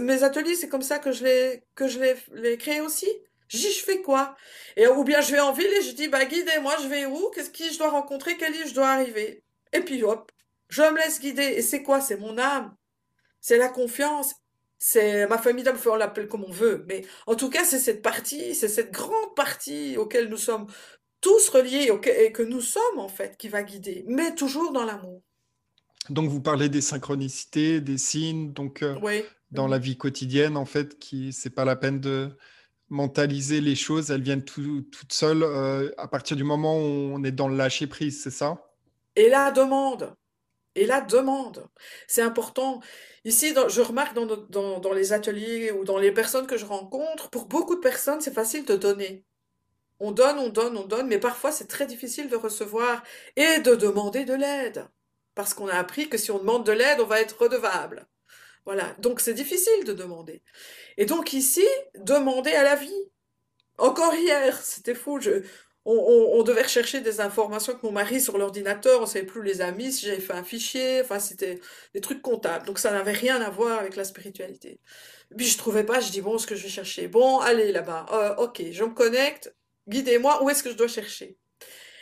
mes, 0.00 0.22
ateliers, 0.22 0.54
c'est 0.56 0.68
comme 0.68 0.82
ça 0.82 0.98
que 0.98 1.12
je 1.12 1.24
les, 1.24 1.62
que 1.74 1.88
je 1.88 2.00
les, 2.00 2.14
les 2.32 2.58
crée 2.58 2.80
aussi. 2.80 3.08
Je 3.48 3.58
dis, 3.58 3.72
je 3.72 3.84
fais 3.84 4.00
quoi? 4.00 4.34
Et 4.76 4.86
ou 4.86 5.04
bien 5.04 5.20
je 5.20 5.32
vais 5.32 5.40
en 5.40 5.52
ville 5.52 5.72
et 5.72 5.82
je 5.82 5.92
dis, 5.92 6.08
bah 6.08 6.24
guidez-moi, 6.24 6.74
je 6.82 6.88
vais 6.88 7.06
où? 7.06 7.30
Qu'est-ce 7.34 7.50
qui 7.50 7.72
je 7.72 7.78
dois 7.78 7.90
rencontrer? 7.90 8.36
Quel 8.36 8.52
livre 8.52 8.68
je 8.68 8.74
dois 8.74 8.88
arriver? 8.88 9.44
Et 9.72 9.80
puis 9.80 10.02
hop, 10.02 10.32
je 10.68 10.82
me 10.82 10.96
laisse 10.96 11.20
guider. 11.20 11.42
Et 11.42 11.62
c'est 11.62 11.82
quoi? 11.82 12.00
C'est 12.00 12.16
mon 12.16 12.38
âme. 12.38 12.74
C'est 13.40 13.58
la 13.58 13.68
confiance. 13.68 14.34
C'est 14.78 15.26
ma 15.28 15.38
famille 15.38 15.62
d'âme, 15.62 15.78
on 15.86 15.94
l'appelle 15.94 16.28
comme 16.28 16.44
on 16.44 16.50
veut. 16.50 16.84
Mais 16.88 17.02
en 17.26 17.36
tout 17.36 17.50
cas, 17.50 17.64
c'est 17.64 17.78
cette 17.78 18.02
partie, 18.02 18.54
c'est 18.54 18.68
cette 18.68 18.90
grande 18.90 19.34
partie 19.36 19.96
auquel 19.96 20.28
nous 20.28 20.36
sommes 20.36 20.66
tous 21.20 21.50
reliés 21.50 21.90
et 22.18 22.32
que 22.32 22.42
nous 22.42 22.60
sommes 22.60 22.98
en 22.98 23.08
fait 23.08 23.36
qui 23.36 23.48
va 23.48 23.62
guider, 23.62 24.04
mais 24.08 24.34
toujours 24.34 24.72
dans 24.72 24.84
l'amour. 24.84 25.22
Donc, 26.08 26.28
vous 26.28 26.40
parlez 26.40 26.68
des 26.68 26.80
synchronicités, 26.80 27.80
des 27.80 27.98
signes, 27.98 28.52
donc 28.52 28.82
euh, 28.82 28.96
dans 29.50 29.68
la 29.68 29.78
vie 29.78 29.96
quotidienne, 29.96 30.56
en 30.56 30.64
fait, 30.64 30.98
qui 30.98 31.32
c'est 31.32 31.50
pas 31.50 31.64
la 31.64 31.76
peine 31.76 32.00
de 32.00 32.36
mentaliser 32.92 33.60
les 33.60 33.74
choses, 33.74 34.10
elles 34.10 34.22
viennent 34.22 34.44
toutes 34.44 35.12
seules 35.12 35.42
euh, 35.42 35.90
à 35.96 36.08
partir 36.08 36.36
du 36.36 36.44
moment 36.44 36.76
où 36.76 37.14
on 37.14 37.24
est 37.24 37.32
dans 37.32 37.48
le 37.48 37.56
lâcher 37.56 37.86
prise, 37.86 38.22
c'est 38.22 38.30
ça? 38.30 38.70
Et 39.16 39.28
la 39.28 39.50
demande, 39.50 40.14
et 40.74 40.86
la 40.86 41.00
demande, 41.00 41.66
c'est 42.06 42.22
important. 42.22 42.80
Ici, 43.24 43.54
je 43.68 43.80
remarque 43.80 44.14
dans, 44.14 44.26
dans, 44.26 44.78
dans, 44.78 44.92
les 44.92 45.12
ateliers 45.12 45.70
ou 45.70 45.84
dans 45.84 45.98
les 45.98 46.12
personnes 46.12 46.46
que 46.46 46.56
je 46.56 46.66
rencontre, 46.66 47.30
pour 47.30 47.46
beaucoup 47.46 47.74
de 47.74 47.80
personnes, 47.80 48.20
c'est 48.20 48.34
facile 48.34 48.64
de 48.64 48.76
donner. 48.76 49.24
On 49.98 50.12
donne, 50.12 50.38
on 50.38 50.48
donne, 50.48 50.76
on 50.76 50.86
donne, 50.86 51.06
mais 51.06 51.18
parfois 51.18 51.52
c'est 51.52 51.68
très 51.68 51.86
difficile 51.86 52.28
de 52.28 52.36
recevoir 52.36 53.02
et 53.36 53.60
de 53.60 53.74
demander 53.74 54.24
de 54.24 54.34
l'aide 54.34 54.86
parce 55.34 55.54
qu'on 55.54 55.68
a 55.68 55.74
appris 55.74 56.08
que 56.08 56.18
si 56.18 56.30
on 56.30 56.38
demande 56.38 56.64
de 56.66 56.72
l'aide, 56.72 57.00
on 57.00 57.06
va 57.06 57.20
être 57.20 57.38
redevable. 57.40 58.06
Voilà, 58.64 58.94
donc 58.98 59.20
c'est 59.20 59.34
difficile 59.34 59.84
de 59.84 59.92
demander. 59.92 60.42
Et 60.96 61.06
donc 61.06 61.32
ici, 61.32 61.66
demander 61.96 62.52
à 62.52 62.62
la 62.62 62.76
vie. 62.76 63.10
Encore 63.78 64.14
hier, 64.14 64.56
c'était 64.62 64.94
fou. 64.94 65.20
Je, 65.20 65.42
on, 65.84 66.42
devait 66.44 66.62
rechercher 66.62 67.00
des 67.00 67.20
informations 67.20 67.72
avec 67.72 67.82
mon 67.82 67.90
mari 67.90 68.20
sur 68.20 68.38
l'ordinateur, 68.38 69.02
on 69.02 69.06
savait 69.06 69.26
plus 69.26 69.42
les 69.42 69.60
amis, 69.60 69.92
si 69.92 70.06
j'avais 70.06 70.20
fait 70.20 70.32
un 70.32 70.44
fichier, 70.44 71.00
enfin 71.02 71.18
c'était 71.18 71.60
des 71.94 72.00
trucs 72.00 72.22
comptables. 72.22 72.66
Donc 72.66 72.78
ça 72.78 72.92
n'avait 72.92 73.12
rien 73.12 73.40
à 73.40 73.50
voir 73.50 73.80
avec 73.80 73.96
la 73.96 74.04
spiritualité. 74.04 74.80
Puis 75.36 75.46
je 75.46 75.58
trouvais 75.58 75.84
pas, 75.84 76.00
je 76.00 76.10
dis 76.10 76.20
bon, 76.20 76.38
ce 76.38 76.46
que 76.46 76.54
je 76.54 76.62
vais 76.64 76.68
chercher 76.68 77.08
Bon, 77.08 77.38
allez 77.40 77.72
là-bas. 77.72 78.06
Euh, 78.12 78.34
ok, 78.36 78.62
je 78.70 78.84
me 78.84 78.94
connecte. 78.94 79.54
Guidez-moi, 79.88 80.42
où 80.44 80.50
est-ce 80.50 80.62
que 80.62 80.70
je 80.70 80.76
dois 80.76 80.88
chercher? 80.88 81.36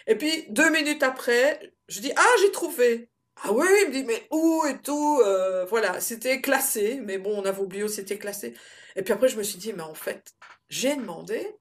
Et 0.07 0.17
puis 0.17 0.47
deux 0.51 0.71
minutes 0.71 1.03
après, 1.03 1.73
je 1.89 2.01
dis 2.01 2.13
ah 2.17 2.35
j'ai 2.43 2.51
trouvé. 2.53 3.10
Ah 3.43 3.53
oui, 3.53 3.67
il 3.83 3.89
me 3.89 3.93
dit, 3.93 4.05
mais 4.05 4.27
où 4.31 4.65
et 4.67 4.81
tout, 4.83 5.21
euh, 5.25 5.65
voilà, 5.65 6.01
c'était 6.01 6.41
classé, 6.41 7.01
mais 7.03 7.19
bon, 7.19 7.41
on 7.41 7.45
avait 7.47 7.61
oublié 7.61 7.85
où 7.85 7.89
c'était 7.89 8.19
classé. 8.19 8.55
Et 8.97 9.03
puis 9.03 9.13
après, 9.15 9.29
je 9.29 9.39
me 9.39 9.43
suis 9.43 9.59
dit, 9.59 9.73
mais 9.73 9.83
en 9.83 9.95
fait, 9.95 10.35
j'ai 10.69 10.95
demandé 10.95 11.57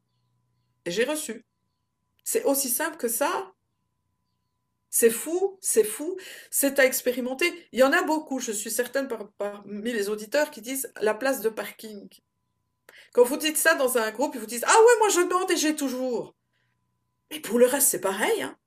et 0.85 0.91
j'ai 0.91 1.05
reçu. 1.05 1.45
C'est 2.23 2.43
aussi 2.43 2.69
simple 2.69 2.97
que 2.97 3.07
ça. 3.07 3.53
C'est 4.89 5.09
fou, 5.09 5.57
c'est 5.61 5.83
fou, 5.83 6.17
c'est 6.51 6.79
à 6.79 6.85
expérimenter. 6.85 7.67
Il 7.71 7.79
y 7.79 7.83
en 7.83 7.93
a 7.93 8.01
beaucoup, 8.03 8.39
je 8.39 8.51
suis 8.51 8.71
certaine 8.71 9.07
parmi 9.37 9.93
les 9.93 10.09
auditeurs 10.09 10.51
qui 10.51 10.61
disent 10.61 10.91
la 10.99 11.13
place 11.13 11.41
de 11.41 11.49
parking. 11.49 12.09
Quand 13.13 13.23
vous 13.23 13.37
dites 13.37 13.57
ça 13.57 13.75
dans 13.75 13.97
un 13.97 14.11
groupe, 14.11 14.35
ils 14.35 14.41
vous 14.41 14.47
disent 14.47 14.65
Ah 14.67 14.75
ouais, 14.77 14.97
moi 14.99 15.09
je 15.09 15.21
demande 15.21 15.51
et 15.51 15.57
j'ai 15.57 15.75
toujours. 15.75 16.35
Mais 17.31 17.39
pour 17.39 17.59
le 17.59 17.67
reste, 17.67 17.89
c'est 17.89 18.01
pareil. 18.01 18.41
Hein. 18.41 18.57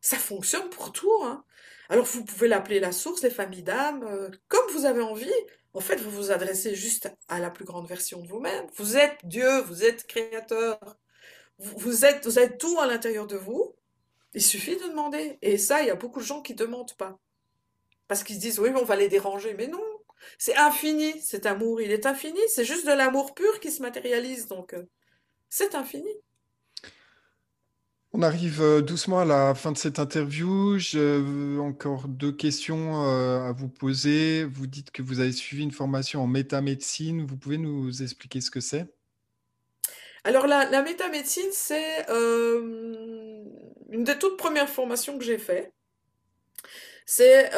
Ça 0.00 0.16
fonctionne 0.16 0.68
pour 0.70 0.92
tout. 0.92 1.12
Hein. 1.22 1.44
Alors 1.88 2.04
vous 2.04 2.24
pouvez 2.24 2.48
l'appeler 2.48 2.80
la 2.80 2.92
source, 2.92 3.22
les 3.22 3.30
familles 3.30 3.62
d'âmes, 3.62 4.04
euh, 4.04 4.30
comme 4.48 4.70
vous 4.72 4.84
avez 4.84 5.02
envie. 5.02 5.32
En 5.74 5.80
fait, 5.80 5.96
vous 5.96 6.10
vous 6.10 6.30
adressez 6.30 6.74
juste 6.74 7.10
à 7.28 7.38
la 7.38 7.50
plus 7.50 7.64
grande 7.64 7.86
version 7.86 8.20
de 8.20 8.28
vous-même. 8.28 8.66
Vous 8.76 8.96
êtes 8.96 9.18
Dieu, 9.24 9.60
vous 9.62 9.84
êtes 9.84 10.06
créateur. 10.06 10.78
Vous, 11.58 12.04
êtes, 12.04 12.24
vous 12.24 12.38
êtes 12.38 12.58
tout 12.58 12.78
à 12.78 12.86
l'intérieur 12.86 13.26
de 13.26 13.36
vous. 13.36 13.74
Il 14.34 14.42
suffit 14.42 14.76
de 14.76 14.88
demander. 14.88 15.38
Et 15.42 15.58
ça, 15.58 15.82
il 15.82 15.88
y 15.88 15.90
a 15.90 15.94
beaucoup 15.94 16.20
de 16.20 16.24
gens 16.24 16.42
qui 16.42 16.52
ne 16.52 16.58
demandent 16.58 16.94
pas. 16.96 17.18
Parce 18.06 18.22
qu'ils 18.22 18.36
se 18.36 18.40
disent, 18.40 18.58
oui, 18.60 18.70
on 18.74 18.84
va 18.84 18.96
les 18.96 19.08
déranger. 19.08 19.54
Mais 19.54 19.66
non, 19.66 19.82
c'est 20.38 20.56
infini, 20.56 21.20
cet 21.20 21.46
amour. 21.46 21.80
Il 21.80 21.90
est 21.90 22.06
infini. 22.06 22.40
C'est 22.48 22.64
juste 22.64 22.86
de 22.86 22.92
l'amour 22.92 23.34
pur 23.34 23.60
qui 23.60 23.70
se 23.70 23.82
matérialise. 23.82 24.46
Donc, 24.46 24.74
euh, 24.74 24.84
c'est 25.48 25.74
infini. 25.74 26.10
On 28.18 28.22
arrive 28.22 28.60
euh, 28.62 28.80
doucement 28.80 29.20
à 29.20 29.24
la 29.24 29.54
fin 29.54 29.70
de 29.70 29.78
cette 29.78 30.00
interview. 30.00 30.76
J'ai 30.76 31.22
encore 31.60 32.08
deux 32.08 32.32
questions 32.32 33.06
euh, 33.06 33.48
à 33.48 33.52
vous 33.52 33.68
poser. 33.68 34.42
Vous 34.42 34.66
dites 34.66 34.90
que 34.90 35.02
vous 35.02 35.20
avez 35.20 35.30
suivi 35.30 35.62
une 35.62 35.70
formation 35.70 36.24
en 36.24 36.26
métamédecine. 36.26 37.24
Vous 37.24 37.36
pouvez 37.36 37.58
nous 37.58 38.02
expliquer 38.02 38.40
ce 38.40 38.50
que 38.50 38.58
c'est? 38.58 38.86
Alors, 40.24 40.48
la, 40.48 40.68
la 40.68 40.82
métamédecine, 40.82 41.46
c'est 41.52 42.10
euh, 42.10 43.44
une 43.88 44.02
des 44.02 44.18
toutes 44.18 44.36
premières 44.36 44.68
formations 44.68 45.16
que 45.16 45.24
j'ai 45.24 45.38
fait. 45.38 45.72
C'est 47.06 47.52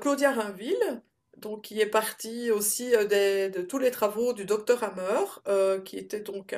Claudia 0.00 0.32
Rainville, 0.32 1.02
donc 1.36 1.64
qui 1.64 1.82
est 1.82 1.86
partie 1.86 2.50
aussi 2.50 2.92
de 2.92 3.60
tous 3.60 3.78
les 3.78 3.90
travaux 3.90 4.32
du 4.32 4.46
docteur 4.46 4.82
Hammer, 4.82 5.82
qui 5.84 5.98
était 5.98 6.20
donc 6.20 6.56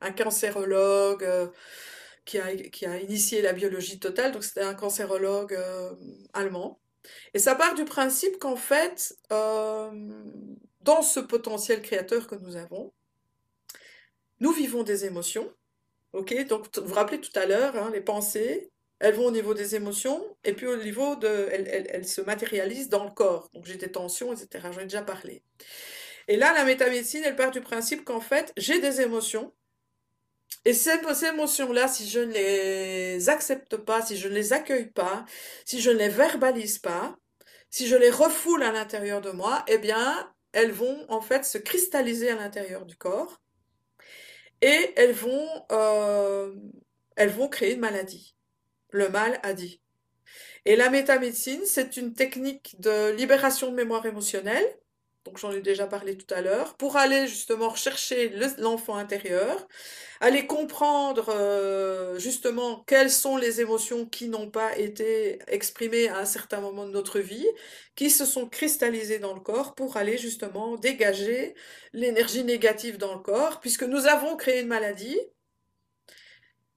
un 0.00 0.10
cancérologue 0.10 1.24
qui 2.24 2.38
a, 2.38 3.00
initié 3.00 3.42
la 3.42 3.52
biologie 3.52 3.98
totale, 3.98 4.32
donc 4.32 4.44
c'était 4.44 4.62
un 4.62 4.74
cancérologue 4.74 5.54
euh, 5.54 5.92
allemand. 6.32 6.80
Et 7.34 7.38
ça 7.38 7.54
part 7.54 7.74
du 7.74 7.84
principe 7.84 8.38
qu'en 8.38 8.56
fait, 8.56 9.16
euh, 9.32 9.90
dans 10.82 11.02
ce 11.02 11.20
potentiel 11.20 11.82
créateur 11.82 12.26
que 12.26 12.36
nous 12.36 12.56
avons, 12.56 12.92
nous 14.40 14.52
vivons 14.52 14.82
des 14.82 15.04
émotions. 15.04 15.52
Ok, 16.12 16.34
donc 16.46 16.66
vous 16.76 16.86
vous 16.86 16.94
rappelez 16.94 17.20
tout 17.20 17.36
à 17.38 17.46
l'heure, 17.46 17.76
hein, 17.76 17.90
les 17.92 18.00
pensées, 18.00 18.70
elles 18.98 19.14
vont 19.14 19.26
au 19.26 19.30
niveau 19.30 19.54
des 19.54 19.74
émotions, 19.74 20.24
et 20.44 20.52
puis 20.52 20.66
au 20.66 20.76
niveau 20.76 21.16
de, 21.16 21.48
elles, 21.50 21.68
elles, 21.68 21.86
elles 21.90 22.06
se 22.06 22.20
matérialisent 22.20 22.88
dans 22.88 23.04
le 23.04 23.10
corps. 23.10 23.48
Donc 23.54 23.66
j'ai 23.66 23.76
des 23.76 23.90
tensions, 23.90 24.32
etc. 24.32 24.68
J'en 24.72 24.80
ai 24.80 24.84
déjà 24.84 25.02
parlé. 25.02 25.42
Et 26.28 26.36
là, 26.36 26.52
la 26.52 26.64
métamédecine, 26.64 27.22
elle 27.24 27.34
part 27.34 27.50
du 27.50 27.60
principe 27.60 28.04
qu'en 28.04 28.20
fait, 28.20 28.52
j'ai 28.56 28.80
des 28.80 29.00
émotions, 29.00 29.52
et 30.64 30.74
ces, 30.74 31.00
émotions-là, 31.26 31.88
si 31.88 32.08
je 32.08 32.20
ne 32.20 32.32
les 32.32 33.28
accepte 33.28 33.76
pas, 33.76 34.02
si 34.02 34.16
je 34.16 34.28
ne 34.28 34.34
les 34.34 34.52
accueille 34.52 34.90
pas, 34.90 35.24
si 35.64 35.80
je 35.80 35.90
ne 35.90 35.98
les 35.98 36.08
verbalise 36.08 36.78
pas, 36.78 37.16
si 37.70 37.86
je 37.88 37.96
les 37.96 38.10
refoule 38.10 38.62
à 38.62 38.72
l'intérieur 38.72 39.20
de 39.20 39.30
moi, 39.30 39.64
eh 39.68 39.78
bien, 39.78 40.32
elles 40.52 40.72
vont 40.72 41.04
en 41.08 41.20
fait 41.20 41.44
se 41.44 41.58
cristalliser 41.58 42.30
à 42.30 42.36
l'intérieur 42.36 42.86
du 42.86 42.96
corps 42.96 43.40
et 44.60 44.92
elles 44.96 45.12
vont, 45.12 45.48
euh, 45.72 46.54
elles 47.16 47.30
vont 47.30 47.48
créer 47.48 47.74
une 47.74 47.80
maladie. 47.80 48.36
Le 48.90 49.08
mal 49.08 49.40
a 49.42 49.54
dit. 49.54 49.80
Et 50.64 50.76
la 50.76 50.90
métamédecine, 50.90 51.62
c'est 51.64 51.96
une 51.96 52.14
technique 52.14 52.76
de 52.78 53.10
libération 53.12 53.70
de 53.70 53.74
mémoire 53.74 54.06
émotionnelle 54.06 54.78
donc 55.24 55.38
j'en 55.38 55.52
ai 55.52 55.60
déjà 55.60 55.86
parlé 55.86 56.16
tout 56.16 56.32
à 56.34 56.40
l'heure, 56.40 56.74
pour 56.74 56.96
aller 56.96 57.28
justement 57.28 57.68
rechercher 57.68 58.32
l'enfant 58.58 58.96
intérieur, 58.96 59.68
aller 60.20 60.46
comprendre 60.46 61.28
euh, 61.28 62.18
justement 62.18 62.82
quelles 62.86 63.10
sont 63.10 63.36
les 63.36 63.60
émotions 63.60 64.04
qui 64.06 64.28
n'ont 64.28 64.50
pas 64.50 64.76
été 64.76 65.38
exprimées 65.46 66.08
à 66.08 66.18
un 66.18 66.24
certain 66.24 66.60
moment 66.60 66.86
de 66.86 66.90
notre 66.90 67.20
vie, 67.20 67.46
qui 67.94 68.10
se 68.10 68.24
sont 68.24 68.48
cristallisées 68.48 69.18
dans 69.20 69.34
le 69.34 69.40
corps 69.40 69.74
pour 69.74 69.96
aller 69.96 70.18
justement 70.18 70.76
dégager 70.76 71.54
l'énergie 71.92 72.44
négative 72.44 72.98
dans 72.98 73.14
le 73.14 73.20
corps, 73.20 73.60
puisque 73.60 73.84
nous 73.84 74.06
avons 74.06 74.36
créé 74.36 74.60
une 74.60 74.68
maladie, 74.68 75.18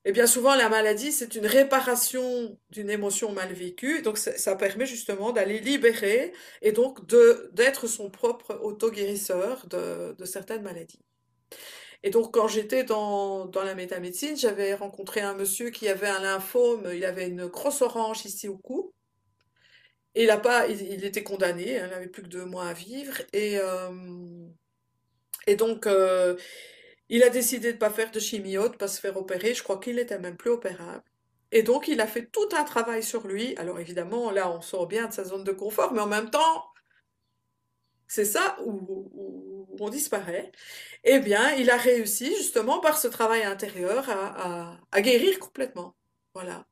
et 0.08 0.12
bien 0.12 0.28
souvent, 0.28 0.53
la 0.56 0.70
maladie, 0.70 1.12
c'est 1.12 1.34
une 1.34 1.47
réparation 1.47 2.60
d'une 2.70 2.91
émotion 2.91 3.32
mal 3.32 3.51
vécue. 3.51 4.03
Donc, 4.03 4.20
ça, 4.20 4.56
permet 4.56 4.86
justement 4.86 5.32
d'aller 5.32 5.60
libérer 5.60 6.32
et 6.62 6.72
donc 6.72 6.99
d'être 7.53 7.88
son 7.88 8.12
propre 8.12 8.60
auto-guérisseur 8.62 9.66
de, 9.68 10.14
de, 10.16 10.26
certaines 10.26 10.62
maladies. 10.62 10.99
Et 12.03 12.12
donc, 12.12 12.32
quand 12.36 12.47
j'étais 12.47 12.84
dans, 12.84 13.45
dans 13.47 13.64
la 13.64 13.74
métamédecine, 13.74 14.38
j'avais 14.38 14.76
rencontré 14.76 15.22
un 15.22 15.34
monsieur 15.34 15.72
qui 15.72 15.88
avait 15.88 16.08
un 16.08 16.22
lymphome, 16.22 16.88
il 16.93 17.03
avait 17.03 17.28
une 17.28 17.47
grosse 17.47 17.82
orange 17.82 18.26
ici 18.26 18.47
au 18.47 18.58
cou. 18.60 18.93
Et 20.14 20.26
il, 20.26 20.30
a 20.30 20.38
pas, 20.38 20.68
il, 20.68 21.03
était 21.03 21.24
condamné, 21.24 21.80
hein, 21.80 21.88
il 21.88 21.89
n'avait 21.89 22.08
plus 22.08 22.22
que 22.22 22.28
deux 22.28 22.45
mois 22.45 22.68
à 22.68 22.74
vivre. 22.74 23.16
Et, 23.34 23.58
euh, 23.58 23.89
et 25.47 25.56
donc, 25.56 25.88
euh, 25.88 26.36
Il 27.10 27.24
a 27.24 27.30
décidé 27.30 27.74
de 27.74 27.78
pas 27.78 27.89
faire 27.89 28.12
de 28.12 28.20
chimio, 28.20 28.70
de 28.70 28.76
pas 28.76 28.88
se 28.88 28.99
faire 28.99 29.18
opérer. 29.18 29.53
Je 29.53 29.64
crois 29.64 29.80
qu'il 29.80 29.99
était 29.99 30.20
même 30.20 30.38
plus 30.38 30.51
opérable. 30.51 31.03
Et 31.51 31.64
donc, 31.64 31.88
il 31.88 32.01
a 32.01 32.08
fait 32.08 32.26
tout 32.26 32.49
un 32.53 32.64
travail 32.64 33.03
sur 33.03 33.28
lui. 33.28 33.56
Alors 33.58 33.80
évidemment, 33.80 34.32
là, 34.32 34.51
on 34.51 34.62
sort 34.62 34.88
bien 34.88 35.08
de 35.08 35.14
sa 35.14 35.24
zone 35.24 35.43
de 35.43 35.51
confort, 35.51 35.93
mais 35.93 36.01
en 36.01 36.08
même 36.08 36.30
temps, 36.30 36.66
c'est 38.08 38.26
ça 38.26 38.58
où, 38.66 39.76
on 39.80 39.89
disparaît. 39.89 40.51
Eh 41.03 41.20
bien, 41.20 41.53
il 41.56 41.70
a 41.70 41.78
réussi 41.78 42.36
justement 42.36 42.80
par 42.80 42.97
ce 42.97 43.08
travail 43.08 43.43
intérieur 43.43 44.10
à, 44.10 45.01
guérir 45.01 45.39
complètement. 45.39 45.95
Voilà. 46.34 46.66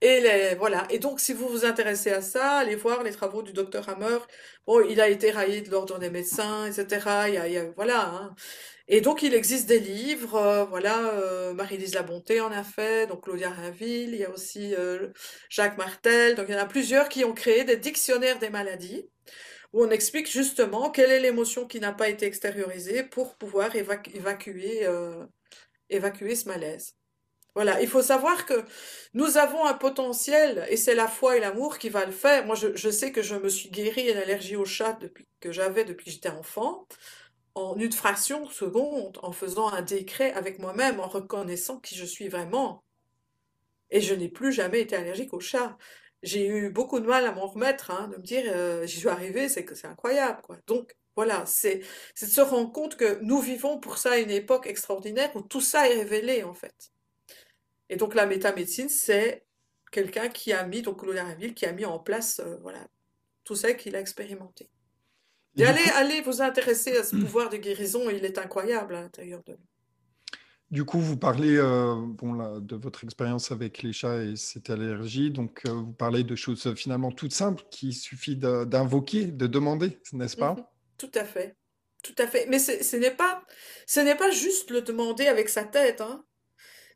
Et 0.00 0.20
les, 0.20 0.54
voilà. 0.56 0.86
Donc, 1.00 1.20
si 1.20 1.32
vous 1.32 1.48
vous 1.48 1.64
intéressez 1.64 2.10
à 2.10 2.22
ça, 2.22 2.58
allez 2.58 2.76
voir 2.76 3.02
les 3.02 3.12
travaux 3.12 3.42
du 3.42 3.52
docteur 3.52 3.88
Hammer. 3.88 4.18
Bon, 4.66 4.80
il 4.80 5.00
a 5.00 5.08
été 5.08 5.30
raillé 5.30 5.62
de 5.62 5.70
l'ordre 5.70 5.98
des 5.98 6.10
médecins, 6.10 6.66
etc. 6.66 7.28
Il 7.28 7.34
y 7.34 7.58
a, 7.58 7.70
voilà. 7.76 8.08
Hein. 8.08 8.34
Et 8.88 9.00
donc, 9.00 9.22
il 9.22 9.32
existe 9.34 9.66
des 9.66 9.78
livres, 9.80 10.34
euh, 10.34 10.64
voilà, 10.66 11.08
euh, 11.14 11.54
Marie-Lise 11.54 11.94
Labonté 11.94 12.40
en 12.42 12.52
a 12.52 12.62
fait, 12.62 13.06
donc 13.06 13.24
Claudia 13.24 13.48
Rainville, 13.48 14.10
il 14.12 14.16
y 14.20 14.24
a 14.24 14.30
aussi 14.30 14.74
euh, 14.74 15.08
Jacques 15.48 15.78
Martel, 15.78 16.34
donc 16.34 16.46
il 16.48 16.54
y 16.54 16.58
en 16.58 16.60
a 16.60 16.66
plusieurs 16.66 17.08
qui 17.08 17.24
ont 17.24 17.32
créé 17.32 17.64
des 17.64 17.78
dictionnaires 17.78 18.38
des 18.38 18.50
maladies, 18.50 19.08
où 19.72 19.84
on 19.84 19.90
explique 19.90 20.30
justement 20.30 20.90
quelle 20.90 21.10
est 21.10 21.20
l'émotion 21.20 21.66
qui 21.66 21.80
n'a 21.80 21.92
pas 21.92 22.10
été 22.10 22.26
extériorisée 22.26 23.04
pour 23.04 23.36
pouvoir 23.36 23.74
évacuer, 23.74 24.86
évacuer 25.90 26.34
ce 26.36 26.48
malaise. 26.48 26.94
Voilà, 27.54 27.80
il 27.80 27.88
faut 27.88 28.02
savoir 28.02 28.46
que 28.46 28.64
nous 29.14 29.38
avons 29.38 29.64
un 29.64 29.74
potentiel, 29.74 30.66
et 30.70 30.76
c'est 30.76 30.94
la 30.94 31.06
foi 31.06 31.36
et 31.36 31.40
l'amour 31.40 31.78
qui 31.78 31.88
va 31.88 32.04
le 32.04 32.12
faire. 32.12 32.44
Moi, 32.46 32.56
je, 32.56 32.90
sais 32.90 33.12
que 33.12 33.22
je 33.22 33.36
me 33.36 33.48
suis 33.48 33.70
guérie 33.70 34.04
d'une 34.04 34.16
allergie 34.16 34.56
au 34.56 34.64
chat 34.64 34.94
depuis 35.00 35.26
que 35.40 35.52
j'avais 35.52 35.84
depuis 35.84 36.04
que 36.06 36.10
j'étais 36.10 36.30
enfant 36.30 36.86
en 37.54 37.76
une 37.76 37.92
fraction 37.92 38.46
de 38.46 38.52
seconde, 38.52 39.18
en 39.22 39.32
faisant 39.32 39.68
un 39.68 39.82
décret 39.82 40.32
avec 40.32 40.58
moi-même, 40.58 41.00
en 41.00 41.08
reconnaissant 41.08 41.78
qui 41.78 41.94
je 41.94 42.04
suis 42.04 42.28
vraiment. 42.28 42.84
Et 43.90 44.00
je 44.00 44.14
n'ai 44.14 44.28
plus 44.28 44.52
jamais 44.52 44.80
été 44.80 44.96
allergique 44.96 45.32
au 45.34 45.40
chat. 45.40 45.76
J'ai 46.22 46.46
eu 46.46 46.70
beaucoup 46.70 47.00
de 47.00 47.06
mal 47.06 47.26
à 47.26 47.32
m'en 47.32 47.46
remettre, 47.46 47.90
hein, 47.90 48.08
de 48.08 48.16
me 48.16 48.22
dire 48.22 48.44
euh, 48.46 48.86
j'y 48.86 48.98
suis 48.98 49.08
arrivée, 49.08 49.48
c'est 49.48 49.64
que 49.64 49.74
c'est 49.74 49.86
incroyable. 49.86 50.40
Quoi. 50.42 50.56
Donc 50.66 50.96
voilà, 51.16 51.44
c'est 51.46 51.78
de 52.20 52.26
se 52.26 52.40
rendre 52.40 52.72
compte 52.72 52.96
que 52.96 53.20
nous 53.22 53.40
vivons 53.40 53.78
pour 53.78 53.98
ça 53.98 54.18
une 54.18 54.30
époque 54.30 54.66
extraordinaire 54.66 55.30
où 55.36 55.42
tout 55.42 55.60
ça 55.60 55.88
est 55.88 55.94
révélé 55.94 56.42
en 56.42 56.54
fait. 56.54 56.92
Et 57.88 57.96
donc 57.96 58.14
la 58.14 58.26
métamédecine, 58.26 58.88
c'est 58.88 59.44
quelqu'un 59.92 60.28
qui 60.28 60.52
a 60.52 60.66
mis, 60.66 60.82
donc 60.82 61.00
Claude 61.00 61.20
Ville, 61.38 61.54
qui 61.54 61.66
a 61.66 61.72
mis 61.72 61.84
en 61.84 61.98
place 62.00 62.40
euh, 62.40 62.56
voilà, 62.62 62.84
tout 63.44 63.54
ça 63.54 63.74
qu'il 63.74 63.94
a 63.94 64.00
expérimenté. 64.00 64.68
Et 65.56 65.64
allez, 65.64 66.20
vous 66.22 66.42
intéresser 66.42 66.96
à 66.96 67.04
ce 67.04 67.16
pouvoir 67.16 67.48
de 67.48 67.56
guérison, 67.56 68.10
il 68.10 68.24
est 68.24 68.38
incroyable 68.38 68.94
à 68.96 69.02
l'intérieur 69.02 69.42
de 69.46 69.52
nous. 69.52 69.58
Du 70.70 70.84
coup, 70.84 70.98
vous 70.98 71.16
parlez 71.16 71.56
euh, 71.56 71.94
bon, 71.96 72.58
de 72.58 72.74
votre 72.74 73.04
expérience 73.04 73.52
avec 73.52 73.82
les 73.82 73.92
chats 73.92 74.24
et 74.24 74.34
cette 74.34 74.70
allergie. 74.70 75.30
Donc, 75.30 75.60
euh, 75.66 75.70
vous 75.70 75.92
parlez 75.92 76.24
de 76.24 76.34
choses 76.34 76.66
euh, 76.66 76.74
finalement 76.74 77.12
toutes 77.12 77.32
simples 77.32 77.62
qu'il 77.70 77.94
suffit 77.94 78.34
d'invoquer, 78.34 79.26
de 79.26 79.46
demander, 79.46 80.00
n'est-ce 80.12 80.36
pas? 80.36 80.54
Mhm. 80.54 80.64
Tout 80.98 81.10
à 81.14 81.24
fait. 81.24 81.54
Tout 82.02 82.14
à 82.18 82.26
fait. 82.26 82.46
Mais 82.48 82.58
ce 82.58 82.96
n'est 82.96 83.12
pas, 83.12 83.44
ce 83.86 84.00
n'est 84.00 84.16
pas 84.16 84.30
juste 84.30 84.70
le 84.70 84.82
demander 84.82 85.26
avec 85.26 85.48
sa 85.48 85.62
tête. 85.64 86.00
Hein. 86.00 86.24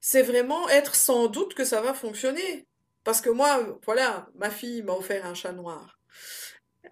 C'est 0.01 0.23
vraiment 0.23 0.69
être 0.69 0.97
sans 0.97 1.29
doute 1.29 1.55
que 1.55 1.65
ça 1.65 1.81
va 1.81 1.95
fonctionner. 1.95 2.67
Parce 3.05 3.21
que 3.21 3.31
moi, 3.31 3.79
voilà, 3.87 4.29
ma 4.35 4.51
fille 4.51 4.83
m'a 4.83 4.93
offert 4.93 5.25
un 5.25 5.35
chat 5.35 5.53
noir. 5.53 5.99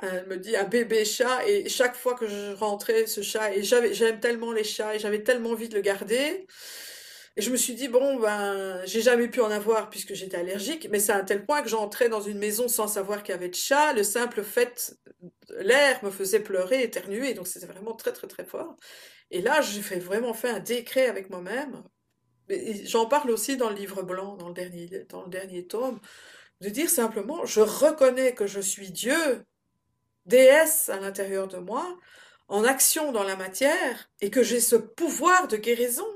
Elle 0.01 0.27
me 0.27 0.37
dit 0.37 0.57
un 0.57 0.65
bébé 0.65 1.05
chat 1.05 1.47
et 1.47 1.69
chaque 1.69 1.97
fois 1.97 2.15
que 2.15 2.27
je 2.27 2.55
rentrais 2.55 3.07
ce 3.07 3.23
chat 3.23 3.55
et 3.55 3.63
j'avais 3.63 3.95
j'aime 3.95 4.21
tellement 4.21 4.53
les 4.53 4.65
chats 4.65 4.95
et 4.95 4.99
j'avais 4.99 5.23
tellement 5.23 5.51
envie 5.51 5.69
de 5.69 5.75
le 5.75 5.81
garder. 5.81 6.47
Et 7.37 7.43
je 7.43 7.51
me 7.51 7.57
suis 7.57 7.75
dit 7.75 7.89
bon 7.89 8.19
ben 8.21 8.85
j'ai 8.85 9.01
jamais 9.01 9.29
pu 9.29 9.41
en 9.41 9.51
avoir 9.51 9.89
puisque 9.89 10.15
j'étais 10.15 10.37
allergique 10.37 10.89
mais 10.91 10.99
c'est 11.01 11.13
à 11.13 11.19
un 11.19 11.25
tel 11.25 11.47
point 11.47 11.63
que 11.63 11.69
j'entrais 11.69 12.09
dans 12.09 12.21
une 12.21 12.39
maison 12.39 12.69
sans 12.69 12.89
savoir 12.89 13.23
qu'il 13.23 13.35
y 13.35 13.39
avait 13.39 13.49
de 13.49 13.55
chat. 13.55 13.93
Le 13.95 14.03
simple 14.03 14.43
fait 14.43 14.95
l'air 15.61 16.03
me 16.05 16.11
faisait 16.11 16.41
pleurer 16.41 16.83
éternuer 16.83 17.35
donc 17.35 17.47
c'était 17.47 17.67
vraiment 17.67 17.95
très 17.95 18.13
très 18.13 18.27
très 18.27 18.45
fort. 18.45 18.77
Et 19.31 19.41
là 19.41 19.61
j'ai 19.63 19.81
vraiment 19.99 20.35
fait 20.35 20.51
un 20.51 20.61
décret 20.61 21.07
avec 21.07 21.31
moi-même. 21.31 21.83
J'en 22.85 23.07
parle 23.07 23.31
aussi 23.31 23.57
dans 23.57 23.71
le 23.71 23.77
livre 23.77 24.03
blanc 24.03 24.37
dans 24.37 24.49
le 24.49 24.55
dernier 24.55 24.89
dans 25.09 25.23
le 25.25 25.31
dernier 25.31 25.67
tome 25.67 26.01
de 26.61 26.69
dire 26.71 26.91
simplement 26.91 27.47
je 27.47 27.61
reconnais 27.61 28.35
que 28.35 28.47
je 28.47 28.61
suis 28.61 28.91
Dieu 28.91 29.45
déesse 30.27 30.89
à 30.89 30.99
l'intérieur 30.99 31.49
de 31.49 31.59
moi, 31.59 31.99
en 32.49 32.65
action 32.65 33.13
dans 33.13 33.25
la 33.25 33.37
matière, 33.37 34.11
et 34.21 34.31
que 34.31 34.43
j'ai 34.43 34.61
ce 34.61 34.77
pouvoir 34.77 35.49
de 35.49 35.57
guérison. 35.57 36.07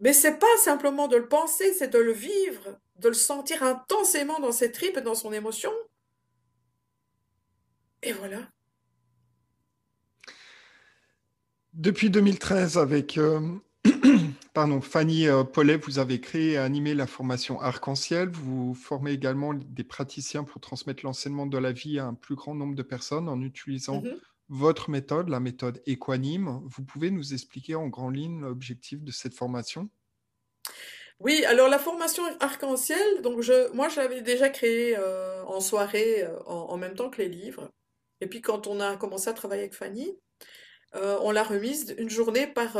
Mais 0.00 0.12
c'est 0.12 0.38
pas 0.38 0.56
simplement 0.58 1.08
de 1.08 1.16
le 1.16 1.28
penser, 1.28 1.72
c'est 1.74 1.88
de 1.88 1.98
le 1.98 2.12
vivre, 2.12 2.78
de 2.96 3.08
le 3.08 3.14
sentir 3.14 3.62
intensément 3.62 4.40
dans 4.40 4.52
ses 4.52 4.72
tripes 4.72 4.96
et 4.96 5.02
dans 5.02 5.14
son 5.14 5.32
émotion. 5.32 5.72
Et 8.02 8.12
voilà. 8.12 8.48
Depuis 11.72 12.10
2013, 12.10 12.76
avec 12.76 13.16
euh, 13.16 13.40
pardon, 14.52 14.80
Fanny 14.80 15.26
euh, 15.28 15.44
Paulet, 15.44 15.76
vous 15.76 15.98
avez 15.98 16.20
créé 16.20 16.52
et 16.52 16.58
animé 16.58 16.94
la 16.94 17.06
formation 17.06 17.60
Arc-en-Ciel. 17.60 18.30
Vous 18.30 18.74
formez 18.74 19.12
également 19.12 19.54
des 19.54 19.84
praticiens 19.84 20.44
pour 20.44 20.60
transmettre 20.60 21.04
l'enseignement 21.04 21.46
de 21.46 21.58
la 21.58 21.72
vie 21.72 21.98
à 21.98 22.06
un 22.06 22.14
plus 22.14 22.34
grand 22.34 22.54
nombre 22.54 22.74
de 22.74 22.82
personnes 22.82 23.28
en 23.28 23.40
utilisant 23.40 24.02
mhm. 24.02 24.18
votre 24.48 24.90
méthode, 24.90 25.28
la 25.28 25.40
méthode 25.40 25.82
équanime. 25.86 26.60
Vous 26.64 26.84
pouvez 26.84 27.10
nous 27.10 27.32
expliquer 27.32 27.74
en 27.74 27.88
grand 27.88 28.10
ligne 28.10 28.40
l'objectif 28.40 29.02
de 29.02 29.10
cette 29.10 29.34
formation? 29.34 29.88
Oui, 31.22 31.44
alors 31.44 31.68
la 31.68 31.78
formation 31.78 32.24
arc-en-ciel, 32.40 33.22
donc 33.22 33.42
je, 33.42 33.72
moi 33.74 33.88
j'avais 33.88 34.22
déjà 34.22 34.48
créé 34.48 34.96
euh, 34.98 35.44
en 35.44 35.60
soirée 35.60 36.24
euh, 36.24 36.36
en, 36.46 36.76
même 36.76 36.94
temps 36.94 37.10
que 37.10 37.22
les 37.22 37.28
livres. 37.28 37.70
Et 38.20 38.26
puis 38.26 38.40
quand 38.40 38.66
on 38.66 38.80
a 38.80 38.96
commencé 38.96 39.30
à 39.30 39.32
travailler 39.32 39.62
avec 39.62 39.74
Fanny, 39.74 40.18
euh, 40.96 41.18
on 41.22 41.30
l'a 41.30 41.44
remise 41.44 41.94
une 41.96 42.10
journée 42.10 42.48
par, 42.48 42.72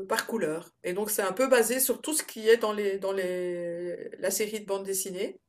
euh, 0.00 0.06
par 0.06 0.26
couleur. 0.26 0.70
Et 0.84 0.92
donc 0.92 1.10
c'est 1.10 1.22
un 1.22 1.32
peu 1.32 1.48
basé 1.48 1.80
sur 1.80 2.00
tout 2.00 2.14
ce 2.14 2.22
qui 2.22 2.48
est 2.48 2.56
dans, 2.56 2.72
les, 2.72 2.98
dans 2.98 3.12
les, 3.12 4.10
la 4.18 4.30
série 4.30 4.60
de 4.60 4.66
bande 4.66 4.84
dessinée. 4.84 5.40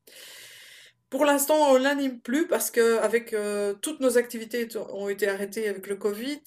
Pour 1.10 1.26
l'instant, 1.26 1.72
on 1.72 1.78
l'anime 1.78 2.22
plus 2.22 2.48
parce 2.48 2.72
que 2.72 3.00
avec 3.00 3.34
euh, 3.34 3.74
toutes 3.74 4.00
nos 4.00 4.18
activités 4.18 4.68
ont 4.94 5.10
été 5.10 5.28
arrêtées 5.28 5.68
avec 5.68 5.88
le 5.88 5.98
Covid. 5.98 6.42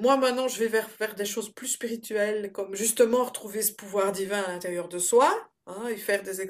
moi 0.00 0.16
maintenant, 0.16 0.48
je 0.48 0.58
vais 0.58 0.66
vers, 0.66 1.14
des 1.14 1.24
choses 1.24 1.54
plus 1.54 1.68
spirituelles, 1.68 2.50
comme 2.52 2.74
justement 2.74 3.24
retrouver 3.24 3.62
ce 3.62 3.72
pouvoir 3.72 4.10
divin 4.10 4.42
à 4.42 4.48
l'intérieur 4.52 4.88
de 4.88 4.98
soi, 4.98 5.30
hein, 5.66 5.86
et 5.88 5.96
faire 5.96 6.24
des 6.24 6.40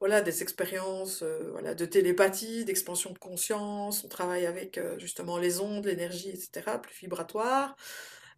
voilà, 0.00 0.20
des 0.20 0.42
expériences 0.42 1.22
euh, 1.22 1.50
voilà, 1.52 1.74
de 1.74 1.84
télépathie, 1.84 2.64
d'expansion 2.64 3.10
de 3.12 3.18
conscience. 3.18 4.04
On 4.04 4.08
travaille 4.08 4.46
avec 4.46 4.78
euh, 4.78 4.98
justement 4.98 5.38
les 5.38 5.60
ondes, 5.60 5.86
l'énergie, 5.86 6.30
etc., 6.30 6.78
plus 6.82 6.94
vibratoire. 7.00 7.76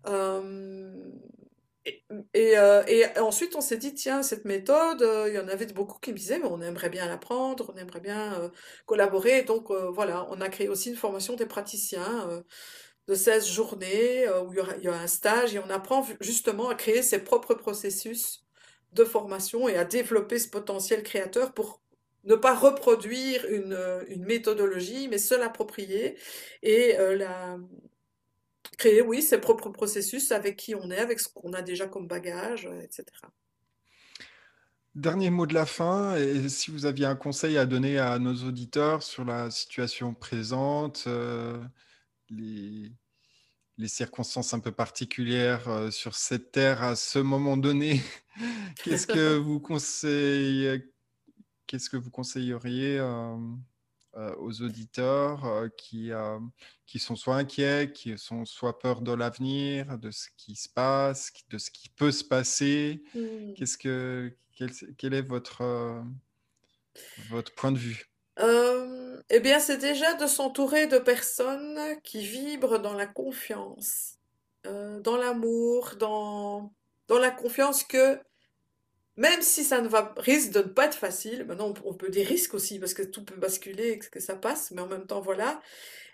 Euh, 0.07 0.93
et, 2.35 2.55
et, 2.89 3.19
ensuite, 3.19 3.57
on 3.57 3.61
s'est 3.61 3.77
dit, 3.79 3.95
tiens, 3.95 4.23
cette 4.23 4.45
méthode, 4.45 5.01
il 5.29 5.35
y 5.35 5.39
en 5.39 5.49
avait 5.49 5.67
beaucoup 5.67 5.99
qui 5.99 6.13
me 6.13 6.19
disaient, 6.19 6.39
mais 6.39 6.49
on 6.49 6.61
aimerait 6.61 6.91
bien 6.91 7.07
l'apprendre, 7.09 7.73
on 7.75 7.79
aimerait 7.79 8.01
bien 8.01 8.51
collaborer. 8.87 9.43
Donc 9.43 9.71
voilà, 9.71 10.27
on 10.31 10.41
a 10.41 10.49
créé 10.49 10.69
aussi 10.69 10.91
une 10.91 10.97
formation 10.97 11.37
des 11.37 11.47
praticiens 11.47 12.43
de 13.09 13.15
16 13.15 13.47
journées 13.49 14.29
où 14.47 14.53
il 14.53 14.85
y, 14.85 14.89
a 14.89 14.95
un 14.95 15.07
stage 15.07 15.55
et 15.55 15.59
on 15.59 15.71
apprend 15.71 16.07
justement 16.21 16.69
à 16.69 16.75
créer 16.75 17.03
ses 17.03 17.21
propres 17.25 17.55
processus 17.55 18.45
de 18.93 19.05
formation 19.05 19.69
et 19.69 19.77
à 19.77 19.85
développer 19.85 20.39
ce 20.39 20.49
potentiel 20.49 21.03
créateur 21.03 21.53
pour 21.53 21.81
ne 22.25 22.35
pas 22.35 22.55
reproduire 22.55 23.47
une, 23.49 23.79
une 24.09 24.25
méthodologie, 24.25 25.09
mais 25.09 25.19
se 25.19 25.35
l'approprier 25.35 26.19
et 26.63 26.99
euh, 26.99 27.17
la, 27.17 27.59
créer, 28.81 29.03
oui, 29.03 29.21
ses 29.21 29.39
propres 29.39 29.69
processus 29.69 30.33
avec 30.33 30.57
qui 30.57 30.75
on 30.75 30.91
est, 30.91 30.99
avec 30.99 31.21
ce 31.21 31.29
qu'on 31.29 31.53
a 31.53 31.61
déjà 31.61 31.87
comme 31.87 32.07
bagage, 32.07 32.67
euh, 32.67 32.81
etc. 32.81 33.05
Dernier 34.95 35.31
mot 35.31 35.47
de 35.47 35.55
la 35.55 35.67
fin, 35.67 36.17
et 36.17 36.49
si 36.49 36.71
vous 36.71 36.87
aviez 36.87 37.07
un 37.07 37.15
conseil 37.15 37.59
à 37.59 37.67
donner 37.67 37.99
à 37.99 38.19
nos 38.19 38.35
auditeurs 38.35 39.03
sur 39.03 39.25
la 39.25 39.51
situation 39.51 40.15
présente, 40.15 41.05
euh, 41.07 41.63
les, 42.31 42.91
les 43.79 43.89
circonstances 43.89 44.53
un 44.53 44.61
peu 44.61 44.73
particulières 44.73 45.69
euh, 45.69 45.91
sur 45.91 46.15
cette 46.17 46.51
terre 46.51 46.83
à 46.83 46.97
ce 46.97 47.19
moment 47.19 47.57
donné, 47.57 48.01
qu'est-ce 48.83 49.07
que 49.07 49.37
vous 49.37 49.61
conseillez, 49.61 50.91
qu'est-ce 51.67 51.89
que 51.89 51.97
vous 51.97 52.11
conseilleriez 52.11 52.99
euh, 52.99 53.37
aux 54.39 54.63
auditeurs 54.63 55.69
qui, 55.77 56.11
qui 56.87 56.99
sont 56.99 57.17
soit 57.17 57.37
inquiets, 57.37 57.93
qui 57.93 58.19
sont 58.19 58.45
soit 58.45 58.79
peur 58.79 59.03
de 59.03 59.13
l'avenir, 59.13 59.99
de 59.99 60.11
ce 60.11 60.29
qui 60.37 60.57
se 60.57 60.69
passe, 60.69 61.33
de 61.49 61.59
ce 61.59 61.71
qui 61.71 61.89
peut 61.91 62.11
se 62.11 62.25
passer 62.25 63.03
mmh. 63.15 63.55
Qu'est-ce 63.55 63.79
que 63.79 64.33
quel, 64.57 64.71
quel, 64.99 65.15
est 65.15 65.23
votre 65.23 66.03
votre 67.31 67.55
point 67.55 67.73
de 67.73 67.79
vue? 67.79 68.11
Eh 69.33 69.39
bien, 69.39 69.61
c'est 69.61 69.79
déjà 69.79 70.15
de 70.15 70.27
s'entourer 70.27 70.89
de 70.89 70.99
personnes 70.99 71.79
qui 72.03 72.21
vibrent 72.27 72.81
dans 72.81 72.95
la 72.95 73.07
confiance. 73.07 74.17
euh, 74.67 75.01
dans 75.01 75.17
l'amour, 75.17 75.95
dans, 75.99 76.75
dans 77.09 77.19
la 77.19 77.31
confiance 77.31 77.85
que 77.85 78.21
même 79.21 79.43
si 79.43 79.65
ça 79.65 79.83
ne 79.83 79.89
va, 79.89 80.15
risque 80.17 80.51
de 80.53 80.61
ne 80.61 80.65
pas 80.65 80.87
être 80.87 80.95
facile, 80.95 81.45
maintenant 81.45 81.75
on, 81.85 81.95
peut 81.95 82.09
des 82.09 82.23
risques 82.23 82.55
aussi 82.55 82.79
parce 82.79 82.95
que 82.95 83.03
tout 83.03 83.23
peut 83.23 83.37
basculer, 83.37 83.99
que 83.99 84.19
ça 84.19 84.35
passe, 84.35 84.71
mais 84.71 84.81
en 84.81 84.87
même 84.89 85.07
temps 85.07 85.21
voilà, 85.21 85.61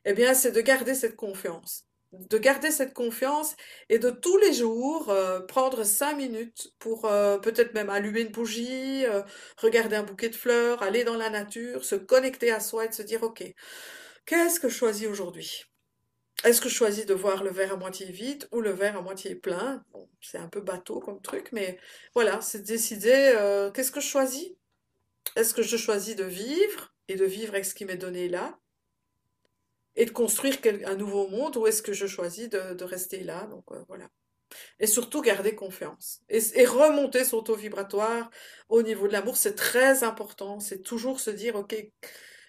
eh 0.04 0.12
bien 0.12 0.34
c'est 0.34 0.50
de 0.50 0.60
garder 0.60 0.94
cette 0.96 1.14
confiance. 1.14 1.84
De 2.12 2.38
garder 2.38 2.72
cette 2.72 2.94
confiance 2.94 3.54
et 3.90 4.00
de 4.00 4.10
tous 4.10 4.36
les 4.38 4.52
jours 4.52 5.08
euh, 5.10 5.40
prendre 5.40 5.84
cinq 5.84 6.16
minutes 6.16 6.72
pour 6.80 7.04
euh, 7.04 7.38
peut-être 7.38 7.74
même 7.74 7.90
allumer 7.90 8.22
une 8.22 8.32
bougie, 8.32 9.06
euh, 9.06 9.22
regarder 9.58 9.94
un 9.96 10.02
bouquet 10.02 10.28
de 10.28 10.34
fleurs, 10.34 10.82
aller 10.82 11.04
dans 11.04 11.16
la 11.16 11.30
nature, 11.30 11.84
se 11.84 11.94
connecter 11.94 12.50
à 12.50 12.58
soi 12.58 12.86
et 12.86 12.88
de 12.88 12.94
se 12.94 13.02
dire 13.02 13.22
ok, 13.22 13.44
qu'est-ce 14.26 14.58
que 14.58 14.68
je 14.68 14.74
choisis 14.74 15.06
aujourd'hui? 15.06 15.66
Est-ce 16.44 16.60
que 16.60 16.68
je 16.68 16.74
choisis 16.74 17.06
de 17.06 17.14
voir 17.14 17.42
le 17.42 17.50
verre 17.50 17.72
à 17.72 17.76
moitié 17.76 18.06
vide 18.06 18.46
ou 18.52 18.60
le 18.60 18.70
verre 18.70 18.96
à 18.96 19.02
moitié 19.02 19.34
plein? 19.34 19.82
C'est 20.20 20.38
un 20.38 20.48
peu 20.48 20.60
bateau 20.60 21.00
comme 21.00 21.20
truc, 21.20 21.48
mais 21.52 21.78
voilà, 22.14 22.40
c'est 22.40 22.62
décider 22.62 23.34
qu'est-ce 23.74 23.90
que 23.90 24.00
je 24.00 24.06
choisis? 24.06 24.50
Est-ce 25.34 25.54
que 25.54 25.62
je 25.62 25.76
choisis 25.76 26.14
de 26.14 26.24
vivre 26.24 26.94
et 27.08 27.16
de 27.16 27.24
vivre 27.24 27.54
avec 27.54 27.64
ce 27.64 27.74
qui 27.74 27.84
m'est 27.84 27.96
donné 27.96 28.28
là 28.28 28.58
et 29.96 30.04
de 30.04 30.10
construire 30.10 30.56
un 30.84 30.94
nouveau 30.94 31.26
monde 31.28 31.56
ou 31.56 31.66
est-ce 31.66 31.82
que 31.82 31.92
je 31.92 32.06
choisis 32.06 32.48
de, 32.48 32.84
rester 32.84 33.20
là? 33.20 33.46
Donc 33.46 33.64
euh, 33.72 33.82
voilà. 33.88 34.08
Et 34.78 34.86
surtout 34.86 35.22
garder 35.22 35.54
confiance 35.54 36.20
et, 36.28 36.64
remonter 36.64 37.24
son 37.24 37.42
taux 37.42 37.56
vibratoire 37.56 38.30
au 38.68 38.82
niveau 38.82 39.08
de 39.08 39.12
l'amour 39.12 39.36
c'est 39.36 39.54
très 39.54 40.04
important. 40.04 40.60
C'est 40.60 40.82
toujours 40.82 41.18
se 41.20 41.30
dire 41.30 41.56
ok 41.56 41.74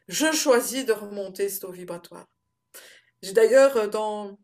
je 0.08 0.32
choisis 0.32 0.86
de 0.86 0.94
remonter 0.94 1.50
ce 1.50 1.62
taux 1.62 1.72
vibratoire 1.72 2.28
j'ai 3.22 3.34
d'ailleurs 3.34 3.78
euh, 3.78 3.88
dans 3.88 4.38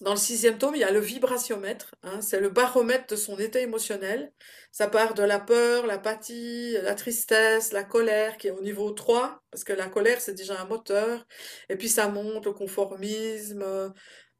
dans 0.00 0.12
le 0.12 0.16
sixième 0.16 0.58
tome, 0.58 0.76
il 0.76 0.80
y 0.80 0.84
a 0.84 0.92
le 0.92 1.00
vibratiomètre, 1.00 1.94
hein, 2.04 2.20
c'est 2.20 2.38
le 2.40 2.50
baromètre 2.50 3.06
de 3.08 3.16
son 3.16 3.36
état 3.38 3.58
émotionnel. 3.60 4.32
Ça 4.70 4.86
part 4.88 5.14
de 5.14 5.22
la 5.24 5.40
peur, 5.40 5.86
l'apathie, 5.86 6.72
la 6.82 6.94
tristesse, 6.94 7.72
la 7.72 7.82
colère, 7.82 8.36
qui 8.36 8.46
est 8.48 8.52
au 8.52 8.60
niveau 8.60 8.92
3, 8.92 9.42
parce 9.50 9.64
que 9.64 9.72
la 9.72 9.88
colère, 9.88 10.20
c'est 10.20 10.34
déjà 10.34 10.60
un 10.60 10.66
moteur. 10.66 11.26
Et 11.68 11.76
puis 11.76 11.88
ça 11.88 12.08
monte, 12.08 12.46
le 12.46 12.52
conformisme, 12.52 13.62
euh, 13.62 13.88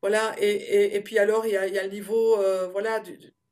voilà. 0.00 0.34
Et, 0.38 0.94
et, 0.94 1.00
puis 1.02 1.18
alors, 1.18 1.46
il 1.46 1.52
y 1.52 1.56
a, 1.56 1.66
le 1.66 1.90
niveau 1.90 2.36
euh, 2.40 2.68
voilà, 2.68 3.00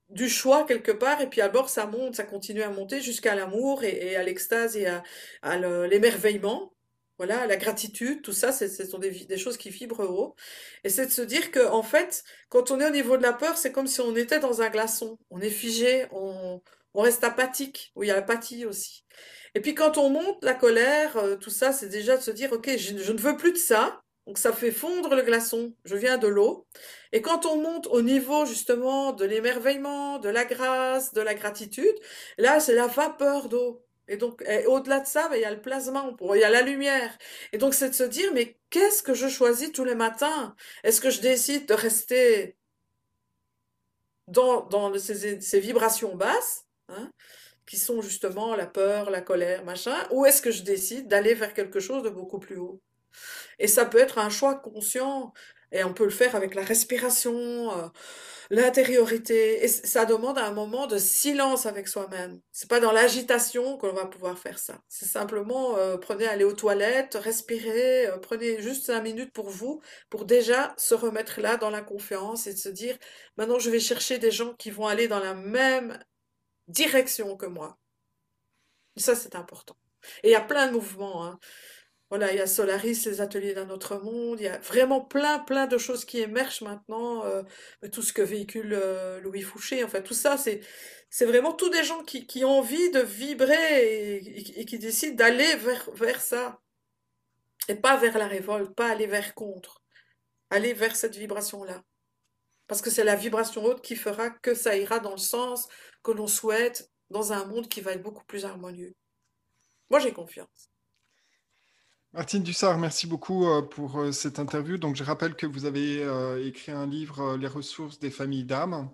du, 0.08 0.28
choix 0.28 0.64
quelque 0.64 0.92
part. 0.92 1.20
Et 1.22 1.28
puis 1.28 1.40
alors, 1.40 1.68
ça 1.68 1.86
monte, 1.86 2.14
ça 2.16 2.24
continue 2.24 2.62
à 2.62 2.70
monter 2.70 3.00
jusqu'à 3.00 3.34
l'amour 3.34 3.82
et, 3.84 4.14
à 4.16 4.22
l'extase 4.22 4.76
et 4.76 4.86
à 4.86 5.58
l'émerveillement. 5.88 6.75
Voilà, 7.18 7.46
la 7.46 7.56
gratitude, 7.56 8.20
tout 8.22 8.32
ça, 8.32 8.52
ce 8.52 8.68
sont 8.68 8.98
des, 8.98 9.38
choses 9.38 9.56
qui 9.56 9.70
vibrent 9.70 10.00
haut. 10.00 10.34
Et 10.84 10.90
c'est 10.90 11.06
de 11.06 11.10
se 11.10 11.22
dire 11.22 11.50
que, 11.50 11.66
en 11.66 11.82
fait, 11.82 12.24
quand 12.50 12.70
on 12.70 12.78
est 12.80 12.86
au 12.86 12.90
niveau 12.90 13.16
de 13.16 13.22
la 13.22 13.32
peur, 13.32 13.56
c'est 13.56 13.72
comme 13.72 13.86
si 13.86 14.00
on 14.02 14.14
était 14.14 14.38
dans 14.38 14.60
un 14.60 14.68
glaçon. 14.68 15.18
On 15.30 15.40
est 15.40 15.50
figé, 15.50 16.06
on, 16.12 16.60
reste 16.94 17.24
apathique, 17.24 17.92
où 17.94 18.02
il 18.02 18.08
y 18.08 18.10
a 18.10 18.16
l'apathie 18.16 18.64
aussi. 18.66 19.04
Et 19.54 19.60
puis 19.60 19.74
quand 19.74 19.98
on 19.98 20.10
monte 20.10 20.42
la 20.44 20.54
colère, 20.54 21.16
euh, 21.18 21.36
tout 21.36 21.50
ça, 21.50 21.72
c'est 21.72 21.88
déjà 21.88 22.16
de 22.16 22.22
se 22.22 22.30
dire, 22.30 22.52
ok, 22.52 22.70
je, 22.76 22.98
je, 22.98 23.12
ne 23.12 23.18
veux 23.18 23.36
plus 23.36 23.52
de 23.52 23.58
ça. 23.58 24.02
Donc 24.26 24.38
ça 24.38 24.52
fait 24.52 24.72
fondre 24.72 25.14
le 25.14 25.22
glaçon. 25.22 25.74
Je 25.84 25.96
viens 25.96 26.18
de 26.18 26.26
l'eau. 26.26 26.66
Et 27.12 27.22
quand 27.22 27.46
on 27.46 27.56
monte 27.60 27.86
au 27.88 28.02
niveau 28.02 28.44
justement 28.44 29.12
de 29.12 29.24
l'émerveillement, 29.24 30.18
de 30.18 30.28
la 30.28 30.44
grâce, 30.44 31.12
de 31.12 31.20
la 31.20 31.34
gratitude, 31.34 31.94
là, 32.38 32.60
c'est 32.60 32.74
la 32.74 32.88
vapeur 32.88 33.48
d'eau. 33.48 33.85
Et 34.08 34.16
donc, 34.16 34.44
au-delà 34.66 35.00
de 35.00 35.06
ça, 35.06 35.28
ben, 35.28 35.36
il 35.36 35.42
y 35.42 35.44
a 35.44 35.50
le 35.50 35.60
plasma, 35.60 36.10
il 36.20 36.40
y 36.40 36.44
a 36.44 36.50
la 36.50 36.62
lumière. 36.62 37.16
Et 37.52 37.58
donc, 37.58 37.74
c'est 37.74 37.88
de 37.88 37.94
se 37.94 38.04
dire, 38.04 38.32
mais 38.34 38.56
qu'est-ce 38.70 39.02
que 39.02 39.14
je 39.14 39.28
choisis 39.28 39.72
tous 39.72 39.84
les 39.84 39.94
matins? 39.96 40.54
Est-ce 40.84 41.00
que 41.00 41.10
je 41.10 41.20
décide 41.20 41.66
de 41.66 41.74
rester 41.74 42.56
dans, 44.28 44.62
dans 44.66 44.96
ces, 44.98 45.40
ces, 45.40 45.60
vibrations 45.60 46.16
basses, 46.16 46.66
hein, 46.88 47.10
qui 47.66 47.76
sont 47.76 48.00
justement 48.02 48.54
la 48.56 48.66
peur, 48.66 49.10
la 49.10 49.20
colère, 49.20 49.64
machin, 49.64 49.96
ou 50.10 50.24
est-ce 50.26 50.42
que 50.42 50.50
je 50.50 50.62
décide 50.62 51.08
d'aller 51.08 51.34
vers 51.34 51.54
quelque 51.54 51.80
chose 51.80 52.02
de 52.02 52.10
beaucoup 52.10 52.38
plus 52.38 52.56
haut? 52.56 52.80
Et 53.58 53.68
ça 53.68 53.86
peut 53.86 53.98
être 53.98 54.18
un 54.18 54.30
choix 54.30 54.56
conscient, 54.56 55.32
et 55.72 55.84
on 55.84 55.92
peut 55.92 56.04
le 56.04 56.10
faire 56.10 56.36
avec 56.36 56.54
la 56.54 56.62
respiration. 56.62 57.76
Euh, 57.78 57.88
l'intériorité. 58.50 59.64
Et 59.64 59.68
ça 59.68 60.04
demande 60.04 60.38
un 60.38 60.52
moment 60.52 60.86
de 60.86 60.98
silence 60.98 61.66
avec 61.66 61.88
soi-même. 61.88 62.40
C'est 62.52 62.68
pas 62.68 62.80
dans 62.80 62.92
l'agitation 62.92 63.76
qu'on 63.78 63.92
va 63.92 64.06
pouvoir 64.06 64.38
faire 64.38 64.58
ça. 64.58 64.80
C'est 64.88 65.06
simplement 65.06 65.76
euh, 65.76 65.96
prenez 65.96 66.26
aller 66.26 66.44
aux 66.44 66.52
toilettes, 66.52 67.18
respirez, 67.20 68.06
euh, 68.06 68.18
prenez 68.18 68.60
juste 68.62 68.86
cinq 68.86 69.02
minutes 69.02 69.32
pour 69.32 69.50
vous, 69.50 69.80
pour 70.10 70.24
déjà 70.24 70.74
se 70.76 70.94
remettre 70.94 71.40
là 71.40 71.56
dans 71.56 71.70
la 71.70 71.82
confiance 71.82 72.46
et 72.46 72.54
de 72.54 72.58
se 72.58 72.68
dire 72.68 72.96
maintenant 73.36 73.58
je 73.58 73.70
vais 73.70 73.80
chercher 73.80 74.18
des 74.18 74.30
gens 74.30 74.54
qui 74.54 74.70
vont 74.70 74.86
aller 74.86 75.08
dans 75.08 75.20
la 75.20 75.34
même 75.34 75.98
direction 76.68 77.36
que 77.36 77.46
moi. 77.46 77.78
ça 78.96 79.14
c'est 79.14 79.36
important. 79.36 79.76
Et 80.22 80.28
il 80.28 80.32
y 80.32 80.36
a 80.36 80.40
plein 80.40 80.68
de 80.68 80.72
mouvements. 80.72 81.26
Hein. 81.26 81.38
Voilà, 82.08 82.32
il 82.32 82.38
y 82.38 82.40
a 82.40 82.46
Solaris, 82.46 83.02
les 83.06 83.20
ateliers 83.20 83.52
d'un 83.52 83.68
autre 83.68 83.98
monde, 83.98 84.38
il 84.38 84.44
y 84.44 84.48
a 84.48 84.58
vraiment 84.58 85.00
plein, 85.00 85.40
plein 85.40 85.66
de 85.66 85.76
choses 85.76 86.04
qui 86.04 86.20
émergent 86.20 86.62
maintenant, 86.62 87.24
euh, 87.24 87.42
tout 87.92 88.02
ce 88.02 88.12
que 88.12 88.22
véhicule 88.22 88.74
euh, 88.74 89.20
Louis 89.20 89.42
Fouché, 89.42 89.82
enfin 89.82 90.00
tout 90.00 90.14
ça, 90.14 90.36
c'est, 90.36 90.60
c'est 91.10 91.24
vraiment 91.24 91.52
tous 91.52 91.68
des 91.68 91.82
gens 91.82 92.04
qui, 92.04 92.44
ont 92.44 92.58
envie 92.58 92.90
de 92.92 93.00
vibrer 93.00 94.18
et, 94.18 94.64
qui 94.66 94.78
décident 94.78 95.16
d'aller 95.16 95.56
vers, 95.56 95.90
vers 95.94 96.20
ça. 96.20 96.60
Et 97.68 97.74
pas 97.74 97.96
vers 97.96 98.16
la 98.18 98.28
révolte, 98.28 98.74
pas 98.76 98.88
aller 98.90 99.08
vers 99.08 99.34
contre, 99.34 99.82
aller 100.50 100.72
vers 100.74 100.94
cette 100.94 101.16
vibration-là. 101.16 101.82
Parce 102.68 102.82
que 102.82 102.90
c'est 102.90 103.04
la 103.04 103.16
vibration 103.16 103.64
haute 103.64 103.82
qui 103.82 103.96
fera 103.96 104.30
que 104.30 104.54
ça 104.54 104.76
ira 104.76 105.00
dans 105.00 105.12
le 105.12 105.16
sens 105.18 105.68
que 106.04 106.12
l'on 106.12 106.28
souhaite, 106.28 106.90
dans 107.10 107.32
un 107.32 107.44
monde 107.46 107.68
qui 107.68 107.80
va 107.80 107.92
être 107.92 108.02
beaucoup 108.02 108.24
plus 108.24 108.44
harmonieux. 108.44 108.94
Moi, 109.90 109.98
j'ai 110.00 110.12
confiance. 110.12 110.70
Martine 112.16 112.42
Dussard, 112.42 112.78
merci 112.78 113.06
beaucoup 113.06 113.46
euh, 113.46 113.60
pour 113.60 114.00
euh, 114.00 114.10
cette 114.10 114.38
interview. 114.38 114.78
Donc, 114.78 114.96
je 114.96 115.04
rappelle 115.04 115.34
que 115.34 115.44
vous 115.44 115.66
avez 115.66 116.02
euh, 116.02 116.42
écrit 116.46 116.72
un 116.72 116.86
livre, 116.86 117.36
Les 117.36 117.46
ressources 117.46 117.98
des 117.98 118.08
familles 118.08 118.44
d'âmes, 118.44 118.88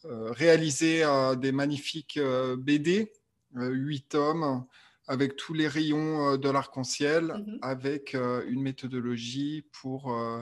réalisé 0.04 1.02
des 1.38 1.52
magnifiques 1.52 2.20
BD, 2.58 3.11
huit 3.54 4.07
tomes 4.11 4.66
avec 5.11 5.34
tous 5.34 5.54
les 5.54 5.66
rayons 5.66 6.34
euh, 6.34 6.37
de 6.38 6.49
l'arc-en-ciel, 6.49 7.24
mmh 7.24 7.58
avec 7.62 8.14
euh, 8.14 8.45
une 8.46 8.62
méthodologie 8.62 9.66
pour 9.72 10.14
euh, 10.14 10.41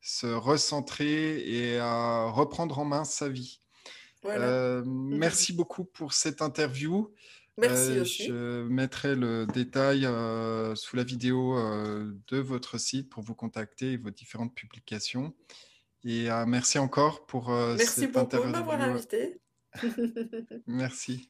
se 0.00 0.26
recentrer 0.26 1.38
et 1.46 1.78
reprendre 1.80 2.78
en 2.78 2.86
main 2.86 3.04
sa 3.04 3.28
vie. 3.28 3.60
Mmh 4.24 4.82
merci 4.86 5.52
beaucoup 5.52 5.84
pour 5.84 6.14
cette 6.14 6.40
interview. 6.40 7.14
Merci 7.58 8.00
aussi. 8.00 8.26
Je 8.26 8.62
mettrai 8.68 9.14
le 9.14 9.46
détail 9.46 10.08
sous 10.76 10.96
la 10.96 11.04
vidéo 11.04 11.56
de 12.28 12.38
votre 12.38 12.78
site 12.78 13.10
pour 13.10 13.22
vous 13.22 13.34
contacter 13.34 13.92
et 13.92 13.96
vos 13.98 14.10
différentes 14.10 14.54
publications. 14.54 15.34
Et 16.04 16.28
merci 16.46 16.78
encore 16.78 17.26
pour 17.26 17.50
merci 17.50 18.00
cette 18.00 18.16
interview. 18.16 18.50
Merci 18.50 18.62
beaucoup 18.64 18.72
de 18.72 18.76
m'avoir 18.76 18.80
invité. 18.80 19.40
merci. 20.66 21.29